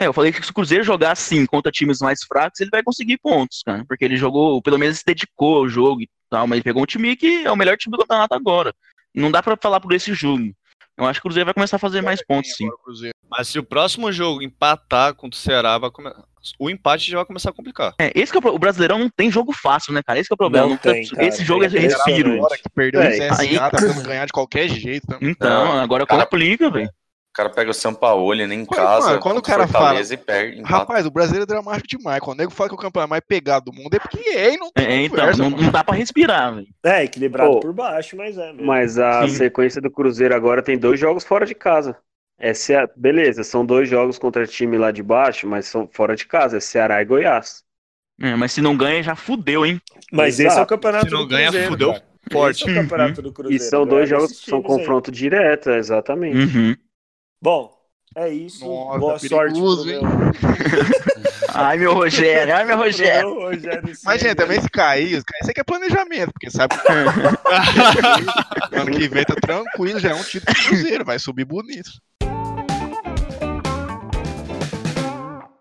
É, 0.00 0.06
eu 0.08 0.12
falei 0.12 0.32
que 0.32 0.42
se 0.44 0.50
o 0.50 0.54
Cruzeiro 0.54 0.82
jogar 0.82 1.12
assim 1.12 1.46
contra 1.46 1.70
times 1.70 2.00
mais 2.00 2.24
fracos, 2.24 2.58
ele 2.60 2.70
vai 2.70 2.82
conseguir 2.82 3.18
pontos, 3.18 3.62
cara. 3.64 3.84
Porque 3.86 4.04
ele 4.04 4.16
jogou, 4.16 4.60
pelo 4.60 4.78
menos 4.78 4.98
se 4.98 5.04
dedicou 5.06 5.58
ao 5.58 5.68
jogo 5.68 6.02
e 6.02 6.10
tal, 6.28 6.46
mas 6.46 6.56
ele 6.56 6.64
pegou 6.64 6.82
um 6.82 6.86
time 6.86 7.14
que 7.14 7.44
é 7.44 7.50
o 7.52 7.56
melhor 7.56 7.76
time 7.76 7.92
do 7.92 7.98
campeonato 8.02 8.34
agora. 8.34 8.74
Não 9.14 9.30
dá 9.30 9.40
pra 9.42 9.56
falar 9.56 9.78
por 9.78 9.92
esse 9.92 10.12
jogo. 10.12 10.52
Eu 10.98 11.06
acho 11.06 11.20
que 11.20 11.26
o 11.26 11.28
Cruzeiro 11.28 11.46
vai 11.46 11.54
começar 11.54 11.76
a 11.76 11.78
fazer 11.78 12.02
mais 12.02 12.22
pontos, 12.24 12.52
sim. 12.54 12.68
O. 12.68 13.10
Mas 13.30 13.48
se 13.48 13.58
o 13.58 13.62
próximo 13.64 14.12
jogo 14.12 14.42
empatar 14.42 15.14
contra 15.14 15.36
o 15.36 15.40
Ceará, 15.40 15.78
vai 15.78 15.90
come... 15.90 16.12
o 16.58 16.68
empate 16.68 17.10
já 17.10 17.16
vai 17.16 17.24
começar 17.24 17.48
a 17.50 17.52
complicar. 17.52 17.94
É, 17.98 18.12
esse 18.14 18.30
que 18.30 18.36
é 18.36 18.40
o, 18.40 18.42
pro- 18.42 18.54
o 18.54 18.58
Brasileirão 18.58 18.98
não 18.98 19.08
tem 19.08 19.30
jogo 19.30 19.52
fácil, 19.52 19.92
né, 19.94 20.02
cara? 20.02 20.18
Esse 20.18 20.28
que 20.28 20.34
é 20.34 20.36
o 20.36 20.36
problema. 20.36 20.66
Não 20.68 20.76
tem, 20.76 21.08
cara. 21.08 21.24
esse 21.26 21.42
jogo 21.44 21.64
é 21.64 21.68
respiro. 21.68 22.34
Agora 22.34 22.56
que 22.58 22.68
perdeu 22.74 23.00
o 23.00 23.04
É, 23.04 23.10
CSA, 23.30 23.40
aí- 23.42 23.56
tá 23.58 23.70
tentando 23.72 24.02
ganhar 24.02 24.26
de 24.26 24.32
qualquer 24.32 24.68
jeito 24.68 25.06
também. 25.06 25.30
Então, 25.30 25.78
agora 25.80 26.06
Cara, 26.06 26.24
complica, 26.24 26.70
velho. 26.70 26.90
O 27.32 27.34
cara 27.34 27.48
pega 27.48 27.70
o 27.70 27.74
Sampaoli 27.74 28.46
nem 28.46 28.60
em 28.60 28.64
Quando- 28.66 28.78
casa, 28.78 29.06
mano, 29.08 29.20
quando 29.20 29.38
o 29.38 29.42
cara 29.42 29.66
Fortaleza 29.66 30.12
e 30.12 30.18
perde. 30.18 30.60
Rapaz, 30.64 31.06
o 31.06 31.10
brasileiro 31.10 31.44
é 31.44 31.46
dramático 31.46 31.88
demais. 31.88 32.20
Quando 32.20 32.36
o 32.38 32.42
nego 32.42 32.52
fala 32.52 32.68
que 32.68 32.74
o 32.74 32.78
campeão 32.78 33.04
é 33.04 33.06
mais 33.06 33.22
pegado 33.26 33.70
do 33.70 33.72
mundo, 33.72 33.94
é 33.94 33.98
porque 33.98 34.18
é 34.20 34.52
e 34.52 34.58
não 34.58 34.70
tem 34.70 34.86
É, 34.86 34.96
então, 35.04 35.18
conversa, 35.18 35.42
não, 35.42 35.50
mano. 35.50 35.62
não 35.62 35.72
dá 35.72 35.82
pra 35.82 35.94
respirar, 35.94 36.54
velho. 36.54 36.66
É, 36.84 37.04
equilibrado 37.04 37.52
Pô, 37.52 37.60
por 37.60 37.72
baixo, 37.72 38.18
mas 38.18 38.36
é 38.36 38.52
mesmo. 38.52 38.66
Mas 38.66 38.98
a 38.98 39.26
Sim. 39.26 39.34
sequência 39.34 39.80
do 39.80 39.90
Cruzeiro 39.90 40.34
agora 40.34 40.62
tem 40.62 40.76
dois 40.76 41.00
jogos 41.00 41.24
fora 41.24 41.46
de 41.46 41.54
casa. 41.54 41.96
É 42.38 42.52
Cea- 42.52 42.90
Beleza, 42.94 43.42
são 43.44 43.64
dois 43.64 43.88
jogos 43.88 44.18
contra 44.18 44.46
time 44.46 44.76
lá 44.76 44.90
de 44.90 45.02
baixo, 45.02 45.48
mas 45.48 45.64
são 45.66 45.88
fora 45.90 46.14
de 46.14 46.26
casa, 46.26 46.58
é 46.58 46.60
Ceará 46.60 47.00
e 47.00 47.04
Goiás. 47.06 47.62
É, 48.20 48.36
mas 48.36 48.52
se 48.52 48.60
não 48.60 48.76
ganha, 48.76 49.02
já 49.02 49.16
fudeu, 49.16 49.64
hein? 49.64 49.80
Mas 50.12 50.34
esse 50.34 50.42
é 50.42 50.48
o 50.48 50.52
Exato. 50.52 50.66
campeonato 50.68 51.06
Se 51.06 51.12
não 51.12 51.20
do 51.22 51.28
ganha, 51.28 51.44
Cruzeiro, 51.48 51.68
fudeu 51.70 51.92
cara. 51.94 52.04
forte. 52.30 52.60
Esse 52.64 52.68
é 52.68 52.72
o 52.72 52.82
campeonato 52.82 53.22
do 53.22 53.28
E 53.30 53.32
Cruzeiro. 53.32 53.64
são 53.64 53.84
ganhar 53.86 53.90
dois 53.96 54.08
jogos, 54.10 54.28
desses 54.28 54.44
são 54.44 54.60
times 54.60 54.70
aí. 54.74 54.78
confronto 54.80 55.10
direto, 55.10 55.70
exatamente. 55.70 56.36
Uhum. 56.58 56.76
Bom, 57.42 57.76
é 58.16 58.28
isso. 58.28 58.64
Nossa, 58.64 58.98
Boa 59.00 59.18
sorte 59.18 59.52
perigoso, 59.54 59.82
pro 59.82 59.92
hein? 59.92 60.00
meu... 60.00 60.12
Ai, 61.54 61.76
meu 61.76 61.92
Rogério, 61.92 62.54
ai, 62.54 62.64
meu 62.64 62.78
Rogério. 62.78 63.34
meu 63.34 63.50
Rogério 63.50 63.82
Mas, 64.04 64.22
gente, 64.22 64.36
também 64.36 64.58
se 64.58 64.70
cair, 64.70 65.18
isso 65.18 65.50
aqui 65.50 65.60
é 65.60 65.64
planejamento, 65.64 66.32
porque 66.32 66.50
sabe 66.50 66.74
que 66.80 66.88
ano 68.74 68.90
que 68.90 69.06
vem 69.08 69.24
tá 69.24 69.34
tranquilo, 69.34 69.98
já 69.98 70.12
é 70.12 70.14
um 70.14 70.22
título 70.22 70.54
do 70.54 70.64
Cruzeiro, 70.64 71.04
vai 71.04 71.18
subir 71.18 71.44
bonito. 71.44 71.90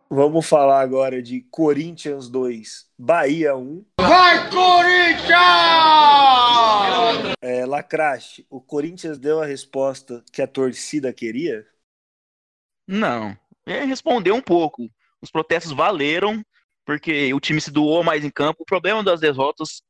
Vamos 0.10 0.48
falar 0.48 0.82
agora 0.82 1.22
de 1.22 1.41
Corinthians 1.50 2.30
2, 2.30 2.86
Bahia 2.98 3.56
1. 3.56 3.86
Vai, 4.00 4.50
Corinthians! 4.50 5.39
É, 7.41 7.65
Lacrache, 7.65 8.46
o 8.50 8.60
Corinthians 8.62 9.17
deu 9.17 9.41
a 9.41 9.46
resposta 9.46 10.24
que 10.32 10.41
a 10.41 10.48
torcida 10.48 11.12
queria? 11.13 11.65
Não. 12.91 13.38
É, 13.65 13.86
respondeu 13.86 14.36
um 14.36 14.41
pouco. 14.41 14.91
Os 15.21 15.32
protestos 15.32 15.71
valeram, 15.71 16.43
porque 16.86 17.34
o 17.34 17.39
time 17.39 17.62
se 17.62 17.71
doou 17.71 18.04
mais 18.04 18.25
em 18.25 18.30
campo. 18.30 18.63
O 18.63 18.65
problema 18.65 19.01
das 19.01 19.21
derrotas 19.21 19.82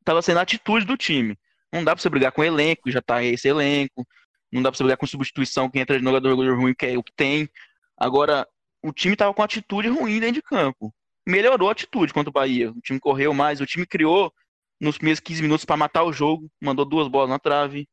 estava 0.00 0.20
sendo 0.20 0.38
a 0.38 0.42
atitude 0.42 0.84
do 0.84 0.96
time. 0.96 1.38
Não 1.72 1.84
dá 1.84 1.94
pra 1.94 2.02
você 2.02 2.08
brigar 2.08 2.32
com 2.32 2.40
o 2.40 2.44
elenco, 2.44 2.90
já 2.90 3.00
tá 3.00 3.22
esse 3.22 3.46
elenco. 3.46 4.04
Não 4.50 4.60
dá 4.60 4.72
pra 4.72 4.76
você 4.76 4.82
brigar 4.82 4.98
com 4.98 5.06
substituição, 5.06 5.70
que 5.70 5.78
entra 5.78 5.96
de 5.98 6.04
jogador 6.04 6.34
ruim, 6.58 6.74
que 6.74 6.86
é 6.86 6.98
o 6.98 7.02
que 7.02 7.12
tem. 7.14 7.48
Agora, 7.96 8.44
o 8.82 8.92
time 8.92 9.14
tava 9.14 9.32
com 9.32 9.42
atitude 9.42 9.88
ruim 9.88 10.18
dentro 10.18 10.34
de 10.34 10.42
campo. 10.42 10.92
Melhorou 11.24 11.68
a 11.68 11.72
atitude 11.72 12.12
contra 12.12 12.30
o 12.30 12.32
Bahia. 12.32 12.72
O 12.72 12.80
time 12.80 12.98
correu 12.98 13.32
mais, 13.32 13.60
o 13.60 13.66
time 13.66 13.86
criou 13.86 14.32
nos 14.80 14.96
primeiros 14.96 15.20
15 15.20 15.42
minutos 15.42 15.64
para 15.64 15.76
matar 15.76 16.02
o 16.02 16.12
jogo, 16.12 16.50
mandou 16.60 16.84
duas 16.84 17.06
bolas 17.06 17.28
na 17.28 17.38
trave. 17.38 17.86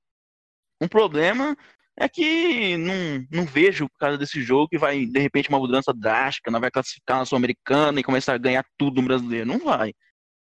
Um 0.82 0.88
problema 0.88 1.56
é 1.98 2.10
que 2.10 2.78
não, 2.78 3.26
não 3.32 3.46
vejo 3.46 3.88
por 3.88 3.98
causa 3.98 4.18
desse 4.18 4.42
jogo 4.42 4.68
que 4.68 4.78
vai, 4.78 5.06
de 5.06 5.20
repente, 5.20 5.50
uma 5.50 5.60
mudança 5.60 5.94
drástica, 5.94 6.52
não 6.52 6.60
vai 6.60 6.70
classificar 6.70 7.20
na 7.20 7.26
Sul-Americana 7.26 8.00
e 8.00 8.04
começar 8.04 8.34
a 8.34 8.38
ganhar 8.38 8.66
tudo 8.78 9.02
no 9.02 9.08
brasileiro. 9.08 9.48
Não 9.48 9.60
vai. 9.60 9.94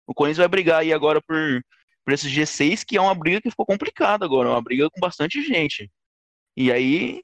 O 0.07 0.13
Corinthians 0.13 0.39
vai 0.39 0.47
brigar 0.47 0.81
aí 0.81 0.91
agora 0.91 1.21
por, 1.21 1.61
por 2.03 2.13
esse 2.13 2.27
G6, 2.27 2.83
que 2.85 2.97
é 2.97 3.01
uma 3.01 3.13
briga 3.13 3.41
que 3.41 3.51
ficou 3.51 3.65
complicada 3.65 4.25
agora, 4.25 4.49
uma 4.49 4.61
briga 4.61 4.89
com 4.89 4.99
bastante 4.99 5.41
gente. 5.43 5.89
E 6.57 6.71
aí, 6.71 7.21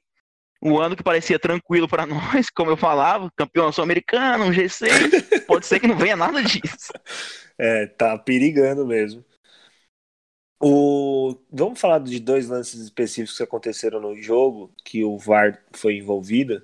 o 0.62 0.78
ano 0.78 0.94
que 0.94 1.02
parecia 1.02 1.38
tranquilo 1.38 1.88
para 1.88 2.06
nós, 2.06 2.50
como 2.50 2.70
eu 2.70 2.76
falava, 2.76 3.30
campeão 3.36 3.72
sul-americano, 3.72 4.44
um 4.44 4.52
G6, 4.52 5.44
pode 5.46 5.66
ser 5.66 5.80
que 5.80 5.86
não 5.88 5.96
venha 5.96 6.16
nada 6.16 6.42
disso. 6.42 6.92
É, 7.62 7.84
tá 7.84 8.16
perigando 8.16 8.86
mesmo. 8.86 9.22
O... 10.62 11.36
Vamos 11.50 11.80
falar 11.80 12.00
de 12.00 12.20
dois 12.20 12.48
lances 12.48 12.80
específicos 12.80 13.36
que 13.36 13.42
aconteceram 13.42 14.00
no 14.00 14.14
jogo, 14.20 14.70
que 14.84 15.02
o 15.02 15.16
VAR 15.16 15.64
foi 15.72 15.96
envolvido. 15.96 16.62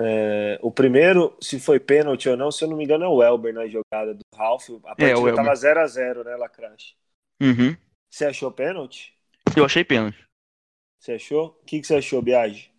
É, 0.00 0.58
o 0.62 0.70
primeiro, 0.70 1.36
se 1.40 1.58
foi 1.58 1.80
pênalti 1.80 2.28
ou 2.28 2.36
não, 2.36 2.52
se 2.52 2.62
eu 2.62 2.68
não 2.68 2.76
me 2.76 2.84
engano, 2.84 3.04
é 3.04 3.08
o 3.08 3.22
Elber 3.22 3.52
na 3.52 3.66
jogada 3.66 4.14
do 4.14 4.20
Ralf. 4.34 4.68
A 4.70 4.80
partida 4.80 5.10
É, 5.10 5.16
o 5.16 5.26
Elber. 5.28 5.34
tava 5.34 5.52
0x0, 5.52 6.24
né, 6.24 6.36
Lacrache? 6.36 6.94
Uhum. 7.40 7.76
Você 8.10 8.26
achou 8.26 8.52
pênalti? 8.52 9.16
Eu 9.56 9.64
achei 9.64 9.84
pênalti. 9.84 10.24
Você 11.00 11.12
achou? 11.12 11.58
O 11.62 11.64
que, 11.64 11.80
que 11.80 11.86
você 11.86 11.96
achou, 11.96 12.20
Biagi? 12.20 12.70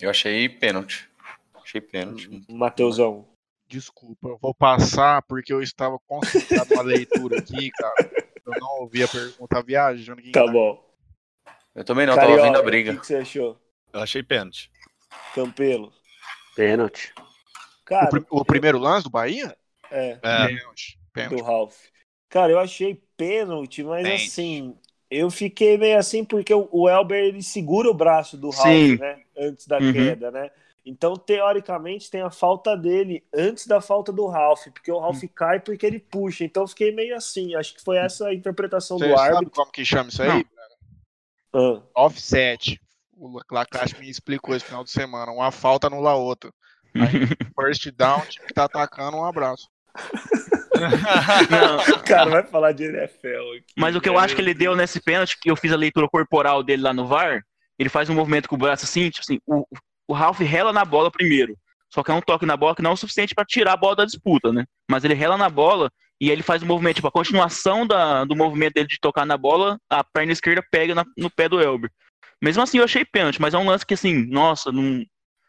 Eu 0.00 0.10
achei 0.10 0.48
pênalti. 0.48 1.08
Achei 1.54 1.80
pênalti. 1.80 2.28
Mateusão. 2.50 3.28
Desculpa, 3.68 4.28
eu 4.28 4.38
vou 4.38 4.52
passar 4.52 5.22
porque 5.22 5.52
eu 5.52 5.62
estava 5.62 5.98
concentrado 6.00 6.74
na 6.74 6.82
leitura 6.82 7.38
aqui, 7.38 7.70
cara. 7.70 7.94
Eu 8.54 8.60
não 8.60 8.80
ouvi 8.80 9.02
a 9.02 9.08
pergunta 9.08 9.62
viajando. 9.62 10.22
quem 10.22 10.32
Tá 10.32 10.44
tá- 10.44 10.52
bom. 10.52 10.82
Eu 11.74 11.84
também 11.84 12.06
não, 12.06 12.14
tava 12.14 12.26
Carioca, 12.26 12.42
vendo 12.46 12.56
a 12.56 12.60
O 12.60 12.64
briga. 12.64 12.92
que, 12.92 12.98
que 13.00 13.06
você 13.06 13.16
achou? 13.16 13.58
Eu 13.92 14.00
achei 14.00 14.22
pênalti. 14.22 14.70
Campelo. 15.34 15.92
Pênalti. 16.54 17.12
Cara, 17.84 18.06
O, 18.06 18.10
pri- 18.10 18.26
o 18.30 18.44
primeiro 18.44 18.78
lance 18.78 19.04
do 19.04 19.10
Bahia? 19.10 19.56
é, 19.90 20.18
É, 20.22 20.46
Pênalti. 20.48 20.98
Pênalti. 21.12 21.36
do 21.36 21.42
Ralf. 21.42 21.76
Cara, 22.28 22.52
eu 22.52 22.58
achei 22.58 23.02
pênalti, 23.16 23.82
mas 23.82 24.04
Pênalti. 24.04 24.24
assim, 24.30 24.78
eu 25.10 25.30
fiquei 25.30 25.76
meio 25.76 25.98
assim 25.98 26.24
porque 26.24 26.54
o, 26.54 26.68
o 26.70 26.88
Elber 26.88 27.24
ele 27.24 27.42
segura 27.42 27.90
o 27.90 27.94
braço 27.94 28.36
do 28.36 28.50
Ralf, 28.50 28.92
Sim. 28.92 28.96
né? 28.96 29.22
Antes 29.36 29.66
da 29.66 29.80
Uhum. 29.80 29.92
queda, 29.92 30.30
né? 30.30 30.50
Então, 30.84 31.14
teoricamente, 31.14 32.10
tem 32.10 32.22
a 32.22 32.30
falta 32.30 32.76
dele 32.76 33.24
antes 33.34 33.66
da 33.66 33.80
falta 33.80 34.12
do 34.12 34.26
Ralf, 34.26 34.66
porque 34.72 34.90
o 34.90 34.98
Ralf 34.98 35.22
cai 35.34 35.60
porque 35.60 35.84
ele 35.84 35.98
puxa. 35.98 36.44
Então, 36.44 36.62
eu 36.62 36.68
fiquei 36.68 36.92
meio 36.92 37.16
assim. 37.16 37.54
Acho 37.54 37.74
que 37.74 37.82
foi 37.82 37.96
essa 37.98 38.28
a 38.28 38.34
interpretação 38.34 38.98
Você 38.98 39.08
do 39.08 39.16
sabe 39.16 39.34
árbitro. 39.34 39.50
como 39.54 39.72
que 39.72 39.84
chama 39.84 40.08
isso 40.08 40.22
aí? 40.22 40.44
Ah, 41.52 41.82
Offset. 41.94 42.80
O 43.16 43.38
Lacrache 43.50 43.98
me 43.98 44.08
explicou 44.08 44.54
esse 44.54 44.64
final 44.64 44.82
de 44.82 44.90
semana. 44.90 45.30
Uma 45.30 45.50
falta 45.50 45.88
anula 45.88 46.12
a 46.12 46.16
outra. 46.16 46.50
First 47.54 47.90
down, 47.92 48.20
time 48.22 48.46
que 48.46 48.54
tá 48.54 48.64
atacando, 48.64 49.16
um 49.16 49.24
abraço. 49.24 49.68
Não, 51.50 51.78
O 52.00 52.04
cara 52.04 52.30
vai 52.30 52.42
falar 52.44 52.72
de 52.72 52.84
NFL 52.84 53.56
aqui. 53.56 53.74
Mas 53.76 53.94
o 53.94 54.00
que 54.00 54.08
eu 54.08 54.18
acho 54.18 54.34
que 54.34 54.40
ele 54.40 54.54
deu 54.54 54.74
nesse 54.74 55.00
pênalti, 55.00 55.38
que 55.38 55.50
eu 55.50 55.56
fiz 55.56 55.72
a 55.72 55.76
leitura 55.76 56.08
corporal 56.08 56.62
dele 56.62 56.82
lá 56.82 56.92
no 56.92 57.06
VAR, 57.06 57.44
ele 57.78 57.88
faz 57.88 58.08
um 58.08 58.14
movimento 58.14 58.48
com 58.48 58.54
o 58.54 58.58
braço 58.58 58.84
assim, 58.84 59.10
tipo 59.10 59.20
assim, 59.20 59.40
o, 59.46 59.66
o 60.10 60.12
Ralph 60.12 60.40
rela 60.40 60.72
na 60.72 60.84
bola 60.84 61.10
primeiro. 61.10 61.56
Só 61.92 62.02
que 62.02 62.10
é 62.10 62.14
um 62.14 62.20
toque 62.20 62.46
na 62.46 62.56
bola 62.56 62.74
que 62.74 62.82
não 62.82 62.90
é 62.90 62.94
o 62.94 62.96
suficiente 62.96 63.34
pra 63.34 63.44
tirar 63.44 63.72
a 63.72 63.76
bola 63.76 63.96
da 63.96 64.04
disputa, 64.04 64.52
né? 64.52 64.64
Mas 64.88 65.04
ele 65.04 65.14
rela 65.14 65.36
na 65.36 65.48
bola 65.48 65.90
e 66.20 66.30
ele 66.30 66.42
faz 66.42 66.62
um 66.62 66.66
movimento, 66.66 66.96
tipo, 66.96 67.08
a 67.08 67.12
continuação 67.12 67.86
da, 67.86 68.24
do 68.24 68.36
movimento 68.36 68.74
dele 68.74 68.86
de 68.88 68.98
tocar 69.00 69.24
na 69.24 69.36
bola, 69.36 69.78
a 69.88 70.02
perna 70.04 70.32
esquerda 70.32 70.64
pega 70.70 70.94
na- 70.94 71.04
no 71.16 71.30
pé 71.30 71.48
do 71.48 71.60
Elber. 71.60 71.90
Mesmo 72.42 72.62
assim, 72.62 72.78
eu 72.78 72.84
achei 72.84 73.04
pênalti, 73.04 73.40
mas 73.40 73.54
é 73.54 73.58
um 73.58 73.66
lance 73.68 73.84
que, 73.86 73.94
assim, 73.94 74.14
nossa, 74.26 74.70
não, 74.72 75.04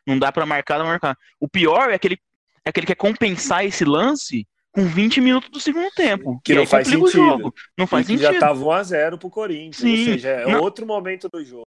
não 0.08 0.18
dá 0.20 0.32
pra 0.32 0.46
marcar, 0.46 0.80
não 0.80 0.86
marcar. 0.88 1.16
O 1.40 1.48
pior 1.48 1.90
é 1.92 1.98
que 2.00 2.08
ele, 2.08 2.18
é 2.66 2.72
que 2.72 2.80
ele 2.80 2.88
quer 2.88 2.96
compensar 2.96 3.64
esse 3.66 3.86
lance 3.86 4.48
com 4.72 4.86
20 4.88 5.22
minutos 5.22 5.50
do 5.50 5.60
segundo 5.60 5.90
tempo. 5.92 6.40
Que 6.44 6.56
não 6.56 6.66
faz 6.66 6.88
o 6.88 6.92
sentido. 7.08 7.54
Não 7.78 7.86
faz 7.86 8.06
E 8.06 8.14
sentido. 8.18 8.34
já 8.34 8.40
tava 8.40 8.60
1x0 8.64 9.18
pro 9.18 9.30
Corinthians. 9.30 9.76
Sim, 9.78 10.00
Ou 10.00 10.14
seja, 10.14 10.30
é 10.30 10.46
não- 10.48 10.62
outro 10.62 10.86
momento 10.88 11.28
do 11.32 11.44
jogo. 11.44 11.64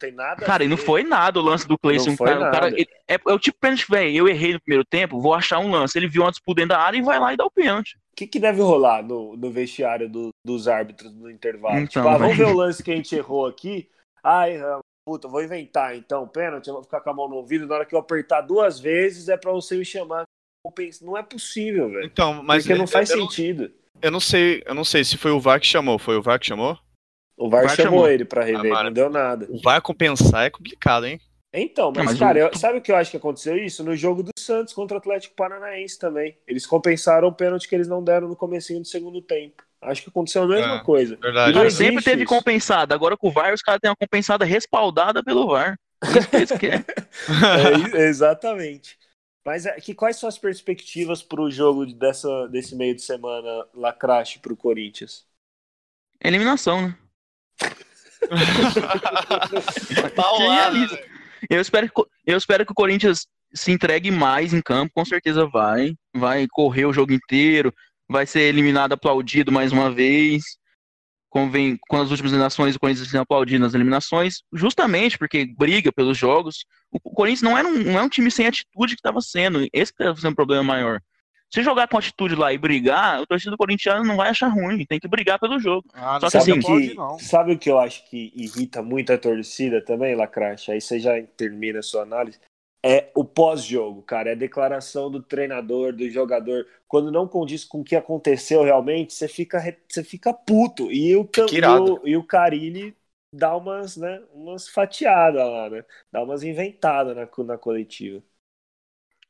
Não 0.00 0.08
tem 0.08 0.12
nada 0.12 0.46
Cara, 0.46 0.62
e 0.64 0.68
não 0.68 0.76
foi 0.76 1.02
nada 1.02 1.40
o 1.40 1.42
lance 1.42 1.66
do 1.66 1.76
Cleison. 1.76 2.10
Não 2.10 2.16
foi 2.16 2.28
cara, 2.28 2.50
cara, 2.52 2.64
nada. 2.66 2.76
ele- 2.76 2.88
é, 3.08 3.14
é 3.14 3.32
o 3.32 3.38
tipo 3.38 3.58
pênalti, 3.60 3.84
velho. 3.90 4.16
Eu 4.16 4.28
errei 4.28 4.52
no 4.52 4.60
primeiro 4.60 4.84
tempo, 4.84 5.20
vou 5.20 5.34
achar 5.34 5.58
um 5.58 5.70
lance. 5.72 5.98
Ele 5.98 6.06
viu 6.08 6.22
uma 6.22 6.30
disputa 6.30 6.60
dentro 6.60 6.76
da 6.76 6.80
área 6.80 6.96
e 6.96 7.02
vai 7.02 7.18
lá 7.18 7.34
e 7.34 7.36
dá 7.36 7.44
o 7.44 7.50
pênalti. 7.50 7.96
O 8.12 8.16
que, 8.16 8.26
que 8.28 8.38
deve 8.38 8.60
rolar 8.62 9.02
no, 9.02 9.36
no 9.36 9.50
vestiário 9.50 10.08
do- 10.08 10.30
dos 10.46 10.68
árbitros 10.68 11.12
no 11.12 11.28
intervalo? 11.28 11.78
Então, 11.78 11.86
tipo, 11.88 12.08
ah, 12.08 12.16
vamos 12.16 12.36
ver 12.36 12.44
o 12.46 12.54
lance 12.54 12.80
que 12.82 12.92
a 12.92 12.94
gente 12.96 13.14
errou 13.16 13.44
aqui. 13.46 13.88
Ai, 14.22 14.56
ah, 14.58 14.78
puta, 15.04 15.26
vou 15.26 15.42
inventar 15.42 15.96
então, 15.96 16.28
pênalti, 16.28 16.68
eu 16.68 16.74
vou 16.74 16.82
ficar 16.84 17.00
com 17.00 17.10
a 17.10 17.14
mão 17.14 17.28
no 17.28 17.36
ouvido. 17.36 17.66
Na 17.66 17.74
hora 17.76 17.84
que 17.84 17.94
eu 17.94 17.98
apertar 17.98 18.40
duas 18.42 18.78
vezes 18.78 19.28
é 19.28 19.36
pra 19.36 19.50
você 19.50 19.76
me 19.76 19.84
chamar. 19.84 20.22
Eu 20.64 20.70
penso, 20.70 21.04
Não 21.04 21.16
é 21.16 21.22
possível, 21.24 21.90
velho. 21.90 22.04
Então, 22.04 22.40
mas 22.44 22.62
Porque 22.62 22.74
não 22.76 22.84
eu- 22.84 22.88
faz 22.88 23.10
eu, 23.10 23.16
não- 23.16 23.28
sentido. 23.28 23.72
eu 24.00 24.10
não 24.12 24.20
sei, 24.20 24.62
eu 24.64 24.74
não 24.76 24.84
sei 24.84 25.02
se 25.02 25.16
foi 25.16 25.32
o 25.32 25.40
VAR 25.40 25.58
que 25.60 25.66
chamou. 25.66 25.98
Foi 25.98 26.16
o 26.16 26.22
VAR 26.22 26.38
que 26.38 26.46
chamou? 26.46 26.78
O 27.38 27.48
VAR, 27.48 27.62
VAR 27.66 27.76
chamou, 27.76 27.90
chamou. 27.92 28.08
ele 28.10 28.24
pra 28.24 28.44
rever, 28.44 28.72
não 28.82 28.92
deu 28.92 29.08
nada. 29.08 29.46
O 29.50 29.60
VAR 29.62 29.80
compensar 29.80 30.46
é 30.46 30.50
complicado, 30.50 31.06
hein? 31.06 31.20
Então, 31.52 31.90
mas, 31.90 32.18
cara, 32.18 32.38
o- 32.38 32.42
eu- 32.48 32.54
sabe 32.58 32.78
o 32.78 32.82
que 32.82 32.92
eu 32.92 32.96
acho 32.96 33.10
que 33.10 33.16
aconteceu 33.16 33.56
isso? 33.56 33.82
No 33.82 33.96
jogo 33.96 34.22
do 34.22 34.30
Santos 34.38 34.74
contra 34.74 34.96
o 34.96 35.00
Atlético 35.00 35.34
Paranaense 35.34 35.98
também. 35.98 36.36
Eles 36.46 36.66
compensaram 36.66 37.28
o 37.28 37.32
pênalti 37.32 37.66
que 37.68 37.74
eles 37.74 37.88
não 37.88 38.04
deram 38.04 38.28
no 38.28 38.36
comecinho 38.36 38.80
do 38.80 38.86
segundo 38.86 39.22
tempo. 39.22 39.62
Acho 39.80 40.02
que 40.02 40.10
aconteceu 40.10 40.42
a 40.42 40.46
mesma 40.48 40.74
É, 40.76 40.84
coisa. 40.84 41.16
Verdade. 41.16 41.54
Não 41.56 41.70
sempre 41.70 42.02
teve 42.04 42.24
isso. 42.24 42.34
compensada. 42.34 42.94
Agora 42.94 43.16
com 43.16 43.28
o 43.28 43.32
VAR, 43.32 43.54
os 43.54 43.62
caras 43.62 43.80
têm 43.80 43.90
uma 43.90 43.96
compensada 43.96 44.44
respaldada 44.44 45.22
pelo 45.24 45.46
VAR. 45.46 45.78
Isso 46.42 46.58
que 46.58 46.68
querem. 46.68 46.84
É, 47.94 48.08
exatamente. 48.08 48.98
Mas 49.44 49.64
é, 49.64 49.80
que, 49.80 49.94
quais 49.94 50.16
são 50.16 50.28
as 50.28 50.38
perspectivas 50.38 51.22
para 51.22 51.40
o 51.40 51.50
jogo 51.50 51.86
dessa, 51.86 52.46
desse 52.48 52.76
meio 52.76 52.94
de 52.94 53.02
semana 53.02 53.66
lacrache 53.74 54.38
para 54.40 54.52
o 54.52 54.56
Corinthians? 54.56 55.26
Eliminação, 56.20 56.80
né? 56.88 56.98
Paulada? 60.14 60.98
Eu 61.48 61.60
espero, 61.60 61.88
que, 61.88 62.02
eu 62.26 62.36
espero 62.36 62.66
que 62.66 62.72
o 62.72 62.74
Corinthians 62.74 63.26
se 63.54 63.70
entregue 63.72 64.10
mais 64.10 64.52
em 64.52 64.60
campo, 64.60 64.92
com 64.94 65.04
certeza 65.04 65.46
vai. 65.46 65.94
Vai 66.14 66.46
correr 66.50 66.86
o 66.86 66.92
jogo 66.92 67.12
inteiro, 67.12 67.72
vai 68.08 68.26
ser 68.26 68.40
eliminado 68.40 68.92
aplaudido 68.92 69.52
mais 69.52 69.72
uma 69.72 69.90
vez. 69.90 70.42
Como, 71.30 71.50
vem, 71.50 71.78
com 71.88 71.98
as 71.98 72.10
últimas 72.10 72.32
eliminações, 72.32 72.74
o 72.74 72.80
Corinthians 72.80 73.10
sendo 73.10 73.20
aplaudido 73.20 73.62
nas 73.62 73.74
eliminações, 73.74 74.42
justamente 74.52 75.18
porque 75.18 75.46
briga 75.56 75.92
pelos 75.92 76.16
jogos. 76.16 76.64
O 76.90 76.98
Corinthians 76.98 77.42
não, 77.42 77.56
era 77.56 77.68
um, 77.68 77.78
não 77.78 77.98
é 77.98 78.02
um 78.02 78.08
time 78.08 78.30
sem 78.30 78.46
atitude 78.46 78.94
que 78.94 79.00
estava 79.00 79.20
sendo. 79.20 79.68
Esse 79.72 79.92
que 79.92 80.02
estava 80.02 80.18
sendo 80.18 80.32
o 80.32 80.36
problema 80.36 80.62
maior. 80.62 81.00
Se 81.50 81.62
jogar 81.62 81.88
com 81.88 81.96
atitude 81.96 82.34
lá 82.34 82.52
e 82.52 82.58
brigar, 82.58 83.22
o 83.22 83.26
torcedor 83.26 83.56
corintiano 83.56 84.04
não 84.04 84.16
vai 84.16 84.30
achar 84.30 84.48
ruim. 84.48 84.84
Tem 84.84 85.00
que 85.00 85.08
brigar 85.08 85.38
pelo 85.38 85.58
jogo. 85.58 85.88
Ah, 85.94 86.20
Só 86.20 86.28
que 86.30 86.36
não 86.36 86.40
Sabe, 86.40 86.52
assim, 86.52 86.60
pode, 86.60 86.88
que, 86.88 86.94
não. 86.94 87.18
sabe 87.18 87.52
o 87.52 87.58
que 87.58 87.70
eu 87.70 87.78
acho 87.78 88.08
que 88.08 88.32
irrita 88.36 88.82
muito 88.82 89.12
a 89.12 89.18
torcida 89.18 89.82
também, 89.82 90.14
Lacrache? 90.14 90.70
Aí 90.70 90.80
você 90.80 91.00
já 91.00 91.20
termina 91.36 91.78
a 91.78 91.82
sua 91.82 92.02
análise. 92.02 92.38
É 92.84 93.10
o 93.14 93.24
pós-jogo, 93.24 94.02
cara. 94.02 94.30
É 94.30 94.32
a 94.32 94.36
declaração 94.36 95.10
do 95.10 95.22
treinador, 95.22 95.92
do 95.92 96.08
jogador. 96.10 96.66
Quando 96.86 97.10
não 97.10 97.26
condiz 97.26 97.64
com 97.64 97.80
o 97.80 97.84
que 97.84 97.96
aconteceu 97.96 98.62
realmente, 98.62 99.14
você 99.14 99.26
fica, 99.26 99.58
você 99.88 100.04
fica 100.04 100.32
puto. 100.32 100.92
E 100.92 101.16
o, 101.16 101.28
e 101.50 101.60
o, 101.66 102.06
e 102.06 102.16
o 102.16 102.22
Carilli 102.24 102.94
dá 103.32 103.56
umas, 103.56 103.96
né, 103.96 104.22
umas 104.32 104.68
fatiadas 104.68 105.42
lá, 105.42 105.70
né? 105.70 105.84
Dá 106.12 106.22
umas 106.22 106.42
inventadas 106.42 107.16
na, 107.16 107.26
na 107.44 107.58
coletiva. 107.58 108.22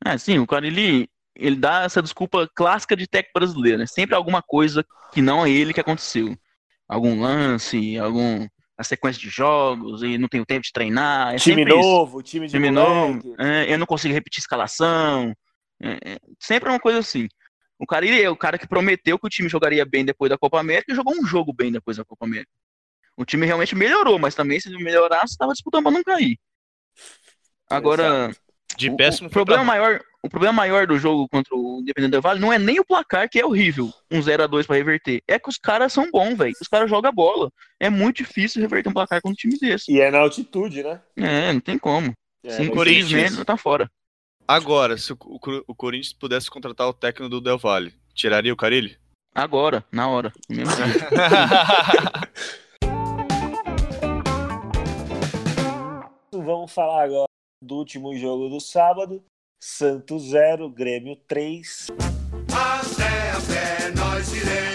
É, 0.05 0.17
sim, 0.17 0.39
o 0.39 0.47
cara 0.47 0.65
ele, 1.39 1.55
dá 1.55 1.83
essa 1.83 2.01
desculpa 2.01 2.49
clássica 2.53 2.95
de 2.95 3.07
técnico 3.07 3.39
brasileiro, 3.39 3.79
né? 3.79 3.85
Sempre 3.85 4.15
alguma 4.15 4.41
coisa 4.41 4.85
que 5.11 5.21
não 5.21 5.45
é 5.45 5.49
ele 5.49 5.73
que 5.73 5.79
aconteceu. 5.79 6.37
Algum 6.87 7.19
lance, 7.21 7.97
algum 7.97 8.47
a 8.77 8.83
sequência 8.83 9.21
de 9.21 9.29
jogos, 9.29 10.03
e 10.03 10.17
não 10.17 10.29
tenho 10.29 10.45
tempo 10.45 10.61
de 10.61 10.71
treinar. 10.71 11.33
É 11.33 11.37
time 11.37 11.57
sempre 11.57 11.77
isso. 11.77 11.81
novo, 11.81 12.23
time 12.23 12.47
de 12.47 12.53
Time 12.53 12.71
moleque. 12.71 13.27
novo, 13.27 13.41
é, 13.41 13.73
eu 13.73 13.77
não 13.77 13.85
consigo 13.85 14.13
repetir 14.13 14.39
escalação. 14.39 15.33
É, 15.81 16.13
é, 16.13 16.19
sempre 16.39 16.69
é 16.69 16.71
uma 16.71 16.79
coisa 16.79 16.99
assim. 16.99 17.27
O 17.77 17.85
cara 17.85 18.05
é 18.07 18.29
o 18.29 18.37
cara 18.37 18.57
que 18.57 18.67
prometeu 18.67 19.19
que 19.19 19.27
o 19.27 19.29
time 19.29 19.49
jogaria 19.49 19.85
bem 19.85 20.05
depois 20.05 20.29
da 20.29 20.37
Copa 20.37 20.59
América 20.59 20.91
e 20.91 20.95
jogou 20.95 21.13
um 21.13 21.25
jogo 21.25 21.53
bem 21.53 21.71
depois 21.71 21.97
da 21.97 22.05
Copa 22.05 22.25
América. 22.25 22.51
O 23.17 23.25
time 23.25 23.45
realmente 23.45 23.75
melhorou, 23.75 24.17
mas 24.17 24.33
também 24.33 24.59
se 24.59 24.69
não 24.69 24.79
melhorasse, 24.79 25.33
estava 25.33 25.51
disputando 25.51 25.83
para 25.83 25.91
não 25.91 26.03
cair. 26.03 26.37
Agora, 27.69 28.33
De 28.77 28.89
o- 28.89 28.95
péssimo 28.95 29.27
o, 29.27 29.31
problema 29.31 29.63
maior, 29.63 29.99
o 30.23 30.29
problema 30.29 30.53
maior 30.53 30.87
do 30.87 30.97
jogo 30.97 31.27
contra 31.29 31.53
o 31.55 31.79
Independente 31.81 32.11
Del 32.11 32.21
Vale 32.21 32.39
não 32.39 32.53
é 32.53 32.57
nem 32.57 32.79
o 32.79 32.85
placar, 32.85 33.27
que 33.29 33.39
é 33.39 33.45
horrível, 33.45 33.91
um 34.09 34.21
0 34.21 34.43
a 34.43 34.47
2 34.47 34.65
para 34.65 34.77
reverter. 34.77 35.21
É 35.27 35.37
que 35.37 35.49
os 35.49 35.57
caras 35.57 35.91
são 35.91 36.09
bons, 36.11 36.37
velho. 36.37 36.53
Os 36.61 36.67
caras 36.67 36.89
jogam 36.89 37.11
bola. 37.11 37.51
É 37.79 37.89
muito 37.89 38.17
difícil 38.17 38.61
reverter 38.61 38.89
um 38.89 38.93
placar 38.93 39.21
com 39.21 39.29
um 39.29 39.33
time 39.33 39.57
desse. 39.59 39.91
E 39.91 39.99
é 39.99 40.09
na 40.09 40.19
altitude, 40.19 40.81
né? 40.83 41.01
É, 41.17 41.51
não 41.51 41.59
tem 41.59 41.77
como. 41.77 42.13
É, 42.43 42.51
Sim, 42.51 42.69
Corinthians 42.69 43.11
mesmo 43.11 43.43
tá 43.43 43.57
fora. 43.57 43.89
Agora, 44.47 44.97
se 44.97 45.11
o, 45.13 45.17
o- 45.21 45.63
o 45.67 45.75
Corinthians 45.75 46.13
pudesse 46.13 46.49
contratar 46.49 46.87
o 46.87 46.93
técnico 46.93 47.29
do 47.29 47.41
Del 47.41 47.57
Valle, 47.57 47.93
tiraria 48.15 48.53
o 48.53 48.57
Carilli? 48.57 48.97
Agora, 49.35 49.83
na 49.91 50.07
hora. 50.07 50.31
Vamos 56.31 56.71
falar 56.71 57.03
agora 57.03 57.27
do 57.61 57.75
último 57.75 58.15
jogo 58.15 58.49
do 58.49 58.59
sábado. 58.59 59.23
Santos 59.61 60.29
0, 60.29 60.69
Grêmio 60.69 61.15
3. 61.27 61.87
Até 62.47 63.31
a 63.31 63.41
pé 63.41 63.91
nós 63.95 64.33
iremos 64.33 64.68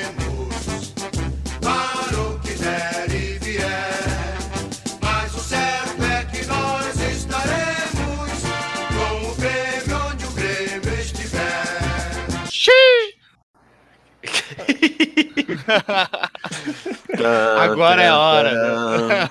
Agora 17.61 18.03
é 18.03 18.09
a 18.09 18.19
hora. 18.19 19.31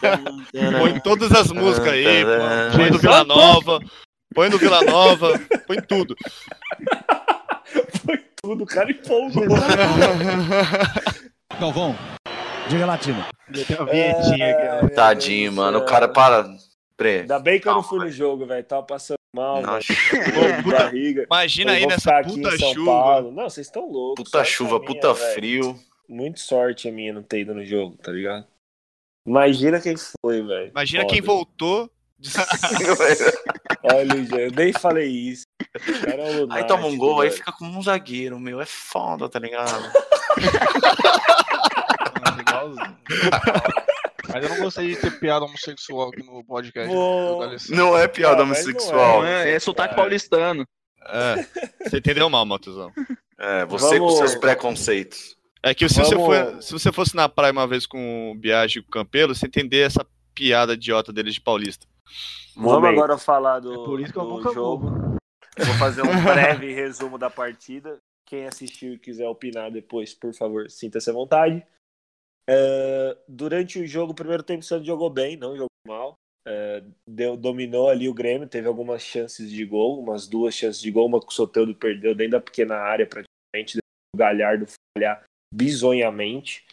Põe 0.80 0.99
todas 0.99 1.32
as 1.32 1.51
músicas 1.51 1.93
aí, 1.93 2.24
pô. 2.24 2.78
põe 2.78 2.91
do 2.91 2.99
Vila 2.99 3.24
Nova, 3.24 3.80
põe 4.34 4.49
do 4.49 4.57
Vila 4.57 4.82
Nova, 4.84 5.39
põe 5.68 5.78
tudo. 5.82 6.16
Foi 8.05 8.18
tudo, 8.41 8.64
o 8.64 8.68
cara 8.68 8.91
empolgou. 8.91 9.45
Galvão, 11.59 11.95
diga 12.68 12.86
latino. 12.86 13.24
Ai, 13.49 14.82
meu 14.82 14.89
Tadinho, 14.89 15.53
mano. 15.53 15.80
O 15.80 15.86
cara 15.86 16.07
para. 16.07 16.45
Pre. 16.97 17.22
Ainda 17.22 17.39
bem 17.39 17.59
que 17.59 17.68
eu 17.68 17.74
não 17.74 17.84
fui 17.84 17.99
no 17.99 18.09
jogo, 18.09 18.45
velho. 18.45 18.64
Tava 18.64 18.84
passando 18.84 19.18
mal, 19.34 19.62
barriga. 20.70 21.24
Imagina 21.24 21.72
aí 21.74 21.88
nessa 21.88 22.22
puta 22.22 22.58
chuva. 22.58 22.86
Paulo. 22.86 23.32
Não, 23.32 23.50
vocês 23.50 23.68
estão 23.68 23.90
loucos. 23.90 24.24
puta 24.24 24.38
sorte 24.38 24.52
chuva, 24.52 24.76
a 24.76 24.80
minha, 24.80 24.94
puta 24.94 25.14
velho. 25.14 25.34
frio. 25.34 25.80
Muito 26.08 26.40
sorte 26.40 26.88
a 26.88 26.92
minha 26.92 27.14
não 27.14 27.24
ter 27.24 27.42
ido 27.42 27.54
no 27.54 27.66
jogo, 27.66 27.98
tá 27.98 28.12
ligado? 28.12 28.46
Imagina 29.26 29.82
quem 29.82 29.96
foi, 30.22 30.44
velho. 30.44 30.70
Imagina 30.70 31.04
Foda. 31.04 31.14
quem 31.14 31.22
voltou. 31.22 31.90
Olha, 33.84 34.26
já, 34.26 34.38
eu 34.38 34.52
nem 34.52 34.72
falei 34.72 35.10
isso. 35.10 35.44
É 36.08 36.46
um 36.46 36.52
Aí 36.52 36.64
toma 36.66 36.88
um 36.88 36.98
gol, 36.98 37.22
aí 37.22 37.32
fica 37.32 37.52
como 37.52 37.78
um 37.78 37.82
zagueiro, 37.82 38.40
meu. 38.40 38.62
É 38.62 38.66
foda, 38.66 39.28
tá 39.28 39.40
ligado? 39.40 39.92
Mas 44.32 44.44
eu 44.44 44.50
não 44.50 44.60
gostei 44.60 44.88
de 44.90 44.96
ter 45.02 45.20
piada 45.20 45.46
homossexual 45.46 46.10
aqui 46.10 46.24
no 46.24 46.44
podcast. 46.46 46.94
Não 47.72 47.98
é 47.98 48.08
piada 48.08 48.42
Ah, 48.42 48.44
homossexual. 48.44 49.22
Não 49.22 49.28
é, 49.28 49.52
é 49.52 49.60
sotaque 49.60 49.96
paulistano. 49.96 50.66
É, 51.06 51.36
você 51.90 51.98
entendeu 51.98 52.30
mal, 52.30 52.46
Matuzão. 52.46 52.92
É, 53.38 53.66
você 53.66 54.00
com 54.00 54.06
Vamos- 54.08 54.18
seus 54.20 54.36
preconceitos. 54.36 55.36
É 55.62 55.74
que 55.74 55.88
se, 55.90 55.96
você 56.00 56.16
for, 56.16 56.62
se 56.62 56.72
você 56.74 56.92
fosse 56.92 57.16
na 57.16 57.28
praia 57.30 57.52
uma 57.52 57.68
vez 57.68 57.86
com 57.86 58.32
o 58.32 58.36
Biagi 58.36 58.80
e 58.80 58.82
com 58.82 58.88
o 58.90 58.92
Campelo, 58.92 59.34
você 59.34 59.46
entender 59.46 59.80
essa 59.80 60.06
piada 60.34 60.74
idiota 60.74 61.12
deles 61.14 61.34
de 61.36 61.42
paulista. 61.42 61.86
Vamos 62.56 62.74
Momento. 62.74 62.92
agora 62.98 63.18
falar 63.18 63.60
do, 63.60 63.72
É 63.74 63.76
por 63.86 64.00
isso 64.02 64.12
que 64.14 64.20
eu 64.20 64.24
do 64.24 64.30
nunca 64.30 64.44
vou. 64.46 64.54
jogo. 64.54 65.18
Vou 65.58 65.76
fazer 65.80 66.02
um 66.02 66.24
breve 66.24 66.72
resumo 66.74 67.18
da 67.18 67.30
partida. 67.30 67.98
Quem 68.26 68.46
assistiu 68.46 68.94
e 68.94 69.00
quiser 69.00 69.28
opinar 69.28 69.70
depois, 69.72 70.14
por 70.14 70.34
favor, 70.34 70.70
sinta-se 70.70 71.10
à 71.10 71.14
vontade. 71.14 71.64
É, 72.50 73.18
durante 73.28 73.80
o 73.80 73.88
jogo, 73.88 74.12
o 74.12 74.16
primeiro 74.16 74.44
tempo 74.44 74.62
o 74.62 74.66
Santos 74.66 74.86
jogou 74.86 75.10
bem, 75.10 75.38
não 75.38 75.56
jogou 75.56 75.70
mal. 75.88 76.16
É, 76.46 76.84
deu, 77.08 77.38
dominou 77.38 77.89
ali 77.89 78.10
o 78.10 78.14
Grêmio, 78.14 78.48
teve 78.48 78.68
algumas 78.68 79.02
chances 79.02 79.50
de 79.50 79.66
gol, 79.66 80.00
umas 80.00 80.28
duas 80.28 80.54
chances 80.54 80.82
de 80.82 80.91
gol, 80.91 81.08
uma 81.08 81.20
que 81.20 81.28
o 81.28 81.32
Soteldo 81.32 81.74
perdeu 81.74 82.14
dentro 82.14 82.34
da 82.34 82.41
pequena 82.41 82.76
área 82.76 83.08
praticamente, 83.08 83.78
o 84.14 84.18
Galhardo 84.18 84.66
falhar 84.98 85.24
bizonhamente. 85.54 86.66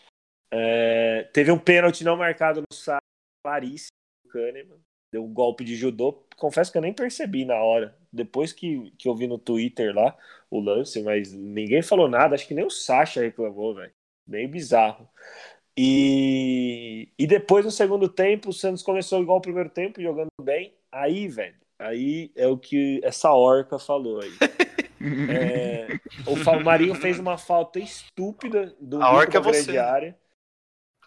É, 0.52 1.28
teve 1.32 1.52
um 1.52 1.58
pênalti 1.58 2.02
não 2.02 2.16
marcado 2.16 2.60
no 2.60 2.76
Sá, 2.76 2.98
claríssimo, 3.46 3.90
do 4.24 4.32
Kahneman, 4.32 4.80
deu 5.12 5.24
um 5.24 5.32
golpe 5.32 5.62
de 5.62 5.76
judô, 5.76 6.24
confesso 6.36 6.72
que 6.72 6.78
eu 6.78 6.82
nem 6.82 6.92
percebi 6.92 7.44
na 7.44 7.62
hora, 7.62 7.96
depois 8.12 8.52
que, 8.52 8.90
que 8.98 9.08
eu 9.08 9.14
vi 9.14 9.28
no 9.28 9.38
Twitter 9.38 9.94
lá 9.94 10.16
o 10.50 10.58
lance, 10.58 11.00
mas 11.02 11.32
ninguém 11.32 11.80
falou 11.82 12.08
nada, 12.08 12.34
acho 12.34 12.48
que 12.48 12.54
nem 12.54 12.64
o 12.64 12.70
Sacha 12.70 13.20
reclamou, 13.20 13.74
velho, 13.76 13.92
bem 14.26 14.48
bizarro. 14.48 15.08
E, 15.76 17.08
e 17.18 17.26
depois, 17.26 17.64
no 17.64 17.70
segundo 17.70 18.08
tempo, 18.08 18.50
o 18.50 18.52
Santos 18.52 18.82
começou 18.82 19.22
igual 19.22 19.38
o 19.38 19.42
primeiro 19.42 19.70
tempo, 19.70 20.00
jogando 20.02 20.28
bem. 20.42 20.74
Aí, 20.92 21.28
velho, 21.28 21.56
aí 21.78 22.30
é 22.34 22.46
o 22.46 22.58
que 22.58 23.00
essa 23.02 23.32
orca 23.32 23.78
falou 23.78 24.20
aí. 24.20 24.30
É, 25.32 25.86
o 26.26 26.64
Marinho 26.64 26.94
fez 26.94 27.18
uma 27.18 27.38
falta 27.38 27.78
estúpida 27.78 28.74
do 28.80 29.02
A 29.02 29.12
orca 29.12 29.38
é 29.38 29.40
você, 29.40 29.62
grande 29.62 29.78
área. 29.78 30.18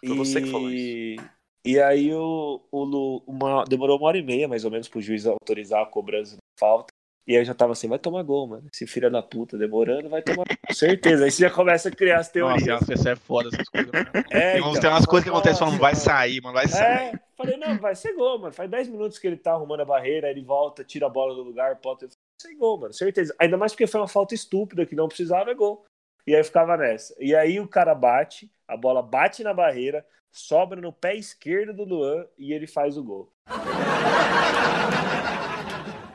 Foi 0.04 0.16
você 0.16 0.40
que 0.40 0.50
falou 0.50 0.70
E, 0.70 1.16
e 1.64 1.78
aí 1.80 2.12
o, 2.12 2.60
o 2.72 2.84
Lu- 2.84 3.22
uma, 3.26 3.64
demorou 3.64 3.98
uma 3.98 4.08
hora 4.08 4.18
e 4.18 4.22
meia, 4.22 4.48
mais 4.48 4.64
ou 4.64 4.70
menos, 4.70 4.88
pro 4.88 5.00
juiz 5.00 5.26
autorizar 5.26 5.82
a 5.82 5.86
cobrança 5.86 6.36
da 6.36 6.42
falta. 6.58 6.92
E 7.26 7.32
aí 7.32 7.40
eu 7.40 7.44
já 7.44 7.54
tava 7.54 7.72
assim, 7.72 7.88
vai 7.88 7.98
tomar 7.98 8.22
gol, 8.22 8.46
mano. 8.46 8.68
Esse 8.72 8.86
filho 8.86 9.10
da 9.10 9.22
puta 9.22 9.56
demorando, 9.56 10.10
vai 10.10 10.20
tomar 10.20 10.44
gol, 10.44 10.74
certeza. 10.74 11.24
Aí 11.24 11.30
você 11.30 11.42
já 11.42 11.50
começa 11.50 11.88
a 11.88 11.92
criar 11.92 12.18
as 12.18 12.28
teorias. 12.28 12.66
Nossa, 12.66 12.96
você 12.96 13.10
é 13.10 13.16
foda 13.16 13.48
essas 13.52 13.68
coisas. 13.68 13.90
mano. 13.92 14.06
É, 14.30 14.52
tem, 14.52 14.62
uns- 14.62 14.68
então, 14.70 14.80
tem 14.82 14.90
umas 14.90 15.06
coisas 15.06 15.24
que 15.24 15.30
acontecem 15.30 15.58
falando, 15.58 15.78
vai 15.78 15.94
sair, 15.94 16.40
mano, 16.42 16.54
vai 16.54 16.68
sair. 16.68 17.14
É, 17.14 17.20
falei, 17.36 17.56
não, 17.56 17.78
vai 17.78 17.94
ser 17.94 18.14
gol, 18.14 18.38
mano. 18.40 18.52
Faz 18.52 18.68
10 18.70 18.88
minutos 18.88 19.18
que 19.18 19.26
ele 19.26 19.36
tá 19.36 19.52
arrumando 19.52 19.80
a 19.80 19.84
barreira, 19.86 20.28
ele 20.30 20.42
volta, 20.42 20.84
tira 20.84 21.06
a 21.06 21.10
bola 21.10 21.34
do 21.34 21.42
lugar. 21.42 21.78
Vai 21.82 21.96
ser 22.40 22.54
gol, 22.56 22.78
mano, 22.80 22.92
certeza. 22.92 23.34
Ainda 23.38 23.56
mais 23.56 23.72
porque 23.72 23.86
foi 23.86 24.00
uma 24.00 24.08
falta 24.08 24.34
estúpida 24.34 24.84
que 24.84 24.94
não 24.94 25.08
precisava, 25.08 25.50
é 25.50 25.54
gol. 25.54 25.84
E 26.26 26.34
aí 26.34 26.42
ficava 26.44 26.76
nessa. 26.76 27.14
E 27.18 27.34
aí 27.34 27.58
o 27.60 27.68
cara 27.68 27.94
bate, 27.94 28.50
a 28.68 28.76
bola 28.76 29.02
bate 29.02 29.42
na 29.42 29.54
barreira, 29.54 30.04
sobra 30.32 30.80
no 30.80 30.92
pé 30.92 31.14
esquerdo 31.14 31.72
do 31.74 31.84
Luan 31.84 32.26
e 32.38 32.52
ele 32.52 32.66
faz 32.66 32.96
o 32.98 33.04
gol. 33.04 33.32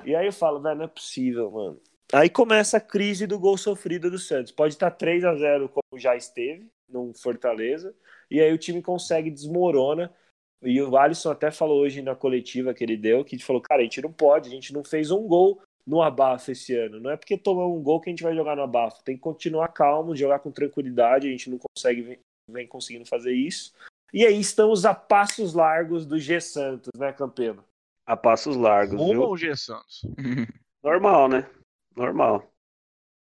E 0.09 0.15
aí 0.15 0.25
eu 0.25 0.33
falo, 0.33 0.59
velho, 0.59 0.75
não 0.75 0.85
é 0.85 0.87
possível, 0.87 1.51
mano. 1.51 1.79
Aí 2.11 2.31
começa 2.31 2.77
a 2.77 2.81
crise 2.81 3.27
do 3.27 3.37
gol 3.37 3.55
sofrido 3.55 4.09
do 4.09 4.17
Santos. 4.17 4.51
Pode 4.51 4.73
estar 4.73 4.89
3 4.89 5.23
a 5.23 5.35
0 5.35 5.69
como 5.69 6.01
já 6.01 6.15
esteve, 6.15 6.67
no 6.87 7.13
Fortaleza. 7.13 7.93
E 8.31 8.41
aí 8.41 8.51
o 8.51 8.57
time 8.57 8.81
consegue, 8.81 9.29
desmorona. 9.29 10.11
E 10.63 10.81
o 10.81 10.97
Alisson 10.97 11.29
até 11.29 11.51
falou 11.51 11.81
hoje 11.81 12.01
na 12.01 12.15
coletiva 12.15 12.73
que 12.73 12.83
ele 12.83 12.97
deu, 12.97 13.23
que 13.23 13.35
ele 13.35 13.43
falou, 13.43 13.61
cara, 13.61 13.81
a 13.81 13.83
gente 13.83 14.01
não 14.01 14.11
pode, 14.11 14.49
a 14.49 14.51
gente 14.51 14.73
não 14.73 14.83
fez 14.83 15.11
um 15.11 15.27
gol 15.27 15.61
no 15.85 16.01
abafo 16.01 16.51
esse 16.51 16.75
ano. 16.75 16.99
Não 16.99 17.11
é 17.11 17.15
porque 17.15 17.37
tomou 17.37 17.77
um 17.77 17.83
gol 17.83 18.01
que 18.01 18.09
a 18.09 18.11
gente 18.11 18.23
vai 18.23 18.33
jogar 18.33 18.55
no 18.55 18.63
abafo. 18.63 19.03
Tem 19.03 19.15
que 19.15 19.21
continuar 19.21 19.67
calmo, 19.67 20.15
jogar 20.15 20.39
com 20.39 20.49
tranquilidade. 20.51 21.27
A 21.27 21.31
gente 21.31 21.51
não 21.51 21.59
consegue, 21.59 22.01
vem, 22.01 22.19
vem 22.49 22.67
conseguindo 22.67 23.05
fazer 23.05 23.33
isso. 23.33 23.75
E 24.11 24.25
aí 24.25 24.39
estamos 24.39 24.85
a 24.85 24.95
passos 24.95 25.53
largos 25.53 26.03
do 26.03 26.17
G 26.17 26.41
Santos, 26.41 26.89
né, 26.97 27.13
Campelo? 27.13 27.63
A 28.09 28.17
passos 28.17 28.55
largos, 28.55 28.99
Rumo 28.99 29.11
viu? 29.11 29.23
ao 29.23 29.37
G 29.37 29.55
Santos. 29.55 30.01
Normal, 30.83 31.27
né? 31.27 31.47
Normal. 31.95 32.51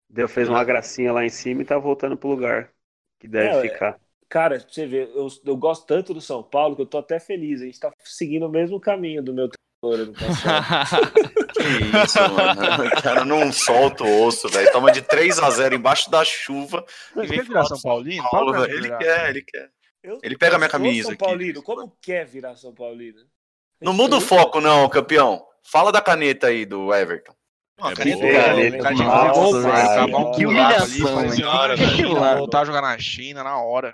Deu, 0.08 0.28
fez 0.28 0.48
uma 0.50 0.62
gracinha 0.62 1.12
lá 1.12 1.24
em 1.24 1.30
cima 1.30 1.62
e 1.62 1.64
tá 1.64 1.78
voltando 1.78 2.16
pro 2.16 2.28
lugar 2.28 2.70
que 3.18 3.26
deve 3.26 3.48
É, 3.56 3.62
ficar. 3.62 3.98
Cara, 4.28 4.58
pra 4.60 4.68
você 4.68 4.86
ver, 4.86 5.08
eu, 5.14 5.28
eu 5.44 5.56
gosto 5.56 5.86
tanto 5.86 6.12
do 6.12 6.20
São 6.20 6.42
Paulo 6.42 6.76
que 6.76 6.82
eu 6.82 6.86
tô 6.86 6.98
até 6.98 7.18
feliz. 7.18 7.62
A 7.62 7.64
gente 7.64 7.80
tá 7.80 7.90
seguindo 8.04 8.44
o 8.46 8.50
mesmo 8.50 8.78
caminho 8.78 9.22
do 9.22 9.32
meu 9.32 9.48
treinador. 9.48 10.12
Que 11.56 11.62
isso, 12.04 12.18
mano. 12.34 12.86
O 12.86 13.02
cara 13.02 13.24
não 13.24 13.50
solta 13.52 14.04
o 14.04 14.24
osso, 14.24 14.48
velho. 14.48 14.70
Toma 14.72 14.90
de 14.92 15.00
3 15.02 15.38
a 15.38 15.48
0 15.50 15.74
embaixo 15.74 16.10
da 16.10 16.24
chuva. 16.24 16.84
Mas 17.14 17.24
e 17.26 17.28
vem 17.28 17.38
quer 17.38 17.46
virar 17.46 17.64
São 17.64 17.80
Paulino? 17.80 18.28
Paulo, 18.30 18.64
Ele 18.64 18.82
virar. 18.82 18.98
quer, 18.98 19.30
ele 19.30 19.42
quer. 19.42 19.70
Eu- 20.02 20.18
Ele 20.22 20.36
pega 20.36 20.54
eu 20.54 20.58
minha 20.58 20.68
camisa 20.70 21.04
São 21.04 21.12
aqui. 21.14 21.24
Paulino. 21.24 21.62
Como 21.62 21.96
quer 22.02 22.26
virar 22.26 22.56
São 22.56 22.74
Paulino? 22.74 23.20
Não 23.80 23.92
muda 23.92 24.16
o 24.16 24.20
foco, 24.20 24.60
não, 24.60 24.88
campeão. 24.88 25.44
Fala 25.62 25.90
da 25.92 26.00
caneta 26.00 26.46
aí 26.48 26.64
do 26.64 26.94
Everton. 26.94 27.32
Não, 27.78 27.88
a 27.88 27.92
É 27.92 27.94
caneta 27.94 28.18
boa, 28.18 28.30
é 28.32 28.44
caneta. 28.44 28.78
cara 28.78 28.94
que 28.94 29.02
Nossa, 29.02 30.04
um 30.04 30.30
Que 30.32 30.36
ali, 30.36 30.46
humilhação, 30.46 31.30
senhora, 31.30 31.76
Que 31.76 31.84
velho. 31.84 32.12
lá. 32.14 32.34
Voltar 32.36 32.60
a 32.60 32.64
jogar 32.64 32.80
na 32.80 32.98
China 32.98 33.44
na 33.44 33.60
hora. 33.60 33.92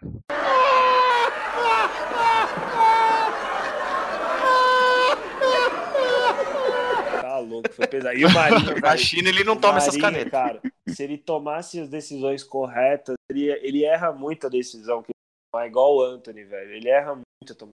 Tá 7.20 7.38
louco, 7.38 7.72
foi 7.72 7.86
pesado. 7.86 8.16
E 8.16 8.24
o 8.24 8.30
Marinho, 8.32 8.80
Na 8.80 8.96
China 8.96 9.28
ele 9.28 9.44
não 9.44 9.56
toma 9.56 9.78
essas 9.78 9.96
Marinho, 9.96 10.30
canetas. 10.30 10.30
Cara, 10.32 10.60
se 10.88 11.02
ele 11.02 11.18
tomasse 11.18 11.80
as 11.80 11.88
decisões 11.88 12.42
corretas, 12.42 13.14
ele, 13.30 13.50
ele 13.50 13.84
erra 13.84 14.12
muito 14.12 14.46
a 14.46 14.50
decisão. 14.50 15.02
Que 15.02 15.12
é 15.56 15.66
igual 15.66 15.96
o 15.96 16.02
Anthony, 16.02 16.44
velho. 16.44 16.72
Ele 16.72 16.88
erra 16.88 17.14
muito. 17.14 17.52
a 17.52 17.54
tomar- 17.54 17.72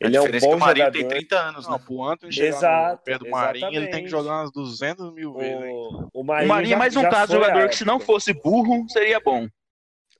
Ele 0.00 0.14
é 0.16 0.18
a 0.18 0.22
um 0.22 0.24
diferença 0.26 0.46
é 0.46 0.48
bom 0.48 0.56
que 0.56 0.56
o 0.56 0.60
Marinho 0.66 0.84
jogador. 0.86 0.98
tem 0.98 1.08
30 1.08 1.36
anos, 1.40 1.66
Não, 1.66 1.72
né? 1.78 1.82
pro 1.84 2.02
Anthony 2.04 2.32
chegar 2.32 2.46
Exato, 2.48 2.92
no 2.92 2.98
pé 3.04 3.18
do 3.18 3.28
Marinho, 3.30 3.66
ele 3.74 3.88
tem 3.88 4.04
que 4.04 4.08
jogar 4.08 4.40
umas 4.42 4.52
200 4.52 5.12
mil 5.12 5.34
vezes. 5.34 5.64
hein? 5.64 5.72
O, 5.72 6.08
o 6.14 6.20
O 6.20 6.24
Marinho, 6.24 6.48
Marinho 6.48 6.68
é 6.68 6.70
já- 6.70 6.78
mais 6.78 6.96
um 6.96 7.02
caso 7.02 7.32
a 7.32 7.36
jogador 7.36 7.68
que 7.68 7.76
se 7.76 7.84
não 7.84 7.98
fosse 7.98 8.32
burro, 8.32 8.88
seria 8.88 9.18
bom. 9.18 9.48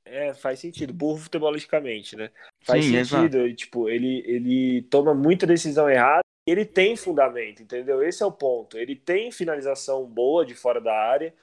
É, 0.05 0.33
faz 0.35 0.59
sentido. 0.59 0.93
Burro 0.93 1.19
futebolisticamente, 1.19 2.17
né? 2.17 2.31
Faz 2.65 2.85
Sim, 2.85 3.05
sentido. 3.05 3.39
Ele, 3.43 3.55
tipo, 3.55 3.89
ele, 3.89 4.23
ele 4.27 4.83
toma 4.83 5.15
muita 5.15 5.47
decisão 5.47 5.89
errada. 5.89 6.23
Ele 6.47 6.65
tem 6.65 6.97
fundamento, 6.97 7.63
entendeu? 7.63 8.03
Esse 8.03 8.23
é 8.23 8.27
o 8.27 8.33
ponto. 8.33 8.79
Ele 8.79 8.97
tem 8.97 9.31
finalização 9.31 10.07
boa 10.07 10.47
de 10.47 10.55
fora 10.55 10.81
da 10.81 10.95
área. 10.95 11.35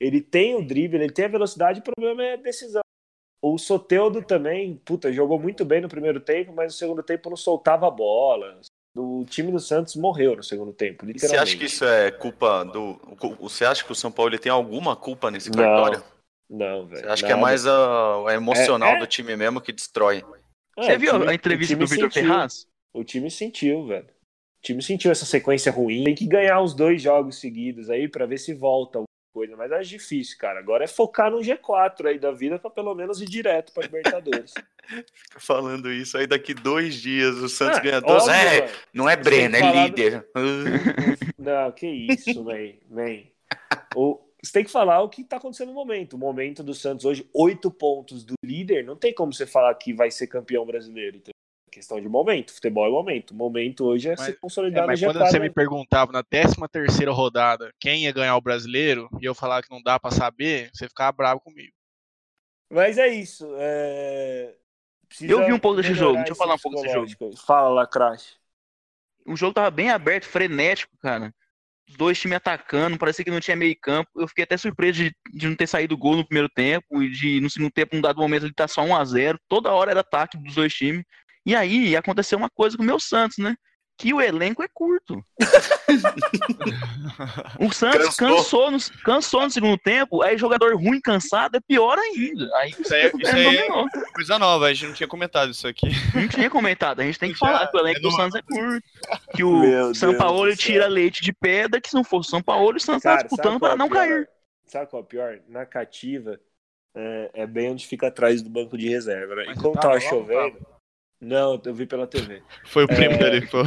Ele 0.00 0.22
tem 0.22 0.54
o 0.54 0.66
drible, 0.66 0.96
ele 1.02 1.12
tem 1.12 1.26
a 1.26 1.28
velocidade. 1.28 1.80
O 1.80 1.82
problema 1.82 2.24
é 2.24 2.32
a 2.32 2.36
decisão. 2.36 2.80
O 3.46 3.58
Soteudo 3.58 4.22
também, 4.22 4.76
puta, 4.86 5.12
jogou 5.12 5.38
muito 5.38 5.66
bem 5.66 5.82
no 5.82 5.88
primeiro 5.88 6.18
tempo, 6.18 6.50
mas 6.54 6.72
no 6.72 6.78
segundo 6.78 7.02
tempo 7.02 7.28
não 7.28 7.36
soltava 7.36 7.86
a 7.86 7.90
bola. 7.90 8.58
O 8.96 9.24
time 9.28 9.52
do 9.52 9.60
Santos 9.60 9.96
morreu 9.96 10.34
no 10.36 10.42
segundo 10.42 10.72
tempo, 10.72 11.04
E 11.04 11.08
você 11.08 11.12
literalmente. 11.26 11.42
acha 11.42 11.56
que 11.58 11.64
isso 11.66 11.84
é 11.84 12.10
culpa 12.10 12.64
do. 12.64 12.98
Você 13.40 13.66
acha 13.66 13.84
que 13.84 13.92
o 13.92 13.94
São 13.94 14.10
Paulo 14.10 14.30
ele 14.30 14.38
tem 14.38 14.50
alguma 14.50 14.96
culpa 14.96 15.30
nesse 15.30 15.50
Não, 15.50 15.56
cartório? 15.58 16.02
Não, 16.48 16.86
velho. 16.86 17.02
Você 17.02 17.06
acha 17.08 17.26
que 17.26 17.32
é 17.32 17.36
mais 17.36 17.66
a, 17.66 18.18
o 18.20 18.30
emocional 18.30 18.90
É, 18.94 18.96
é. 18.96 18.98
do 19.00 19.06
time 19.06 19.36
mesmo 19.36 19.60
que 19.60 19.72
destrói? 19.72 20.24
É, 20.78 20.82
Você 20.82 20.96
o 20.96 20.98
viu 21.00 21.12
time- 21.12 21.28
a 21.28 21.34
entrevista 21.34 21.74
o 21.74 21.78
do 21.78 21.86
Vitor 21.86 22.10
sentiu. 22.10 22.30
Ferraz? 22.30 22.66
O 22.94 23.04
time 23.04 23.30
sentiu, 23.30 23.86
velho. 23.86 24.06
O 24.06 24.62
time 24.62 24.82
sentiu 24.82 25.10
essa 25.10 25.26
sequência 25.26 25.70
ruim. 25.70 26.04
Tem 26.04 26.14
que 26.14 26.26
ganhar 26.26 26.62
os 26.62 26.72
dois 26.72 27.02
jogos 27.02 27.38
seguidos 27.40 27.90
aí 27.90 28.08
pra 28.08 28.24
ver 28.24 28.38
se 28.38 28.54
volta 28.54 29.02
coisa. 29.34 29.56
Mas 29.56 29.72
é 29.72 29.80
difícil, 29.82 30.38
cara. 30.38 30.60
Agora 30.60 30.84
é 30.84 30.86
focar 30.86 31.30
no 31.30 31.38
G4 31.40 32.06
aí 32.06 32.18
da 32.18 32.30
vida 32.30 32.58
pra 32.58 32.70
pelo 32.70 32.94
menos 32.94 33.20
ir 33.20 33.26
direto 33.28 33.72
pra 33.72 33.82
Libertadores. 33.82 34.54
Fica 34.86 35.40
falando 35.40 35.90
isso 35.90 36.16
aí 36.16 36.26
daqui 36.26 36.54
dois 36.54 36.94
dias 36.94 37.34
o 37.36 37.48
Santos 37.48 37.78
Ah, 37.78 37.82
ganha 37.82 38.00
dois. 38.00 38.28
É, 38.28 38.60
mano. 38.60 38.72
não 38.92 39.10
é 39.10 39.16
Breno, 39.16 39.56
é 39.56 39.60
falar 39.60 39.72
do- 39.72 39.86
líder. 39.88 40.26
Não, 41.38 41.72
que 41.72 41.86
isso, 41.86 42.42
man. 42.44 43.22
O, 43.94 44.18
você 44.42 44.52
tem 44.52 44.64
que 44.64 44.70
falar 44.70 45.02
o 45.02 45.08
que 45.08 45.24
tá 45.24 45.36
acontecendo 45.36 45.68
no 45.68 45.74
momento. 45.74 46.14
O 46.14 46.18
momento 46.18 46.62
do 46.62 46.72
Santos 46.74 47.04
hoje, 47.04 47.28
oito 47.34 47.70
pontos 47.70 48.24
do 48.24 48.34
líder. 48.42 48.84
Não 48.84 48.96
tem 48.96 49.12
como 49.12 49.32
você 49.32 49.46
falar 49.46 49.74
que 49.74 49.92
vai 49.92 50.10
ser 50.10 50.26
campeão 50.26 50.64
brasileiro. 50.64 51.16
Entendeu? 51.16 51.33
É 51.74 51.78
Questão 51.78 52.00
de 52.00 52.08
momento. 52.08 52.52
Futebol 52.52 52.86
é 52.86 52.90
momento. 52.90 53.32
O 53.32 53.34
momento 53.34 53.84
hoje 53.84 54.08
é 54.08 54.14
Mas- 54.16 54.26
se 54.26 54.30
É, 54.30 54.34
consolidar 54.34 54.86
mas 54.86 55.00
no 55.00 55.08
quando 55.08 55.18
G4. 55.18 55.30
você 55.30 55.38
me 55.40 55.50
perguntava 55.50 56.12
na 56.12 56.22
13 56.22 56.54
terceira 56.70 57.10
rodada 57.10 57.72
quem 57.80 58.04
ia 58.04 58.12
ganhar 58.12 58.36
o 58.36 58.40
brasileiro, 58.40 59.08
e 59.20 59.24
eu 59.24 59.34
falava 59.34 59.62
que 59.62 59.70
não 59.70 59.82
dá 59.82 59.98
pra 59.98 60.10
saber, 60.12 60.70
você 60.72 60.88
ficava 60.88 61.10
bravo 61.12 61.40
comigo. 61.40 61.72
Mas 62.70 62.96
é 62.96 63.08
isso. 63.08 63.46
é, 63.58 64.54
precisa 65.08 65.32
Eu 65.32 65.44
vi 65.44 65.52
um 65.52 65.58
pouco 65.58 65.80
desse 65.80 65.94
jogo, 65.94 66.14
deixa 66.16 66.32
eu 66.32 66.36
falar 66.36 66.54
um 66.54 66.58
pouco 66.58 66.80
desse 66.80 66.94
jogo. 66.94 67.36
Fala 67.36 67.68
lá, 67.68 67.86
Crash. 67.86 68.36
O 69.26 69.36
jogo 69.36 69.54
tava 69.54 69.70
bem 69.70 69.90
aberto, 69.90 70.26
frenético, 70.26 70.96
cara. 70.98 71.34
Os 71.88 71.96
dois 71.96 72.18
times 72.18 72.36
atacando, 72.36 72.96
parecia 72.96 73.24
que 73.24 73.30
não 73.30 73.40
tinha 73.40 73.56
meio 73.56 73.76
campo. 73.78 74.10
Eu 74.16 74.26
fiquei 74.28 74.44
até 74.44 74.56
surpreso 74.56 75.04
de, 75.04 75.14
de 75.32 75.48
não 75.48 75.54
ter 75.56 75.66
saído 75.66 75.98
gol 75.98 76.16
no 76.16 76.26
primeiro 76.26 76.48
tempo 76.48 77.02
e 77.02 77.10
de 77.10 77.40
no 77.40 77.50
segundo 77.50 77.70
tempo, 77.72 77.94
num 77.94 78.00
dado 78.02 78.20
momento, 78.20 78.46
ele 78.46 78.54
tá 78.54 78.66
só 78.66 78.82
1 78.82 78.96
a 78.96 79.04
0 79.04 79.38
Toda 79.48 79.72
hora 79.72 79.90
era 79.90 80.00
ataque 80.00 80.38
dos 80.38 80.54
dois 80.54 80.72
times. 80.72 81.04
E 81.44 81.54
aí 81.54 81.96
aconteceu 81.96 82.38
uma 82.38 82.50
coisa 82.50 82.76
com 82.76 82.82
o 82.82 82.86
meu 82.86 82.98
Santos, 82.98 83.38
né? 83.38 83.54
que 83.96 84.12
o 84.12 84.20
elenco 84.20 84.62
é 84.62 84.68
curto. 84.72 85.24
o 87.60 87.72
Santos 87.72 88.16
Cansou. 88.16 88.66
cansou 88.66 88.70
no, 88.70 88.78
cansou 89.04 89.42
no 89.42 89.50
segundo 89.50 89.78
tempo, 89.78 90.22
aí 90.22 90.36
jogador 90.36 90.74
ruim 90.74 91.00
cansado 91.00 91.56
é 91.56 91.60
pior 91.60 91.96
ainda. 91.98 92.50
Aí 92.56 92.70
Isso 92.70 92.94
aí, 92.94 93.10
isso 93.16 93.30
é, 93.30 93.46
aí 93.46 93.56
dominou. 93.56 93.86
é 93.86 94.12
coisa 94.12 94.38
nova, 94.38 94.66
a 94.66 94.74
gente 94.74 94.88
não 94.88 94.94
tinha 94.94 95.08
comentado 95.08 95.52
isso 95.52 95.66
aqui. 95.66 95.86
Não 96.14 96.28
tinha 96.28 96.50
comentado, 96.50 97.00
a 97.00 97.04
gente 97.04 97.18
tem 97.18 97.32
que 97.32 97.38
Já, 97.38 97.46
falar 97.46 97.66
que 97.68 97.76
o 97.76 97.80
elenco 97.80 97.98
é 97.98 98.02
do 98.02 98.10
Santos 98.10 98.34
é 98.34 98.42
curto. 98.42 98.88
Que 99.34 99.44
Meu 99.44 99.90
o 99.90 99.94
São 99.94 100.10
Deus 100.10 100.22
Paulo 100.22 100.56
tira 100.56 100.86
leite 100.86 101.22
de 101.22 101.32
pedra, 101.32 101.80
que 101.80 101.88
se 101.88 101.94
não 101.94 102.04
fosse 102.04 102.28
o 102.28 102.30
São 102.30 102.42
Paulo, 102.42 102.76
o 102.76 102.80
Santos 102.80 103.02
tá 103.02 103.10
Cara, 103.10 103.22
disputando 103.22 103.52
sabe 103.52 103.60
qual 103.60 103.70
para 103.70 103.74
é 103.74 103.78
não 103.78 103.88
pior? 103.88 104.08
cair. 104.08 104.28
Sabe 104.66 104.90
qual 104.90 105.02
é 105.02 105.04
o 105.04 105.08
pior? 105.08 105.38
Na 105.48 105.64
cativa, 105.64 106.40
é, 106.96 107.30
é 107.34 107.46
bem 107.46 107.70
onde 107.70 107.86
fica 107.86 108.08
atrás 108.08 108.42
do 108.42 108.50
banco 108.50 108.76
de 108.76 108.88
reserva, 108.88 109.36
né? 109.36 109.52
E 109.52 109.54
como 109.54 109.74
tava 109.74 109.74
tava 109.74 109.94
lá 109.94 109.96
ou 109.96 110.00
não 110.00 110.08
chovendo. 110.08 110.73
Não, 111.20 111.60
eu 111.64 111.74
vi 111.74 111.86
pela 111.86 112.06
TV. 112.06 112.42
Foi 112.66 112.84
o 112.84 112.88
primo 112.88 113.14
É. 113.14 113.18
dele 113.18 113.46
falou. 113.46 113.66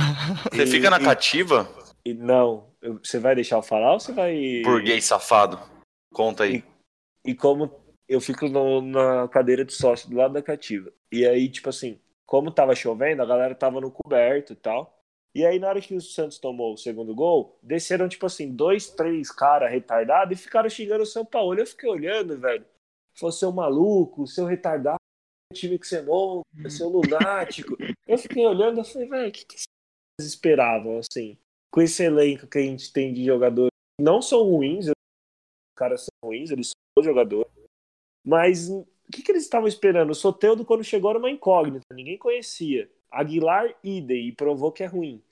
Você 0.52 0.64
E- 0.64 0.68
fica 0.68 0.90
na 0.90 0.98
e- 1.00 1.04
cativa? 1.04 1.68
E 2.06 2.14
não, 2.14 2.70
eu- 2.82 3.00
você 3.04 3.20
vai 3.20 3.36
deixar 3.36 3.58
eu 3.58 3.62
falar 3.64 3.94
ou 3.94 4.00
você 4.00 4.12
vai. 4.14 4.62
Burguês 4.64 5.06
safado. 5.06 5.60
Conta 6.14 6.44
aí. 6.44 6.64
E 7.26 7.34
como 7.34 7.72
eu 8.08 8.22
fico 8.22 8.48
no- 8.48 8.82
na 8.82 9.28
cadeira 9.28 9.66
de 9.66 9.74
sócio 9.74 10.10
do 10.10 10.16
lado 10.16 10.34
da 10.34 10.42
cativa. 10.42 10.92
E 11.12 11.26
aí, 11.26 11.50
tipo 11.50 11.70
assim, 11.70 12.00
como 12.26 12.52
tava 12.52 12.76
chovendo, 12.76 13.22
a 13.22 13.26
galera 13.26 13.56
tava 13.56 13.82
no 13.82 13.92
coberto 13.92 14.54
e 14.54 14.56
tal. 14.56 14.94
E 15.36 15.46
aí, 15.46 15.60
na 15.60 15.68
hora 15.70 15.82
que 15.82 15.94
o 15.96 16.02
Santos 16.02 16.40
tomou 16.40 16.74
o 16.74 16.78
segundo 16.78 17.14
gol, 17.14 17.60
desceram, 17.62 18.08
tipo 18.10 18.26
assim, 18.26 18.52
dois, 18.52 18.90
três 18.90 19.30
caras 19.32 19.70
retardados 19.72 20.40
e 20.40 20.42
ficaram 20.42 20.70
xingando 20.70 21.04
o 21.04 21.06
São 21.06 21.26
Paulo. 21.26 21.60
Eu 21.60 21.66
fiquei 21.68 21.90
olhando, 21.90 22.40
velho. 22.40 22.66
Falou, 23.20 23.32
seu 23.32 23.52
maluco, 23.52 24.26
seu 24.26 24.46
retardado, 24.46 24.98
time 25.54 25.80
que 25.80 25.88
você 25.88 26.02
monta, 26.02 26.70
seu 26.70 26.90
lunático. 26.90 27.78
eu 28.08 28.18
fiquei 28.18 28.46
olhando 28.46 28.82
e 28.82 28.86
falei, 28.86 29.08
velho, 29.08 29.30
o 29.30 29.32
que, 29.32 29.46
que 29.46 29.56
vocês 29.56 30.34
esperavam, 30.34 31.00
assim? 31.00 31.38
Com 31.72 31.82
esse 31.82 32.04
elenco 32.04 32.48
que 32.48 32.58
a 32.58 32.62
gente 32.62 32.92
tem 32.92 33.14
de 33.14 33.26
jogadores 33.26 33.72
que 33.98 34.04
não 34.04 34.22
são 34.22 34.44
ruins, 34.44 34.88
os 34.88 34.94
caras 35.76 36.02
são 36.02 36.30
ruins, 36.30 36.52
eles 36.52 36.68
são 36.70 36.76
bons 36.96 37.06
jogadores. 37.06 37.52
Mas 38.26 38.70
o 38.70 38.86
que, 39.12 39.22
que 39.22 39.32
eles 39.32 39.44
estavam 39.44 39.68
esperando? 39.68 40.12
O 40.12 40.16
Soteudo, 40.16 40.66
quando 40.66 40.84
chegou, 40.84 41.10
era 41.10 41.20
uma 41.20 41.32
incógnita, 41.32 41.86
ninguém 41.94 42.18
conhecia. 42.18 42.90
Aguilar, 43.10 43.74
idem, 43.84 44.28
e 44.28 44.32
provou 44.34 44.72
que 44.72 44.84
é 44.84 44.86
ruim. 44.86 45.24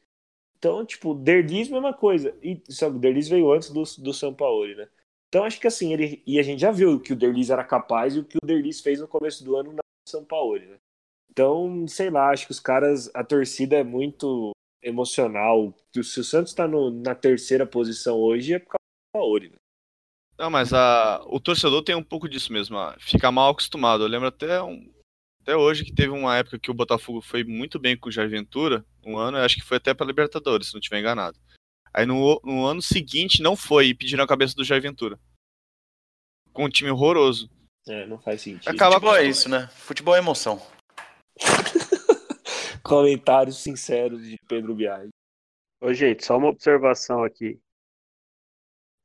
Então, 0.58 0.86
tipo, 0.86 1.14
Derlis, 1.14 1.70
mesma 1.70 1.94
coisa. 1.94 2.36
E 2.42 2.56
que 2.56 2.86
o 2.86 3.00
Derlis 3.00 3.28
veio 3.28 3.52
antes 3.52 3.70
do, 3.70 3.84
do 4.02 4.14
São 4.14 4.34
Paulo, 4.34 4.66
né? 4.76 4.88
Então, 5.28 5.44
acho 5.44 5.60
que 5.60 5.68
assim, 5.68 5.92
ele. 5.92 6.24
E 6.26 6.40
a 6.40 6.44
gente 6.44 6.62
já 6.62 6.72
viu 6.72 7.00
que 7.00 7.12
o 7.12 7.16
Derlis 7.16 7.50
era 7.50 7.64
capaz 7.64 8.16
e 8.16 8.20
o 8.20 8.24
que 8.24 8.38
o 8.42 8.46
Derlis 8.46 8.80
fez 8.80 9.02
no 9.02 9.08
começo 9.08 9.44
do 9.44 9.58
ano 9.58 9.74
na 9.74 9.82
São 10.08 10.24
Paulo, 10.24 10.60
né? 10.60 10.78
Então, 11.32 11.88
sei 11.88 12.10
lá, 12.10 12.30
acho 12.30 12.46
que 12.46 12.52
os 12.52 12.60
caras. 12.60 13.10
A 13.14 13.24
torcida 13.24 13.76
é 13.76 13.84
muito 13.84 14.52
emocional. 14.82 15.74
Se 16.04 16.20
o 16.20 16.24
Santos 16.24 16.54
tá 16.54 16.68
no- 16.68 16.92
na 16.92 17.16
terceira 17.16 17.66
posição 17.66 18.18
hoje, 18.18 18.54
é 18.54 18.60
por 18.60 18.70
causa 18.70 18.78
do 18.78 19.20
Paulo, 19.20 19.40
né? 19.40 19.56
Não, 20.38 20.50
mas 20.50 20.74
a, 20.74 21.22
o 21.28 21.40
torcedor 21.40 21.82
tem 21.84 21.96
um 21.96 22.04
pouco 22.04 22.28
disso 22.30 22.52
mesmo, 22.52 22.78
fica 23.00 23.32
mal 23.32 23.52
acostumado. 23.52 24.04
Eu 24.04 24.08
lembro 24.08 24.28
até, 24.28 24.62
um- 24.62 24.94
até 25.42 25.56
hoje 25.56 25.86
que 25.86 25.94
teve 25.94 26.10
uma 26.10 26.36
época 26.38 26.60
que 26.60 26.70
o 26.70 26.74
Botafogo 26.74 27.22
foi 27.22 27.44
muito 27.44 27.80
bem 27.80 27.98
com 27.98 28.10
o 28.10 28.12
Jair 28.12 28.30
Ventura, 28.30 28.86
um 29.06 29.18
ano, 29.18 29.38
acho 29.38 29.56
que 29.56 29.64
foi 29.64 29.78
até 29.78 29.94
para 29.94 30.06
Libertadores, 30.06 30.68
se 30.68 30.74
não 30.74 30.80
estiver 30.80 31.00
enganado. 31.00 31.40
Aí 31.94 32.06
no, 32.06 32.40
no 32.44 32.66
ano 32.66 32.82
seguinte 32.82 33.42
não 33.42 33.56
foi 33.56 33.88
e 33.88 33.96
pediram 33.96 34.24
a 34.26 34.28
cabeça 34.28 34.54
do 34.56 34.64
Jair 34.66 34.82
Ventura. 34.82 35.18
Com 36.52 36.66
um 36.66 36.70
time 36.70 36.92
horroroso. 36.92 37.50
É, 37.88 38.06
não 38.08 38.18
faz 38.20 38.42
sentido. 38.42 38.70
Acaba 38.70 38.94
Futebol 38.96 39.16
é 39.16 39.24
com- 39.24 39.30
isso, 39.30 39.50
né? 39.50 39.68
Futebol 39.76 40.16
é 40.16 40.20
emoção. 40.20 40.62
Comentários 42.84 43.62
sinceros 43.62 44.22
de 44.24 44.38
Pedro 44.48 44.76
Biagi. 44.76 45.10
Ô, 45.82 45.94
gente, 45.94 46.26
só 46.26 46.38
uma 46.38 46.48
observação 46.50 47.24
aqui. 47.24 47.60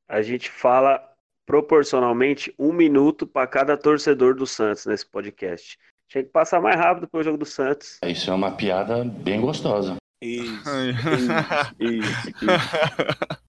A 0.07 0.21
gente 0.21 0.49
fala 0.49 1.07
proporcionalmente 1.45 2.53
um 2.57 2.71
minuto 2.71 3.25
para 3.27 3.47
cada 3.47 3.77
torcedor 3.77 4.35
do 4.35 4.45
Santos 4.47 4.85
nesse 4.85 5.05
podcast. 5.05 5.77
Tinha 6.07 6.23
que 6.23 6.29
passar 6.29 6.61
mais 6.61 6.75
rápido 6.75 7.07
pro 7.07 7.23
jogo 7.23 7.37
do 7.37 7.45
Santos. 7.45 7.97
Isso 8.05 8.29
é 8.29 8.33
uma 8.33 8.55
piada 8.55 9.03
bem 9.03 9.39
gostosa. 9.41 9.95
Isso, 10.21 10.51
isso, 11.79 11.79
isso, 11.79 12.29
isso. 12.29 12.45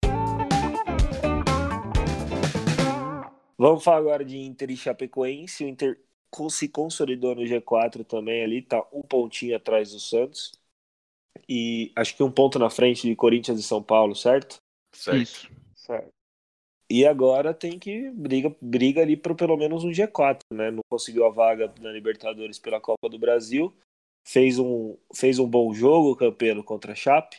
Vamos 3.63 3.85
falar 3.85 3.99
agora 3.99 4.25
de 4.25 4.37
Inter 4.39 4.73
e 4.73 4.77
Chapecoense. 4.77 5.65
O 5.65 5.69
Inter 5.69 5.97
se 6.51 6.69
consolidou 6.69 7.37
no 7.37 7.47
G4 7.47 8.03
também 8.03 8.43
ali, 8.43 8.61
tá 8.61 8.85
um 8.93 9.03
pontinho 9.03 9.55
atrás 9.57 9.93
do 9.93 10.01
Santos. 10.01 10.51
E 11.49 11.93
acho 11.95 12.17
que 12.17 12.25
um 12.25 12.31
ponto 12.33 12.59
na 12.59 12.69
frente 12.69 13.07
de 13.07 13.15
Corinthians 13.15 13.61
e 13.61 13.63
São 13.63 13.81
Paulo, 13.81 14.17
certo? 14.17 14.57
Certo. 14.93 15.21
Isso. 15.23 15.49
Certo. 15.77 16.11
E 16.91 17.07
agora 17.07 17.55
tem 17.55 17.79
que 17.79 18.11
briga, 18.11 18.53
briga 18.61 19.01
ali 19.01 19.17
por 19.17 19.37
pelo 19.37 19.57
menos 19.57 19.85
um 19.85 19.93
G4, 19.93 20.45
né? 20.53 20.73
Não 20.73 20.83
conseguiu 20.91 21.25
a 21.25 21.31
vaga 21.31 21.73
na 21.81 21.93
Libertadores 21.93 22.59
pela 22.59 22.81
Copa 22.81 23.09
do 23.09 23.19
Brasil. 23.19 23.73
Fez 24.27 24.59
um, 24.59 24.97
fez 25.15 25.39
um 25.39 25.49
bom 25.49 25.73
jogo, 25.73 26.11
o 26.11 26.17
Campelo 26.17 26.65
contra 26.65 26.93
a 26.93 26.97
Chape. 26.97 27.39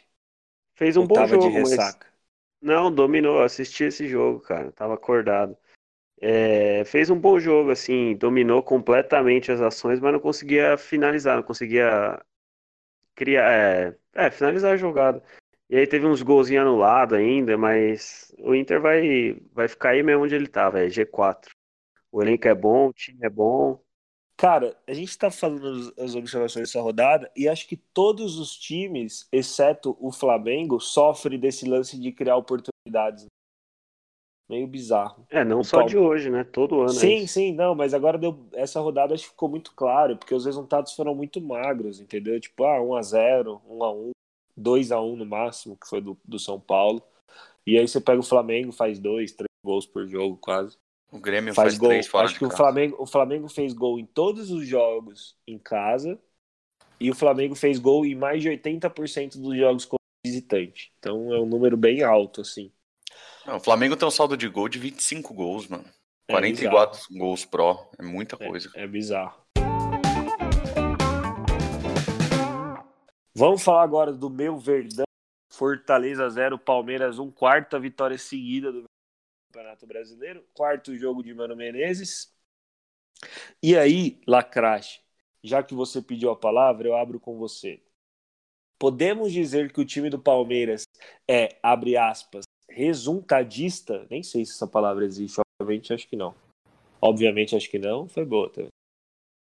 Fez 0.76 0.96
um 0.98 1.02
Ou 1.02 1.08
bom 1.08 1.16
tava 1.16 1.28
jogo, 1.28 1.44
de 1.44 1.50
mas 1.50 1.60
ressaca. 1.60 2.08
não, 2.62 2.94
dominou. 2.94 3.42
Assisti 3.44 3.86
esse 3.86 4.08
jogo, 4.08 4.40
cara. 4.42 4.72
Tava 4.72 4.96
acordado. 4.96 5.58
É, 6.26 6.86
fez 6.86 7.10
um 7.10 7.20
bom 7.20 7.38
jogo, 7.38 7.70
assim, 7.70 8.16
dominou 8.16 8.64
completamente 8.64 9.52
as 9.52 9.60
ações, 9.60 10.00
mas 10.00 10.14
não 10.14 10.22
conseguia 10.22 10.78
finalizar, 10.78 11.36
não 11.36 11.44
conseguia 11.44 12.18
criar, 13.14 13.52
é, 13.52 13.98
é, 14.14 14.32
finalizar 14.32 14.72
a 14.72 14.78
jogada. 14.78 15.22
E 15.70 15.76
aí 15.76 15.86
teve 15.86 16.06
uns 16.06 16.22
golzinhos 16.22 16.62
anulados 16.66 17.18
ainda, 17.18 17.58
mas 17.58 18.34
o 18.40 18.56
Inter 18.56 18.80
vai, 18.80 19.38
vai 19.52 19.68
ficar 19.68 19.90
aí 19.90 20.02
mesmo 20.02 20.24
onde 20.24 20.34
ele 20.34 20.48
tava, 20.48 20.80
é 20.80 20.88
G4. 20.88 21.50
O 22.10 22.22
elenco 22.22 22.48
é 22.48 22.56
bom, 22.56 22.88
o 22.88 22.94
time 22.94 23.20
é 23.26 23.30
bom. 23.30 23.84
Cara, 24.38 24.78
a 24.88 24.94
gente 24.94 25.18
tá 25.18 25.30
falando 25.30 25.94
as 26.00 26.16
observações 26.16 26.70
dessa 26.70 26.82
rodada 26.82 27.30
e 27.36 27.50
acho 27.50 27.68
que 27.68 27.76
todos 27.76 28.38
os 28.38 28.56
times, 28.56 29.28
exceto 29.30 29.98
o 30.00 30.10
Flamengo, 30.10 30.80
sofrem 30.80 31.38
desse 31.38 31.68
lance 31.68 32.00
de 32.00 32.14
criar 32.14 32.38
oportunidades. 32.38 33.26
Meio 34.50 34.68
bizarro. 34.68 35.26
É, 35.30 35.44
não 35.44 35.62
O 35.62 35.64
só 35.64 35.82
de 35.84 35.98
hoje, 35.98 36.30
né? 36.30 36.44
Todo 36.44 36.82
ano 36.82 36.92
é 36.92 36.94
Sim, 36.94 37.18
isso. 37.24 37.34
sim, 37.34 37.54
não, 37.54 37.74
mas 37.74 37.94
agora 37.94 38.18
deu, 38.18 38.46
essa 38.54 38.80
rodada 38.80 39.14
acho 39.14 39.24
que 39.24 39.30
ficou 39.30 39.50
muito 39.50 39.74
claro, 39.74 40.18
porque 40.18 40.36
os 40.36 40.46
resultados 40.46 40.94
foram 40.94 41.16
muito 41.16 41.40
magros, 41.42 42.00
entendeu? 42.00 42.40
Tipo, 42.40 42.66
ah, 42.66 42.82
1x0, 42.82 43.62
1x1, 43.68 44.12
2x1 44.56 45.16
no 45.16 45.26
máximo, 45.26 45.78
que 45.78 45.88
foi 45.88 46.02
do, 46.02 46.18
do 46.26 46.38
São 46.38 46.60
Paulo. 46.60 47.02
E 47.66 47.78
aí 47.78 47.88
você 47.88 48.02
pega 48.02 48.20
o 48.20 48.24
Flamengo, 48.24 48.72
faz 48.72 49.00
dois, 49.00 49.32
três 49.32 49.48
gols 49.66 49.86
por 49.86 50.08
jogo, 50.08 50.38
quase. 50.38 50.78
O 51.12 51.20
Grêmio 51.20 51.54
Faz 51.54 51.70
faz, 51.70 51.78
gol. 51.78 51.90
três 51.90 52.08
fora 52.08 52.26
Acho 52.26 52.34
de 52.34 52.40
que 52.40 52.46
o 52.46 52.50
casa. 52.50 52.58
Flamengo, 52.58 52.96
o 53.00 53.06
Flamengo 53.06 53.48
fez 53.48 53.74
gol 53.74 54.00
em 54.00 54.06
todos 54.06 54.52
os 54.52 54.68
jogos 54.68 55.38
em 55.48 55.58
casa. 55.58 56.20
E 57.00 57.10
o 57.10 57.16
Flamengo 57.16 57.56
fez 57.56 57.80
gol 57.80 58.06
em 58.06 58.16
mais 58.16 58.42
de 58.42 58.50
80% 58.50 59.40
dos 59.40 59.58
jogos 59.58 59.86
como 59.86 60.00
visitante. 60.26 60.92
Então 61.00 61.34
é 61.34 61.40
um 61.40 61.46
número 61.46 61.78
bem 61.78 62.02
alto, 62.04 62.42
assim. 62.42 62.72
Não, 63.46 63.58
o 63.58 63.60
Flamengo 63.60 63.96
tem 63.98 64.08
um 64.08 64.12
saldo 64.12 64.38
de 64.38 64.48
gol 64.48 64.70
de 64.70 64.80
25 64.80 65.34
gols, 65.34 65.68
mano. 65.68 65.84
É 66.28 66.34
44 66.34 67.00
gols 67.18 67.44
pró. 67.46 67.90
É 68.00 68.04
muita 68.04 68.38
É, 68.40 68.48
coisa. 68.48 68.72
é 68.76 68.88
bizarro. 68.88 69.44
Vamos 73.36 73.64
falar 73.64 73.84
agora 73.84 74.14
do 74.14 74.30
meu 74.30 74.58
Verdão. 74.58 75.04
Fortaleza 75.52 76.28
0, 76.30 76.58
Palmeiras 76.58 77.20
1, 77.20 77.32
quarta 77.32 77.80
vitória 77.80 78.18
seguida 78.18 78.72
do 78.72 78.86
Campeonato 79.52 79.86
Brasileiro, 79.86 80.44
quarto 80.54 80.96
jogo 80.96 81.22
de 81.22 81.34
Mano 81.34 81.56
Menezes. 81.56 82.34
E 83.62 83.78
aí, 83.78 84.20
Lacrache, 84.28 85.02
já 85.44 85.62
que 85.62 85.76
você 85.76 86.02
pediu 86.02 86.32
a 86.32 86.36
palavra, 86.36 86.88
eu 86.88 86.96
abro 86.96 87.20
com 87.20 87.38
você. 87.38 87.84
Podemos 88.80 89.32
dizer 89.32 89.72
que 89.72 89.80
o 89.80 89.86
time 89.86 90.10
do 90.10 90.18
Palmeiras 90.20 90.84
é, 91.30 91.60
abre 91.62 91.96
aspas, 91.96 92.44
resultadista? 92.74 94.06
Nem 94.10 94.24
sei 94.24 94.46
se 94.46 94.54
essa 94.54 94.68
palavra 94.68 95.06
existe, 95.06 95.40
obviamente 95.62 95.94
acho 95.94 96.08
que 96.08 96.16
não. 96.16 96.36
Obviamente 97.02 97.56
acho 97.56 97.70
que 97.70 97.80
não, 97.80 98.08
foi 98.08 98.26
boa. 98.26 98.52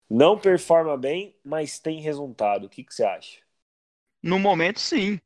Não 0.09 0.37
performa 0.37 0.97
bem, 0.97 1.35
mas 1.43 1.79
tem 1.79 2.01
resultado. 2.01 2.65
O 2.65 2.69
que, 2.69 2.83
que 2.83 2.93
você 2.93 3.03
acha? 3.03 3.39
No 4.21 4.39
momento, 4.39 4.79
sim. 4.79 5.19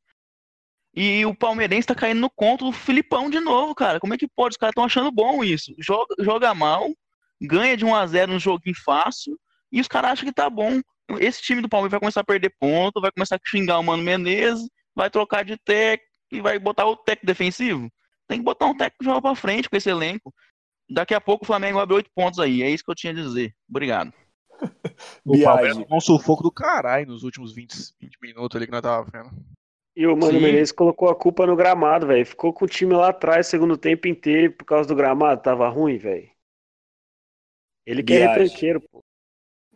E 0.96 1.26
o 1.26 1.36
palmeirense 1.36 1.88
tá 1.88 1.96
caindo 1.96 2.22
no 2.22 2.30
conto 2.30 2.66
do 2.66 2.72
Filipão 2.72 3.30
de 3.30 3.40
novo, 3.40 3.76
cara. 3.76 4.00
Como 4.00 4.14
é 4.14 4.18
que 4.18 4.28
pode? 4.28 4.54
Os 4.54 4.58
caras 4.58 4.72
estão 4.72 4.86
achando 4.86 5.12
bom 5.12 5.44
isso. 5.44 5.74
Joga, 5.78 6.16
joga 6.20 6.54
mal, 6.54 6.90
ganha 7.42 7.76
de 7.76 7.84
1 7.84 7.94
a 7.94 8.08
0 8.08 8.34
no 8.34 8.40
joguinho 8.40 8.76
fácil, 8.84 9.38
e 9.72 9.82
os 9.82 9.88
caras 9.88 10.12
acham 10.12 10.26
que 10.26 10.34
tá 10.34 10.50
bom. 10.50 10.82
Esse 11.20 11.42
time 11.42 11.62
do 11.62 11.70
Palmeiras 11.70 11.92
vai 11.92 12.00
começar 12.00 12.22
a 12.22 12.26
perder 12.26 12.56
ponto, 12.60 13.02
vai 13.02 13.12
começar 13.12 13.36
a 13.36 13.40
xingar 13.46 13.80
o 13.80 13.84
Mano 13.84 14.04
Menezes, 14.04 14.68
vai 14.96 15.10
trocar 15.10 15.44
de 15.44 15.58
técnico 15.58 16.15
e 16.36 16.42
vai 16.42 16.60
botar 16.60 16.86
o 16.86 16.96
técnico 16.96 17.26
defensivo. 17.28 17.92
Tem 18.28 18.40
que 18.40 18.44
botar 18.44 18.66
um 18.66 18.76
técnico 18.76 18.98
que 19.00 19.06
joga 19.06 19.22
pra 19.22 19.36
frente 19.36 19.70
com 19.70 19.76
esse 19.76 19.90
elenco. 19.90 20.34
Daqui 20.90 21.14
a 21.14 21.22
pouco 21.22 21.44
o 21.44 21.48
Flamengo 21.48 21.80
abre 21.80 21.96
oito 21.96 22.12
pontos 22.14 22.40
aí. 22.40 22.62
É 22.62 22.70
isso 22.70 22.84
que 22.84 22.92
eu 22.92 22.96
tinha 22.96 23.12
a 23.12 23.16
dizer. 23.16 23.56
Obrigado. 23.70 24.14
O 25.26 25.42
Palmeiras 25.44 25.78
tomou 25.78 25.98
um 25.98 26.02
sufoco 26.02 26.42
do 26.44 26.52
caralho 26.52 27.08
nos 27.08 27.24
últimos 27.24 27.54
20, 27.54 27.76
20 28.00 28.18
minutos 28.22 28.56
ali 28.56 28.66
que 28.66 28.72
nós 28.72 28.82
tava 28.82 29.04
vendo. 29.12 29.32
E 29.96 30.06
o 30.08 30.16
Mano 30.16 30.34
Sim. 30.34 30.40
Menezes 30.40 30.72
colocou 30.72 31.10
a 31.10 31.16
culpa 31.16 31.46
no 31.46 31.56
gramado, 31.56 32.08
velho. 32.08 32.26
Ficou 32.26 32.54
com 32.54 32.64
o 32.66 32.68
time 32.68 32.94
lá 32.94 33.10
atrás, 33.10 33.48
segundo 33.48 33.78
tempo 33.78 34.08
inteiro, 34.08 34.54
por 34.54 34.64
causa 34.66 34.88
do 34.88 34.96
gramado. 34.96 35.42
Tava 35.42 35.68
ruim, 35.68 35.98
velho. 35.98 36.30
Ele 37.86 38.04
que 38.04 38.14
é 38.14 38.28
retranqueiro, 38.28 38.82
pô. 38.82 39.04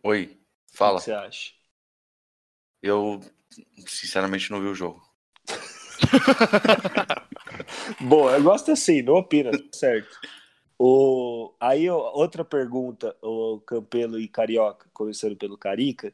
Oi, 0.04 0.24
O 0.24 0.28
que 0.70 0.76
fala. 0.76 0.98
você 1.00 1.12
acha? 1.12 1.52
Eu, 2.82 3.20
sinceramente, 3.86 4.50
não 4.50 4.60
vi 4.60 4.66
o 4.68 4.74
jogo. 4.74 5.02
Bom, 8.00 8.30
eu 8.30 8.42
gosto 8.42 8.72
assim, 8.72 9.02
não 9.02 9.14
opina, 9.14 9.50
certo? 9.72 10.18
O... 10.78 11.52
Aí, 11.60 11.88
outra 11.90 12.44
pergunta, 12.44 13.14
o 13.22 13.60
Campelo 13.60 14.18
e 14.18 14.26
Carioca, 14.26 14.88
começando 14.92 15.36
pelo 15.36 15.58
Carica. 15.58 16.12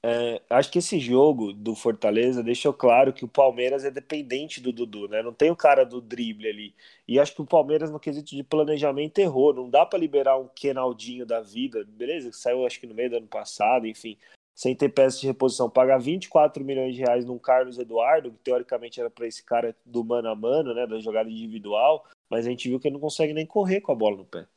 É, 0.00 0.40
acho 0.48 0.70
que 0.70 0.78
esse 0.78 0.98
jogo 1.00 1.52
do 1.52 1.74
Fortaleza 1.74 2.42
deixou 2.42 2.72
claro 2.72 3.12
que 3.12 3.24
o 3.24 3.28
Palmeiras 3.28 3.84
é 3.84 3.90
dependente 3.90 4.60
do 4.60 4.72
Dudu, 4.72 5.08
né? 5.08 5.22
Não 5.22 5.32
tem 5.32 5.50
o 5.50 5.56
cara 5.56 5.84
do 5.84 6.00
drible 6.00 6.48
ali. 6.48 6.74
E 7.06 7.18
acho 7.18 7.34
que 7.34 7.42
o 7.42 7.46
Palmeiras, 7.46 7.90
no 7.90 7.98
quesito 7.98 8.34
de 8.34 8.44
planejamento, 8.44 9.18
errou. 9.18 9.52
Não 9.52 9.68
dá 9.68 9.84
para 9.84 9.98
liberar 9.98 10.38
um 10.38 10.48
Kenaldinho 10.48 11.26
da 11.26 11.40
vida, 11.40 11.84
beleza? 11.84 12.30
Que 12.30 12.36
saiu 12.36 12.64
acho 12.64 12.78
que 12.78 12.86
no 12.86 12.94
meio 12.94 13.10
do 13.10 13.16
ano 13.16 13.26
passado, 13.26 13.86
enfim, 13.86 14.16
sem 14.58 14.74
ter 14.74 14.88
peça 14.88 15.20
de 15.20 15.26
reposição. 15.28 15.70
Pagar 15.70 15.98
24 15.98 16.64
milhões 16.64 16.96
de 16.96 17.00
reais 17.00 17.24
num 17.24 17.38
Carlos 17.38 17.78
Eduardo, 17.78 18.32
que 18.32 18.38
teoricamente 18.38 18.98
era 18.98 19.08
para 19.08 19.24
esse 19.24 19.40
cara 19.44 19.76
do 19.86 20.02
mano 20.02 20.28
a 20.28 20.34
mano, 20.34 20.74
né? 20.74 20.84
Da 20.84 20.98
jogada 20.98 21.30
individual, 21.30 22.04
mas 22.28 22.44
a 22.44 22.50
gente 22.50 22.68
viu 22.68 22.80
que 22.80 22.88
ele 22.88 22.94
não 22.94 23.00
consegue 23.00 23.32
nem 23.32 23.46
correr 23.46 23.80
com 23.80 23.92
a 23.92 23.94
bola 23.94 24.16
no 24.16 24.24
pé. 24.24 24.48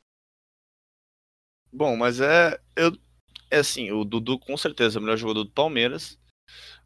Bom, 1.72 1.96
mas 1.96 2.20
é. 2.20 2.60
Eu, 2.76 2.98
é 3.52 3.60
assim, 3.60 3.92
o 3.92 4.04
Dudu 4.04 4.40
com 4.40 4.58
certeza 4.58 4.98
é 4.98 5.00
o 5.00 5.04
melhor 5.04 5.18
jogador 5.18 5.44
do 5.44 5.52
Palmeiras. 5.52 6.18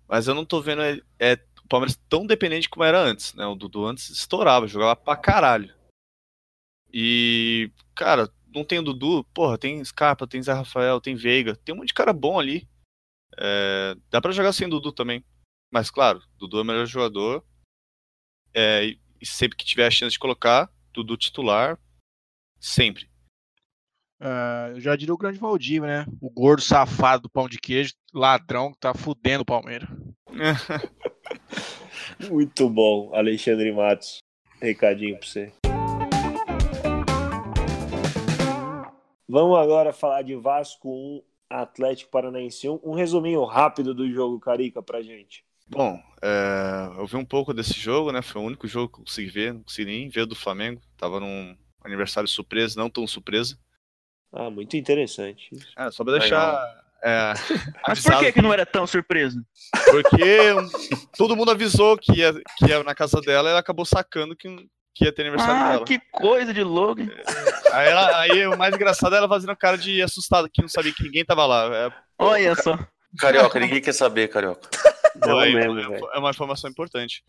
Mas 0.05 0.28
eu 0.28 0.36
não 0.36 0.43
tô 0.45 0.59
vendo 0.61 0.84
ele- 0.84 1.01
é, 1.18 1.39
o 1.63 1.68
Palmeiras 1.70 1.97
tão 2.09 2.28
dependente 2.28 2.70
como 2.70 2.84
era 2.84 2.99
antes, 2.99 3.34
né? 3.34 3.45
O 3.45 3.55
Dudu 3.55 3.86
antes 3.86 4.09
estourava, 4.09 4.68
jogava 4.68 4.93
pra 4.93 5.16
caralho. 5.16 5.74
E, 6.91 7.72
cara, 7.95 8.30
não 8.53 8.66
tem 8.66 8.80
o 8.80 8.84
Dudu, 8.84 9.24
porra, 9.34 9.57
tem 9.57 9.82
Scarpa, 9.86 10.28
tem 10.28 10.43
Zé 10.43 10.51
Rafael, 10.51 10.99
tem 10.99 11.16
Veiga, 11.16 11.55
tem 11.55 11.74
um 11.74 11.78
monte 11.78 11.88
de 11.88 11.93
cara 11.93 12.11
bom 12.11 12.38
ali. 12.38 12.68
É, 13.38 13.95
dá 14.09 14.21
pra 14.21 14.31
jogar 14.31 14.53
sem 14.53 14.69
Dudu 14.69 14.91
também. 14.91 15.23
Mas, 15.71 15.89
claro, 15.89 16.21
Dudu 16.38 16.59
é 16.59 16.61
o 16.61 16.65
melhor 16.65 16.86
jogador. 16.86 17.43
É, 18.53 18.95
e 19.21 19.25
sempre 19.25 19.57
que 19.57 19.65
tiver 19.65 19.88
a 19.88 19.91
chance 19.91 20.13
de 20.13 20.19
colocar, 20.19 20.69
Dudu 20.93 21.17
titular, 21.17 21.77
sempre. 22.59 23.09
Eu 24.73 24.79
já 24.79 24.95
diria 24.95 25.13
o 25.13 25.17
grande 25.17 25.38
Valdívia, 25.38 25.88
né? 25.88 26.05
O 26.21 26.29
gordo 26.29 26.61
safado 26.61 27.23
do 27.23 27.29
pão 27.29 27.49
de 27.49 27.59
queijo, 27.59 27.93
ladrão 28.13 28.71
que 28.71 28.79
tá 28.79 28.93
fudendo 28.93 29.41
o 29.41 29.45
Palmeiras. 29.45 29.89
Muito 32.31 32.69
bom, 32.69 33.13
Alexandre 33.13 33.71
Matos. 33.71 34.19
Recadinho 34.61 35.17
pra 35.17 35.27
você. 35.27 35.53
Vamos 39.27 39.57
agora 39.57 39.91
falar 39.91 40.21
de 40.21 40.36
Vasco 40.36 40.89
1, 40.89 41.21
Atlético 41.61 42.11
Paranaense 42.11 42.67
1. 42.67 42.79
Um 42.83 42.93
resuminho 42.93 43.43
rápido 43.43 43.93
do 43.93 44.09
jogo, 44.11 44.39
Carica, 44.39 44.81
pra 44.81 45.01
gente. 45.01 45.43
Bom, 45.67 45.99
é, 46.21 46.91
eu 46.97 47.07
vi 47.07 47.15
um 47.15 47.25
pouco 47.25 47.53
desse 47.53 47.73
jogo, 47.73 48.11
né? 48.11 48.21
Foi 48.21 48.41
o 48.41 48.45
único 48.45 48.67
jogo 48.67 48.93
que 48.93 48.99
eu 48.99 49.03
consegui 49.03 49.29
ver, 49.29 49.53
não 49.53 49.63
consegui 49.63 49.85
nem 49.85 50.09
ver 50.09 50.25
do 50.25 50.35
Flamengo. 50.35 50.81
Tava 50.97 51.19
num 51.19 51.55
aniversário 51.83 52.29
surpresa, 52.29 52.79
não 52.79 52.89
tão 52.89 53.07
surpresa. 53.07 53.57
Ah, 54.31 54.49
muito 54.49 54.75
interessante. 54.77 55.49
É, 55.77 55.89
só 55.91 56.03
pra 56.03 56.19
deixar. 56.19 56.85
É, 57.01 57.33
Mas 57.87 58.01
por 58.01 58.19
que, 58.19 58.31
que 58.31 58.41
não 58.41 58.51
era 58.51 58.65
tão 58.65 58.85
surpresa? 58.85 59.39
Porque 59.91 60.55
todo 61.17 61.35
mundo 61.35 61.51
avisou 61.51 61.97
que 61.97 62.13
ia, 62.13 62.33
que 62.57 62.65
ia 62.67 62.83
na 62.83 62.95
casa 62.95 63.21
dela 63.21 63.49
e 63.49 63.51
ela 63.51 63.59
acabou 63.59 63.85
sacando 63.85 64.35
que, 64.35 64.47
que 64.95 65.03
ia 65.05 65.11
ter 65.11 65.23
aniversário 65.23 65.53
Ah, 65.61 65.71
dela. 65.73 65.85
que 65.85 65.99
coisa 66.11 66.53
de 66.53 66.63
louco. 66.63 67.01
hein? 67.01 67.11
Aí, 67.73 67.89
ela- 67.89 68.19
aí 68.21 68.47
o 68.47 68.57
mais 68.57 68.73
engraçado 68.73 69.13
é 69.13 69.17
ela 69.17 69.27
fazendo 69.27 69.53
cara 69.55 69.77
de 69.77 70.01
assustada, 70.01 70.49
que 70.51 70.61
não 70.61 70.69
sabia 70.69 70.93
que 70.93 71.03
ninguém 71.03 71.25
tava 71.25 71.45
lá. 71.45 71.65
É, 71.75 71.91
Olha 72.17 72.55
só. 72.55 72.79
Carioca, 73.19 73.59
ninguém 73.59 73.81
quer 73.81 73.93
saber, 73.93 74.29
Carioca. 74.29 74.69
Não 75.15 75.29
Foi, 75.37 75.53
mesmo, 75.53 75.79
é, 75.79 75.99
é 76.15 76.17
uma 76.19 76.29
informação 76.29 76.69
importante. 76.69 77.23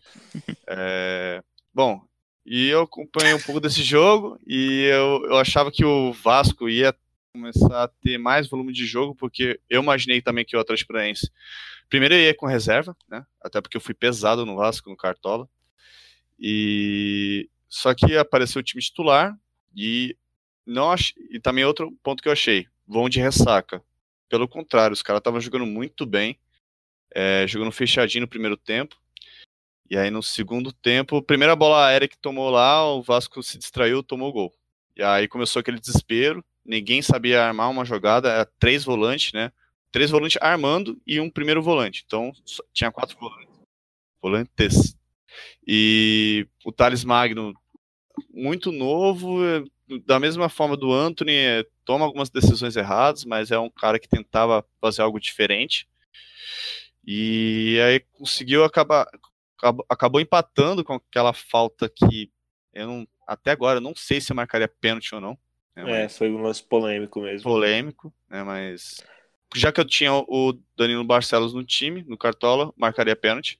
É, 0.67 1.41
bom, 1.73 2.01
e 2.45 2.67
eu 2.67 2.81
acompanhei 2.81 3.33
um 3.33 3.39
pouco 3.41 3.59
desse 3.61 3.81
jogo 3.83 4.39
e 4.47 4.83
eu, 4.91 5.23
eu 5.25 5.37
achava 5.37 5.71
que 5.71 5.83
o 5.85 6.11
Vasco 6.13 6.67
ia 6.69 6.93
começar 7.33 7.83
a 7.83 7.87
ter 7.87 8.17
mais 8.17 8.47
volume 8.49 8.73
de 8.73 8.85
jogo, 8.85 9.13
porque 9.15 9.59
eu 9.69 9.81
imaginei 9.81 10.21
também 10.21 10.43
que 10.43 10.55
o 10.57 10.59
Atlético 10.59 10.91
Paranaense 10.93 11.29
primeiro 11.89 12.15
ia 12.15 12.33
com 12.35 12.45
reserva, 12.45 12.95
né? 13.09 13.25
Até 13.41 13.61
porque 13.61 13.77
eu 13.77 13.81
fui 13.81 13.93
pesado 13.93 14.45
no 14.45 14.55
Vasco, 14.57 14.89
no 14.89 14.97
Cartola. 14.97 15.47
E 16.39 17.49
só 17.69 17.93
que 17.93 18.17
apareceu 18.17 18.59
o 18.59 18.63
time 18.63 18.81
titular 18.81 19.37
e 19.75 20.15
não 20.65 20.91
ach... 20.91 21.13
e 21.31 21.39
também 21.39 21.65
outro 21.65 21.91
ponto 22.03 22.21
que 22.21 22.29
eu 22.29 22.33
achei, 22.33 22.67
vão 22.87 23.09
de 23.09 23.19
ressaca. 23.19 23.81
Pelo 24.29 24.47
contrário, 24.47 24.93
os 24.93 25.01
caras 25.01 25.19
estavam 25.19 25.39
jogando 25.39 25.65
muito 25.65 26.05
bem 26.05 26.37
é, 27.13 27.47
jogando 27.47 27.71
fechadinho 27.71 28.21
no 28.21 28.27
primeiro 28.27 28.57
tempo. 28.57 28.95
E 29.89 29.97
aí 29.97 30.11
no 30.11 30.21
segundo 30.21 30.71
tempo, 30.71 31.21
primeira 31.21 31.55
bola 31.55 31.87
aérea 31.87 32.07
que 32.07 32.17
tomou 32.17 32.49
lá, 32.49 32.85
o 32.93 33.01
Vasco 33.01 33.41
se 33.41 33.57
distraiu, 33.57 34.03
tomou 34.03 34.33
gol. 34.33 34.53
E 34.95 35.01
aí 35.01 35.27
começou 35.27 35.59
aquele 35.59 35.79
desespero, 35.79 36.43
ninguém 36.65 37.01
sabia 37.01 37.43
armar 37.43 37.69
uma 37.69 37.85
jogada, 37.85 38.29
era 38.29 38.45
três 38.59 38.83
volantes, 38.83 39.31
né? 39.31 39.51
Três 39.91 40.11
volantes 40.11 40.37
armando 40.41 41.01
e 41.07 41.19
um 41.19 41.29
primeiro 41.29 41.61
volante. 41.61 42.03
Então 42.05 42.33
tinha 42.73 42.91
quatro 42.91 43.17
volantes. 43.17 43.55
Volantes. 44.21 44.96
E 45.67 46.47
o 46.63 46.71
Thales 46.71 47.03
Magno, 47.03 47.53
muito 48.33 48.71
novo, 48.71 49.43
é, 49.43 49.63
da 50.05 50.19
mesma 50.19 50.47
forma 50.47 50.77
do 50.77 50.93
Anthony, 50.93 51.33
é, 51.33 51.65
toma 51.83 52.05
algumas 52.05 52.29
decisões 52.29 52.75
erradas, 52.77 53.25
mas 53.25 53.51
é 53.51 53.59
um 53.59 53.69
cara 53.69 53.99
que 53.99 54.07
tentava 54.07 54.65
fazer 54.79 55.01
algo 55.01 55.19
diferente. 55.19 55.87
E 57.05 57.79
aí 57.85 57.99
conseguiu 58.17 58.63
acabar. 58.63 59.07
acabou- 59.89 60.21
empatando 60.21 60.83
com 60.83 60.93
aquela 60.93 61.33
falta 61.33 61.89
que 61.89 62.31
eu 62.73 62.85
não. 62.85 63.07
Até 63.25 63.51
agora 63.51 63.77
eu 63.77 63.81
não 63.81 63.95
sei 63.95 64.21
se 64.21 64.33
marcaria 64.33 64.67
pênalti 64.67 65.15
ou 65.15 65.19
não. 65.21 65.37
né, 65.75 65.81
É, 65.83 65.83
mas 66.03 66.17
foi 66.17 66.29
um 66.29 66.41
lance 66.41 66.63
polêmico 66.63 67.19
mesmo. 67.21 67.43
polêmico, 67.49 68.13
né? 68.29 68.43
Mas. 68.43 69.03
Já 69.55 69.71
que 69.71 69.79
eu 69.79 69.85
tinha 69.85 70.13
o 70.13 70.53
Danilo 70.77 71.03
Barcelos 71.03 71.53
no 71.53 71.63
time, 71.63 72.03
no 72.03 72.17
Cartola, 72.17 72.73
marcaria 72.77 73.15
pênalti. 73.15 73.59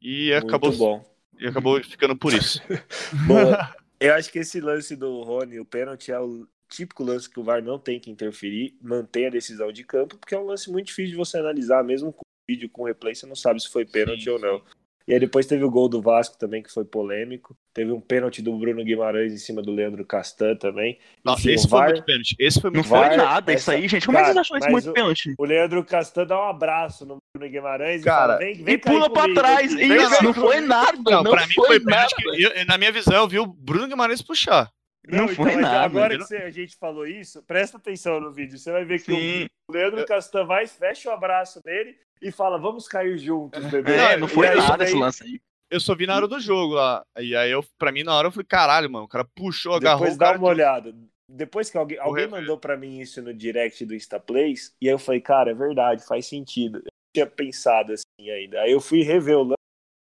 E 0.00 0.30
Muito 0.30 0.46
acabou, 0.46 0.72
bom. 0.72 1.09
E 1.40 1.46
acabou 1.46 1.82
ficando 1.82 2.16
por 2.16 2.32
isso. 2.32 2.60
Bom, 3.26 3.52
eu 3.98 4.14
acho 4.14 4.30
que 4.30 4.38
esse 4.38 4.60
lance 4.60 4.94
do 4.94 5.22
Rony, 5.22 5.58
o 5.58 5.64
pênalti, 5.64 6.12
é 6.12 6.20
o 6.20 6.46
típico 6.68 7.02
lance 7.02 7.28
que 7.28 7.40
o 7.40 7.42
VAR 7.42 7.62
não 7.62 7.78
tem 7.78 7.98
que 7.98 8.10
interferir, 8.10 8.76
mantém 8.80 9.26
a 9.26 9.30
decisão 9.30 9.72
de 9.72 9.82
campo, 9.82 10.16
porque 10.16 10.34
é 10.34 10.38
um 10.38 10.46
lance 10.46 10.70
muito 10.70 10.86
difícil 10.86 11.12
de 11.12 11.16
você 11.16 11.38
analisar, 11.38 11.82
mesmo 11.82 12.12
com 12.12 12.22
vídeo, 12.48 12.68
com 12.68 12.84
replay, 12.84 13.14
você 13.14 13.26
não 13.26 13.34
sabe 13.36 13.60
se 13.60 13.68
foi 13.68 13.84
pênalti 13.84 14.24
Sim, 14.24 14.30
ou 14.30 14.38
não. 14.38 14.62
E 15.10 15.14
aí 15.14 15.18
depois 15.20 15.44
teve 15.44 15.64
o 15.64 15.70
gol 15.70 15.88
do 15.88 16.00
Vasco 16.00 16.38
também, 16.38 16.62
que 16.62 16.72
foi 16.72 16.84
polêmico. 16.84 17.56
Teve 17.74 17.90
um 17.90 18.00
pênalti 18.00 18.40
do 18.40 18.56
Bruno 18.56 18.84
Guimarães 18.84 19.32
em 19.32 19.38
cima 19.38 19.60
do 19.60 19.72
Leandro 19.72 20.04
Castan 20.04 20.54
também. 20.54 20.98
Nossa, 21.24 21.40
Enfim, 21.40 21.50
esse 21.52 21.66
o 21.66 21.68
foi 21.68 21.78
VAR 21.80 21.88
muito 21.90 22.04
pênalti. 22.04 22.36
Esse 22.38 22.60
foi 22.60 22.70
Não 22.70 22.74
muito 22.76 22.88
foi 22.88 22.98
VAR, 23.00 23.16
nada 23.16 23.52
essa- 23.52 23.60
isso 23.60 23.70
aí, 23.72 23.88
gente. 23.88 24.06
Como 24.06 24.16
é 24.18 24.20
que 24.20 24.26
vocês 24.28 24.36
acham 24.38 24.56
isso 24.58 24.70
muito 24.70 24.90
o- 24.90 24.92
pênalti? 24.92 25.34
O 25.36 25.44
Leandro 25.44 25.84
Castan 25.84 26.26
dá 26.26 26.38
um 26.40 26.48
abraço 26.48 27.04
no 27.04 27.16
Bruno 27.36 27.50
Guimarães 27.52 28.04
Cara, 28.04 28.16
e 28.16 28.26
fala, 28.26 28.38
vem, 28.38 28.62
vem 28.64 28.74
E 28.74 28.78
pula 28.78 29.10
pra 29.12 29.22
comigo 29.22 29.40
trás. 29.40 29.74
vem 29.74 29.92
Isso, 29.96 30.22
não 30.22 30.32
foi 30.32 30.42
comigo." 30.54 30.66
nada. 30.68 30.92
Não, 31.10 31.22
Não, 31.24 31.30
pra 31.32 31.46
mim 31.46 31.54
foi, 31.54 31.66
foi 31.66 31.80
pênalti. 31.80 32.14
que 32.14 32.42
eu- 32.44 32.66
na 32.66 32.78
minha 32.78 32.92
visão, 32.92 33.14
eu 33.16 33.28
vi 33.28 33.38
o 33.40 33.46
Bruno 33.46 33.88
Guimarães 33.88 34.22
puxar. 34.22 34.70
Não 35.08 35.24
então, 35.24 35.34
foi 35.34 35.44
mas 35.56 35.60
nada, 35.62 35.80
Agora 35.86 36.16
que 36.16 36.22
você- 36.24 36.36
a 36.36 36.50
gente 36.50 36.76
falou 36.76 37.04
isso, 37.06 37.42
presta 37.46 37.78
atenção 37.78 38.20
no 38.20 38.30
vídeo. 38.30 38.58
Você 38.58 38.70
vai 38.70 38.84
ver 38.84 38.98
que 39.02 39.12
Sim. 39.12 39.46
o 39.68 39.72
Leandro 39.72 40.04
Castan 40.06 40.44
vai, 40.44 40.66
fecha 40.68 41.08
o 41.08 41.12
abraço 41.12 41.60
dele 41.64 41.96
e 42.20 42.30
fala: 42.30 42.58
Vamos 42.58 42.86
cair 42.86 43.18
juntos, 43.18 43.64
bebê. 43.70 43.92
É, 43.94 44.16
não 44.16 44.28
foi 44.28 44.48
aí, 44.48 44.56
nada 44.56 44.84
esse 44.84 44.94
lance 44.94 45.24
aí. 45.24 45.40
Eu 45.70 45.78
só 45.78 45.94
vi 45.94 46.06
na 46.06 46.16
hora 46.16 46.26
do 46.26 46.40
jogo 46.40 46.74
lá. 46.74 47.04
E 47.18 47.34
aí, 47.36 47.50
eu, 47.50 47.64
pra 47.78 47.92
mim, 47.92 48.02
na 48.02 48.16
hora, 48.16 48.26
eu 48.26 48.32
falei, 48.32 48.46
caralho, 48.46 48.90
mano, 48.90 49.04
o 49.04 49.08
cara 49.08 49.24
puxou, 49.24 49.74
agarrou 49.74 50.00
Depois 50.00 50.18
dá 50.18 50.32
uma 50.32 50.48
olhada. 50.48 50.92
Depois 51.28 51.70
que 51.70 51.78
alguém, 51.78 51.96
alguém 51.98 52.26
mandou 52.26 52.58
pra 52.58 52.76
mim 52.76 52.98
isso 52.98 53.22
no 53.22 53.32
direct 53.32 53.86
do 53.86 53.94
Instaplays, 53.94 54.74
e 54.80 54.88
aí 54.88 54.94
eu 54.94 54.98
falei, 54.98 55.20
cara, 55.20 55.52
é 55.52 55.54
verdade, 55.54 56.04
faz 56.04 56.26
sentido. 56.26 56.78
Eu 56.78 56.90
tinha 57.14 57.26
pensado 57.26 57.92
assim 57.92 58.30
ainda. 58.30 58.60
Aí 58.62 58.72
eu 58.72 58.80
fui 58.80 59.02
rever 59.02 59.36
o 59.36 59.44
lance 59.44 59.54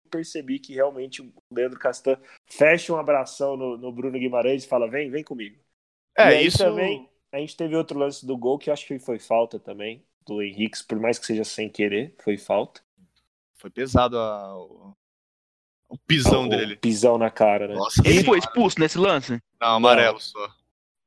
e 0.06 0.11
percebi 0.11 0.61
que 0.61 0.72
realmente 0.72 1.20
o 1.22 1.32
Leandro 1.52 1.78
Castan 1.78 2.16
fecha 2.48 2.92
um 2.92 2.96
abração 2.96 3.56
no, 3.56 3.76
no 3.76 3.90
Bruno 3.90 4.16
Guimarães 4.16 4.64
e 4.64 4.68
fala: 4.68 4.88
vem, 4.88 5.11
vem 5.11 5.24
comigo. 5.24 5.56
E 6.16 6.20
É, 6.22 6.24
aí 6.24 6.46
isso. 6.46 6.59
também- 6.59 7.09
A 7.32 7.38
gente 7.38 7.56
teve 7.56 7.74
outro 7.74 7.98
lance 7.98 8.24
do 8.24 8.38
gol 8.38 8.56
que 8.59 8.70
eu 8.70 8.74
acho 8.74 8.86
que 8.86 8.98
foi 9.00 9.18
falta 9.18 9.59
também, 9.59 10.04
do 10.28 10.42
Henrique, 10.42 10.84
por 10.86 11.00
mais 11.00 11.18
que 11.18 11.24
seja 11.26 11.42
sem 11.44 11.68
querer, 11.70 12.14
foi 12.22 12.36
falta. 12.36 12.82
Foi 13.56 13.70
pesado 13.70 14.18
a- 14.18 14.56
o, 14.56 14.92
o 15.88 15.98
pisão 16.06 16.44
O 16.44 16.48
dele. 16.48 16.76
Pisão 16.76 17.16
na 17.16 17.30
cara, 17.30 17.66
né? 17.66 17.74
Nossa, 17.74 18.02
Ele 18.04 18.22
foi 18.22 18.38
expulso 18.38 18.78
nesse 18.78 18.98
lance? 18.98 19.40
Não, 19.60 19.76
amarelo 19.76 20.20
só. 20.20 20.48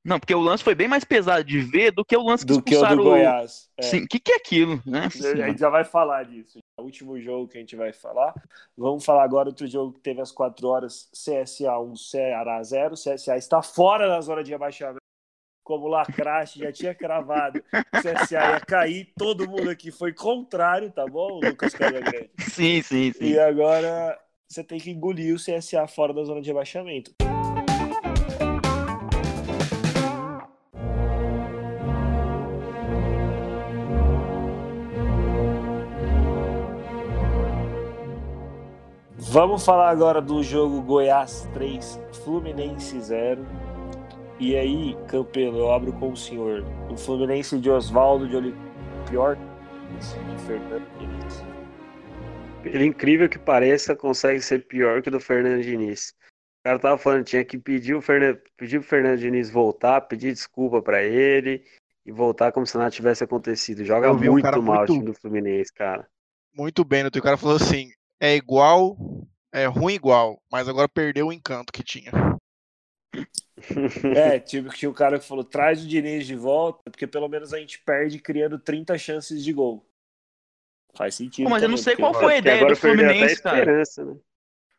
Não, 0.03 0.19
porque 0.19 0.34
o 0.34 0.41
lance 0.41 0.63
foi 0.63 0.74
bem 0.74 0.88
mais 0.88 1.03
pesado 1.03 1.43
de 1.43 1.59
ver 1.59 1.91
do 1.91 2.03
que 2.03 2.17
o 2.17 2.24
lance 2.24 2.43
que 2.43 2.51
Do 2.51 2.63
que 2.63 2.76
o 2.76 2.80
do 2.80 2.84
expulsaram 2.86 3.03
Goiás. 3.03 3.69
É. 3.78 3.84
Sim, 3.84 4.03
o 4.03 4.07
que, 4.07 4.19
que 4.19 4.32
é 4.32 4.36
aquilo? 4.38 4.82
Né? 4.84 5.05
A 5.05 5.09
gente 5.47 5.59
já 5.59 5.69
vai 5.69 5.84
falar 5.86 6.24
disso. 6.26 6.57
o 6.80 6.82
último 6.82 7.22
jogo 7.22 7.47
que 7.47 7.57
a 7.57 7.61
gente 7.61 7.76
vai 7.76 7.93
falar. 7.93 8.34
Vamos 8.76 9.05
falar 9.05 9.24
agora 9.24 9.49
outro 9.49 9.67
jogo 9.67 9.93
que 9.93 9.99
teve 9.99 10.19
às 10.19 10.32
4 10.32 10.67
horas, 10.67 11.07
CSA 11.13 11.78
1, 11.80 11.95
Ceará 11.95 12.63
0. 12.63 12.95
CSA 12.95 13.38
está 13.38 13.61
fora 13.61 14.07
da 14.07 14.19
zona 14.22 14.43
de 14.43 14.49
rebaixamento. 14.49 15.01
Como 15.72 15.88
Lacraste 15.88 16.59
já 16.59 16.69
tinha 16.69 16.93
cravado, 16.93 17.63
o 17.72 17.97
CSA 17.97 18.51
ia 18.51 18.59
cair. 18.59 19.13
Todo 19.17 19.49
mundo 19.49 19.69
aqui 19.69 19.89
foi 19.89 20.11
contrário, 20.11 20.91
tá 20.91 21.05
bom, 21.05 21.39
Lucas 21.41 21.74
Casagrande? 21.74 22.30
Sim, 22.39 22.82
sim, 22.82 23.13
sim. 23.13 23.24
E 23.24 23.39
agora 23.39 24.19
você 24.49 24.65
tem 24.65 24.82
que 24.82 24.91
engolir 24.91 25.34
o 25.34 25.38
CSA 25.38 25.88
fora 25.88 26.13
da 26.13 26.26
zona 26.26 26.41
de 26.41 26.49
rebaixamento. 26.49 27.13
Vamos 39.17 39.63
falar 39.63 39.89
agora 39.89 40.22
do 40.22 40.43
jogo 40.43 40.82
Goiás 40.82 41.47
3, 41.53 41.97
Fluminense 42.26 42.99
0. 42.99 43.47
E 44.42 44.56
aí, 44.56 44.98
Campelo, 45.08 45.60
eu 45.60 45.72
abro 45.72 45.94
com 45.94 46.14
o 46.14 46.18
senhor. 46.18 46.64
O 46.89 46.98
Fluminense 46.98 47.60
de 47.60 47.70
Oswaldo 47.70 48.28
de 48.28 48.36
Oliveira, 48.36 48.72
pior 49.08 49.36
de 49.36 50.44
Fernando 50.48 50.98
Diniz. 50.98 51.44
Pelo 52.64 52.84
incrível 52.84 53.30
que 53.30 53.38
pareça, 53.38 53.96
consegue 53.96 54.42
ser 54.42 54.66
pior 54.66 55.04
que 55.04 55.10
o 55.10 55.12
do 55.12 55.20
Fernando 55.20 55.62
Diniz. 55.62 56.16
O 56.62 56.64
cara 56.64 56.80
tava 56.80 56.98
falando, 56.98 57.24
tinha 57.24 57.46
que 57.46 57.56
pedir, 57.60 57.94
o 57.94 58.02
Fernando, 58.02 58.39
pedir 58.58 58.80
pro 58.80 58.89
Fernando 58.89 59.20
Diniz 59.20 59.52
voltar, 59.52 60.02
pedir 60.02 60.34
desculpa 60.34 60.82
pra 60.82 61.04
ele 61.04 61.64
e 62.04 62.12
voltar 62.12 62.52
como 62.52 62.66
se 62.66 62.76
nada 62.80 62.89
tivesse 62.89 63.24
acontecido. 63.24 63.86
Joga 63.86 64.08
Eu 64.08 64.14
um 64.14 64.18
muito 64.18 64.44
cara 64.44 64.60
mal 64.60 64.78
muito- 64.78 64.92
o 64.92 64.96
time 64.96 65.06
do 65.06 65.14
Fluminense, 65.14 65.72
cara. 65.72 66.08
Muito 66.52 66.84
bem, 66.84 67.06
o 67.06 67.12
teu 67.12 67.22
cara 67.22 67.38
falou 67.38 67.58
assim: 67.58 67.89
é 68.20 68.36
igual, 68.36 68.98
é 69.54 69.68
ruim 69.68 69.94
igual, 69.94 70.42
mas 70.52 70.68
agora 70.68 70.89
perdeu 70.89 71.28
o 71.28 71.34
encanto 71.34 71.72
que 71.72 71.84
tinha. 71.84 72.12
É, 74.16 74.39
tipo, 74.39 74.70
tinha 74.70 74.89
o 74.89 74.93
cara 74.93 75.20
que 75.20 75.26
falou: 75.26 75.43
traz 75.43 75.84
o 75.84 75.88
Diniz 75.88 76.26
de 76.26 76.36
volta, 76.36 76.89
porque 76.89 77.05
pelo 77.07 77.28
menos 77.28 77.53
a 77.53 77.59
gente 77.59 77.80
perde 77.80 78.20
criando 78.20 78.57
30 78.57 78.97
chances 78.97 79.43
de 79.43 79.53
gol. 79.53 79.86
Faz 80.93 81.16
sentido. 81.16 81.45
Pô, 81.45 81.51
mas 81.51 81.64
eu 81.64 81.70
não 81.70 81.78
também, 81.78 81.84
sei 81.84 81.95
qual 81.95 82.14
foi 82.14 82.34
a 82.34 82.38
ideia 82.38 82.66
do 82.66 82.76
Fluminense, 82.76 83.41
cara. 83.41 83.78
né? 83.78 83.84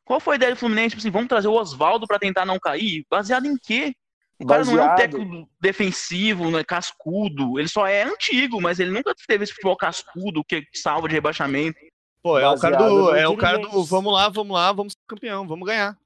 Qual 0.04 0.20
foi 0.20 0.34
a 0.34 0.36
ideia 0.36 0.52
do 0.52 0.58
Fluminense? 0.58 0.90
Tipo 0.90 1.00
assim, 1.00 1.10
vamos 1.10 1.28
trazer 1.28 1.48
o 1.48 1.54
Oswaldo 1.54 2.06
pra 2.06 2.18
tentar 2.18 2.44
não 2.44 2.58
cair? 2.58 3.06
Baseado 3.08 3.46
em 3.46 3.56
quê? 3.56 3.94
O 4.38 4.46
cara 4.46 4.64
não 4.64 4.72
é 4.72 4.74
um 4.74 4.78
Baseado- 4.88 4.96
técnico 4.98 5.48
defensivo, 5.60 6.50
não 6.50 6.58
é 6.58 6.64
cascudo. 6.64 7.58
Ele 7.58 7.68
só 7.68 7.86
é 7.86 8.02
antigo, 8.02 8.60
mas 8.60 8.80
ele 8.80 8.90
nunca 8.90 9.14
teve 9.26 9.44
esse 9.44 9.52
futebol 9.52 9.76
cascudo 9.76 10.44
que 10.44 10.66
salva 10.74 11.08
de 11.08 11.14
rebaixamento. 11.14 11.78
Pô, 12.22 12.38
é 12.38 12.48
o 12.48 12.58
cara 12.58 12.76
Baseado 12.76 12.94
do. 12.94 13.14
É 13.14 13.28
o 13.28 13.36
cara 13.36 13.58
do. 13.58 13.84
Vamos 13.84 14.12
lá, 14.12 14.28
vamos 14.28 14.54
lá, 14.54 14.72
vamos 14.72 14.92
ser 14.92 14.98
campeão, 15.08 15.46
vvamos 15.46 15.66
ganhar. 15.66 15.96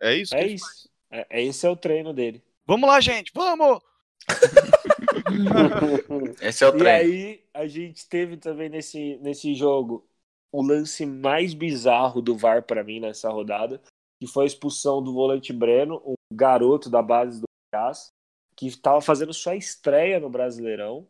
É 0.00 0.14
isso? 0.14 0.34
É 0.34 0.46
isso. 0.46 0.64
É, 0.64 0.95
é- 1.10 1.42
esse 1.42 1.66
é 1.66 1.70
o 1.70 1.76
treino 1.76 2.12
dele. 2.12 2.42
Vamos 2.66 2.88
lá, 2.88 3.00
gente, 3.00 3.30
vamos! 3.34 3.80
Esse 6.40 6.64
é 6.64 6.68
o 6.68 6.72
E 6.72 6.78
treino. 6.78 7.10
aí, 7.10 7.44
a 7.54 7.66
gente 7.66 8.08
teve 8.08 8.36
também 8.36 8.68
nesse, 8.68 9.16
nesse 9.18 9.54
jogo 9.54 10.06
o 10.52 10.62
lance 10.62 11.04
mais 11.04 11.54
bizarro 11.54 12.22
do 12.22 12.36
VAR 12.36 12.62
pra 12.62 12.82
mim 12.82 13.00
nessa 13.00 13.30
rodada, 13.30 13.80
que 14.20 14.26
foi 14.26 14.44
a 14.44 14.46
expulsão 14.46 15.02
do 15.02 15.12
volante 15.12 15.52
Breno, 15.52 16.02
um 16.06 16.14
garoto 16.32 16.88
da 16.88 17.02
base 17.02 17.40
do 17.40 17.44
Goiás, 17.72 18.10
que 18.56 18.66
estava 18.66 19.00
fazendo 19.00 19.34
sua 19.34 19.56
estreia 19.56 20.18
no 20.18 20.30
Brasileirão. 20.30 21.06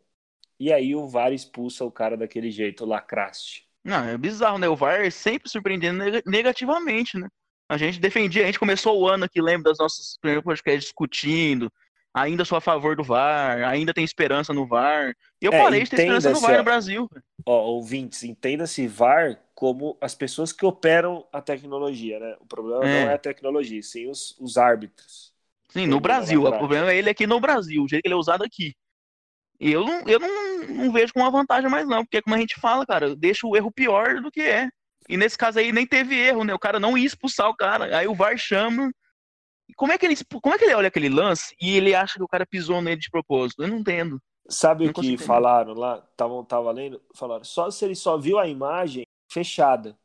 E 0.59 0.73
aí 0.73 0.95
o 0.95 1.07
VAR 1.07 1.33
expulsa 1.33 1.85
o 1.85 1.91
cara 1.91 2.17
daquele 2.17 2.51
jeito, 2.51 2.83
o 2.83 2.87
Lacraste. 2.87 3.67
Não, 3.83 4.03
é 4.03 4.17
bizarro, 4.17 4.57
né? 4.57 4.67
O 4.67 4.75
VAR 4.75 5.09
sempre 5.11 5.49
surpreendendo 5.49 5.99
neg- 5.99 6.23
negativamente, 6.25 7.17
né? 7.17 7.27
A 7.69 7.77
gente 7.77 7.99
defendia, 7.99 8.43
a 8.43 8.45
gente 8.45 8.59
começou 8.59 8.99
o 8.99 9.07
ano 9.07 9.25
aqui, 9.25 9.41
lembra 9.41 9.71
das 9.71 9.77
nossas 9.79 10.17
primeiros 10.21 10.43
podcasts 10.43 10.85
discutindo. 10.85 11.71
Ainda 12.13 12.45
sou 12.45 12.57
a 12.57 12.61
favor 12.61 12.95
do 12.95 13.03
VAR, 13.03 13.63
ainda 13.67 13.93
tem 13.93 14.03
esperança 14.03 14.53
no 14.53 14.65
VAR. 14.67 15.13
E 15.41 15.45
eu 15.45 15.51
É, 15.51 15.57
parei 15.63 15.83
de 15.83 15.89
ter 15.89 15.97
esperança 15.97 16.29
no 16.31 16.39
VAR 16.39 16.55
ó. 16.55 16.57
no 16.59 16.63
Brasil. 16.63 17.09
Ó, 17.45 17.65
ouvintes, 17.67 18.23
entenda-se 18.23 18.87
VAR 18.87 19.39
como 19.55 19.97
as 20.01 20.13
pessoas 20.15 20.51
que 20.51 20.65
operam 20.65 21.25
a 21.31 21.41
tecnologia, 21.41 22.19
né? 22.19 22.35
O 22.39 22.45
problema 22.45 22.85
É. 22.85 23.03
não 23.05 23.09
é 23.09 23.13
a 23.13 23.17
tecnologia, 23.17 23.81
sim 23.81 24.09
os, 24.09 24.35
os 24.39 24.57
árbitros. 24.57 25.33
Sim, 25.69 25.87
no 25.87 25.99
Brasil. 25.99 26.43
O 26.43 26.57
problema 26.57 26.91
é 26.91 26.97
ele 26.97 27.09
aqui 27.09 27.27
no 27.27 27.39
Brasil, 27.39 27.83
o 27.83 27.87
jeito 27.87 28.01
que 28.03 28.07
ele 28.07 28.15
é 28.15 28.17
usado 28.17 28.43
aqui. 28.43 28.73
E 29.59 29.71
eu 29.71 29.85
não, 29.85 30.01
eu 30.07 30.19
não, 30.19 30.67
não 30.67 30.91
vejo 30.91 31.13
como 31.13 31.25
uma 31.25 31.31
vantagem 31.31 31.69
mais, 31.69 31.87
não, 31.87 32.03
porque 32.05 32.21
como 32.21 32.35
a 32.35 32.39
gente 32.39 32.59
fala, 32.59 32.85
cara, 32.85 33.15
deixa 33.15 33.47
o 33.47 33.55
erro 33.55 33.71
pior 33.71 34.21
do 34.21 34.31
que 34.31 34.41
é. 34.41 34.69
E 35.07 35.17
nesse 35.17 35.37
caso 35.37 35.59
aí 35.59 35.71
nem 35.71 35.85
teve 35.85 36.15
erro, 36.15 36.43
né? 36.43 36.53
O 36.53 36.59
cara 36.59 36.79
não 36.79 36.97
ia 36.97 37.05
expulsar 37.05 37.49
o 37.49 37.55
cara. 37.55 37.97
Aí 37.97 38.07
o 38.07 38.15
VAR 38.15 38.37
chama. 38.37 38.91
Como 39.75 39.91
é 39.91 39.97
que 39.97 40.05
ele, 40.05 40.15
como 40.41 40.55
é 40.55 40.57
que 40.57 40.65
ele 40.65 40.73
olha 40.73 40.87
aquele 40.87 41.09
lance 41.09 41.55
e 41.61 41.75
ele 41.75 41.93
acha 41.93 42.15
que 42.15 42.23
o 42.23 42.27
cara 42.27 42.45
pisou 42.45 42.81
nele 42.81 42.99
de 42.99 43.09
propósito? 43.09 43.63
Eu 43.63 43.67
não 43.67 43.79
entendo. 43.79 44.19
Sabe 44.49 44.85
Não 44.85 44.91
o 44.91 44.93
que 44.93 45.17
falaram 45.17 45.73
lá? 45.73 46.01
Tavam, 46.15 46.43
tava 46.43 46.71
lendo? 46.71 47.01
Falaram, 47.13 47.43
só 47.43 47.69
se 47.69 47.83
ele 47.83 47.95
só 47.95 48.17
viu 48.17 48.39
a 48.39 48.47
imagem 48.47 49.05
fechada. 49.29 49.97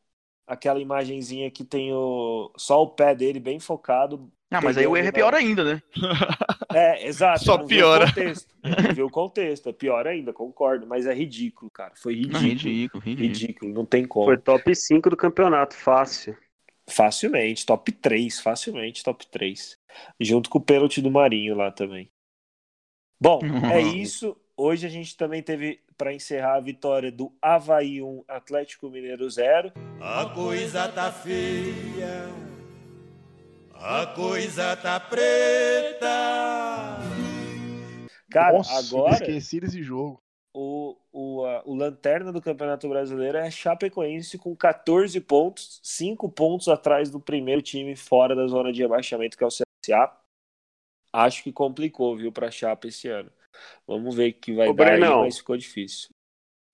Aquela 0.46 0.80
imagenzinha 0.80 1.50
que 1.50 1.64
tem 1.64 1.92
o, 1.92 2.52
só 2.56 2.82
o 2.82 2.88
pé 2.88 3.14
dele 3.14 3.38
bem 3.38 3.60
focado. 3.60 4.30
Ah, 4.52 4.60
mas 4.62 4.76
aí 4.76 4.86
o 4.86 4.96
erro 4.96 5.08
é 5.08 5.12
pior 5.12 5.34
ainda, 5.34 5.64
né? 5.64 5.82
É, 6.74 7.06
exato. 7.06 7.44
Só 7.44 7.58
não 7.58 7.66
viu 7.66 7.78
piora. 7.80 8.04
o 8.04 8.08
contexto. 8.08 8.54
Não 8.62 8.94
viu 8.94 9.06
o 9.06 9.10
contexto. 9.10 9.68
É 9.68 9.72
pior 9.74 10.06
ainda, 10.06 10.32
concordo. 10.32 10.86
Mas 10.86 11.06
é 11.06 11.12
ridículo, 11.12 11.70
cara. 11.70 11.92
Foi 11.94 12.14
Não, 12.14 12.40
ridículo. 12.40 12.42
ridículo, 12.42 13.02
ridículo. 13.02 13.28
Ridículo, 13.28 13.74
não 13.74 13.84
tem 13.84 14.06
como. 14.06 14.24
Foi 14.24 14.38
top 14.38 14.74
5 14.74 15.10
do 15.10 15.16
campeonato, 15.16 15.74
fácil. 15.76 16.34
Facilmente, 16.88 17.66
top 17.66 17.92
3, 17.92 18.40
facilmente 18.40 19.04
top 19.04 19.26
3. 19.26 19.76
Junto 20.18 20.48
com 20.48 20.58
o 20.58 20.62
pênalti 20.62 21.02
do 21.02 21.10
Marinho 21.10 21.54
lá 21.54 21.70
também. 21.70 22.08
Bom, 23.20 23.40
é 23.72 23.80
isso. 23.80 24.34
Hoje 24.56 24.86
a 24.86 24.90
gente 24.90 25.16
também 25.16 25.42
teve, 25.42 25.80
para 25.96 26.12
encerrar, 26.14 26.56
a 26.56 26.60
vitória 26.60 27.10
do 27.12 27.32
Havaí 27.40 28.02
1, 28.02 28.24
Atlético 28.28 28.88
Mineiro 28.90 29.28
0. 29.28 29.72
A 30.00 30.26
coisa 30.26 30.88
tá 30.88 31.10
feia, 31.12 32.28
a 33.82 34.06
coisa 34.14 34.76
tá 34.76 34.98
preta. 35.00 36.08
Cara, 38.30 38.56
Nossa, 38.58 38.78
agora 38.78 39.14
esqueci 39.14 39.60
desse 39.60 39.82
jogo. 39.82 40.18
o, 40.54 40.96
o, 41.12 41.44
a- 41.44 41.62
o 41.66 41.74
lanterna 41.74 42.32
do 42.32 42.40
Campeonato 42.40 42.88
Brasileiro 42.88 43.36
é 43.38 43.50
Chapecoense 43.50 44.38
com 44.38 44.54
14 44.56 45.20
pontos, 45.20 45.80
5 45.82 46.30
pontos 46.30 46.68
atrás 46.68 47.10
do 47.10 47.20
primeiro 47.20 47.60
time 47.60 47.94
fora 47.96 48.34
da 48.34 48.46
zona 48.46 48.72
de 48.72 48.80
rebaixamento, 48.82 49.36
que 49.36 49.44
é 49.44 49.46
o 49.46 49.50
CSA. 49.50 50.16
Acho 51.12 51.42
que 51.42 51.52
complicou, 51.52 52.16
viu, 52.16 52.32
pra 52.32 52.50
Chape 52.50 52.88
esse 52.88 53.08
ano. 53.08 53.30
Vamos 53.86 54.14
ver 54.14 54.30
o 54.30 54.34
que 54.34 54.54
vai 54.54 54.68
Ô, 54.68 54.72
dar 54.72 54.92
aí, 54.92 54.98
Brenão. 55.00 55.20
mas 55.24 55.36
ficou 55.38 55.56
difícil. 55.58 56.08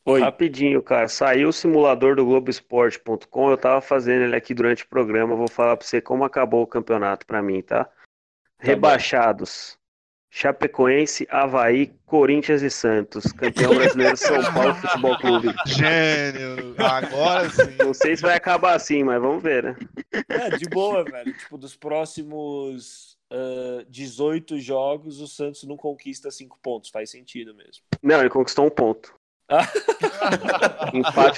Oi. 0.09 0.23
Rapidinho, 0.23 0.83
cara. 0.83 1.07
Saiu 1.07 1.51
o 1.51 1.53
simulador 1.53 2.17
do 2.17 2.25
Globoesporte.com. 2.25 3.51
Eu 3.51 3.59
tava 3.59 3.83
fazendo 3.83 4.23
ele 4.23 4.35
aqui 4.35 4.55
durante 4.55 4.83
o 4.83 4.89
programa. 4.89 5.37
Vou 5.37 5.49
falar 5.49 5.77
pra 5.77 5.87
você 5.87 6.01
como 6.01 6.25
acabou 6.25 6.63
o 6.63 6.67
campeonato 6.67 7.27
pra 7.27 7.43
mim, 7.43 7.61
tá? 7.61 7.87
Rebaixados. 8.59 9.77
Chapecoense, 10.31 11.27
Havaí, 11.31 11.93
Corinthians 12.07 12.63
e 12.63 12.71
Santos. 12.71 13.33
Campeão 13.33 13.75
brasileiro 13.75 14.17
São 14.17 14.43
Paulo 14.53 14.75
Futebol 14.77 15.19
Clube. 15.19 15.55
Gênio, 15.67 16.75
agora 16.79 17.51
sim. 17.51 17.77
Não 17.79 17.93
sei 17.93 18.17
se 18.17 18.23
vai 18.23 18.37
acabar 18.37 18.75
assim, 18.75 19.05
mas 19.05 19.21
vamos 19.21 19.43
ver, 19.43 19.63
né? 19.63 19.77
É, 20.29 20.57
de 20.57 20.69
boa, 20.71 21.05
velho. 21.05 21.35
Tipo, 21.35 21.59
dos 21.59 21.77
próximos 21.77 23.19
ah, 23.31 23.85
18 23.89 24.59
jogos, 24.59 25.21
o 25.21 25.29
Santos 25.29 25.65
não 25.65 25.77
conquista 25.77 26.31
5 26.31 26.59
pontos. 26.63 26.91
Faz 26.91 27.11
sentido 27.11 27.55
mesmo. 27.55 27.85
Não, 28.03 28.21
ele 28.21 28.31
conquistou 28.31 28.67
um 28.67 28.71
ponto. 28.71 29.18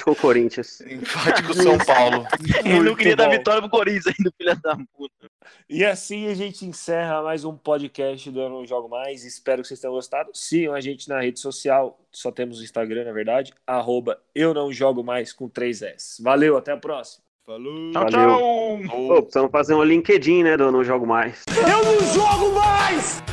Com 0.03 0.11
o 0.11 0.15
Corinthians. 0.15 0.81
Empate 0.81 1.43
com 1.43 1.51
o 1.51 1.55
São 1.55 1.77
Paulo. 1.77 2.27
Ele 2.65 2.81
não 2.81 2.95
queria 2.95 3.15
dar 3.15 3.25
bom. 3.25 3.31
vitória 3.31 3.61
pro 3.61 3.69
Corinthians 3.69 4.07
ainda, 4.07 4.31
filha 4.37 4.55
da 4.55 4.75
puta. 4.95 5.29
E 5.69 5.85
assim 5.85 6.27
a 6.27 6.33
gente 6.33 6.65
encerra 6.65 7.21
mais 7.23 7.45
um 7.45 7.55
podcast 7.55 8.29
do 8.29 8.41
Eu 8.41 8.49
Não 8.49 8.65
Jogo 8.65 8.89
Mais. 8.89 9.23
Espero 9.23 9.61
que 9.61 9.67
vocês 9.69 9.79
tenham 9.79 9.93
gostado. 9.93 10.29
Sigam 10.33 10.73
a 10.73 10.81
gente 10.81 11.07
na 11.07 11.21
rede 11.21 11.39
social. 11.39 11.97
Só 12.11 12.31
temos 12.31 12.59
o 12.59 12.63
Instagram, 12.63 13.05
na 13.05 13.13
verdade. 13.13 13.53
Arroba 13.65 14.19
Eu 14.35 14.53
Não 14.53 14.73
Jogo 14.73 15.03
Mais 15.03 15.31
com 15.31 15.49
3S. 15.49 16.21
Valeu, 16.21 16.57
até 16.57 16.73
a 16.73 16.77
próxima. 16.77 17.23
Falou! 17.45 17.91
Tchau, 17.91 18.03
Valeu. 18.09 18.87
tchau! 18.87 19.07
Pô, 19.07 19.21
precisamos 19.23 19.51
fazer 19.51 19.73
um 19.73 19.83
LinkedIn, 19.83 20.43
né, 20.43 20.57
do 20.57 20.65
Eu 20.65 20.71
Não 20.71 20.83
Jogo 20.83 21.07
Mais. 21.07 21.43
Eu 21.49 21.83
não 21.83 22.13
jogo 22.13 22.53
mais! 22.53 23.30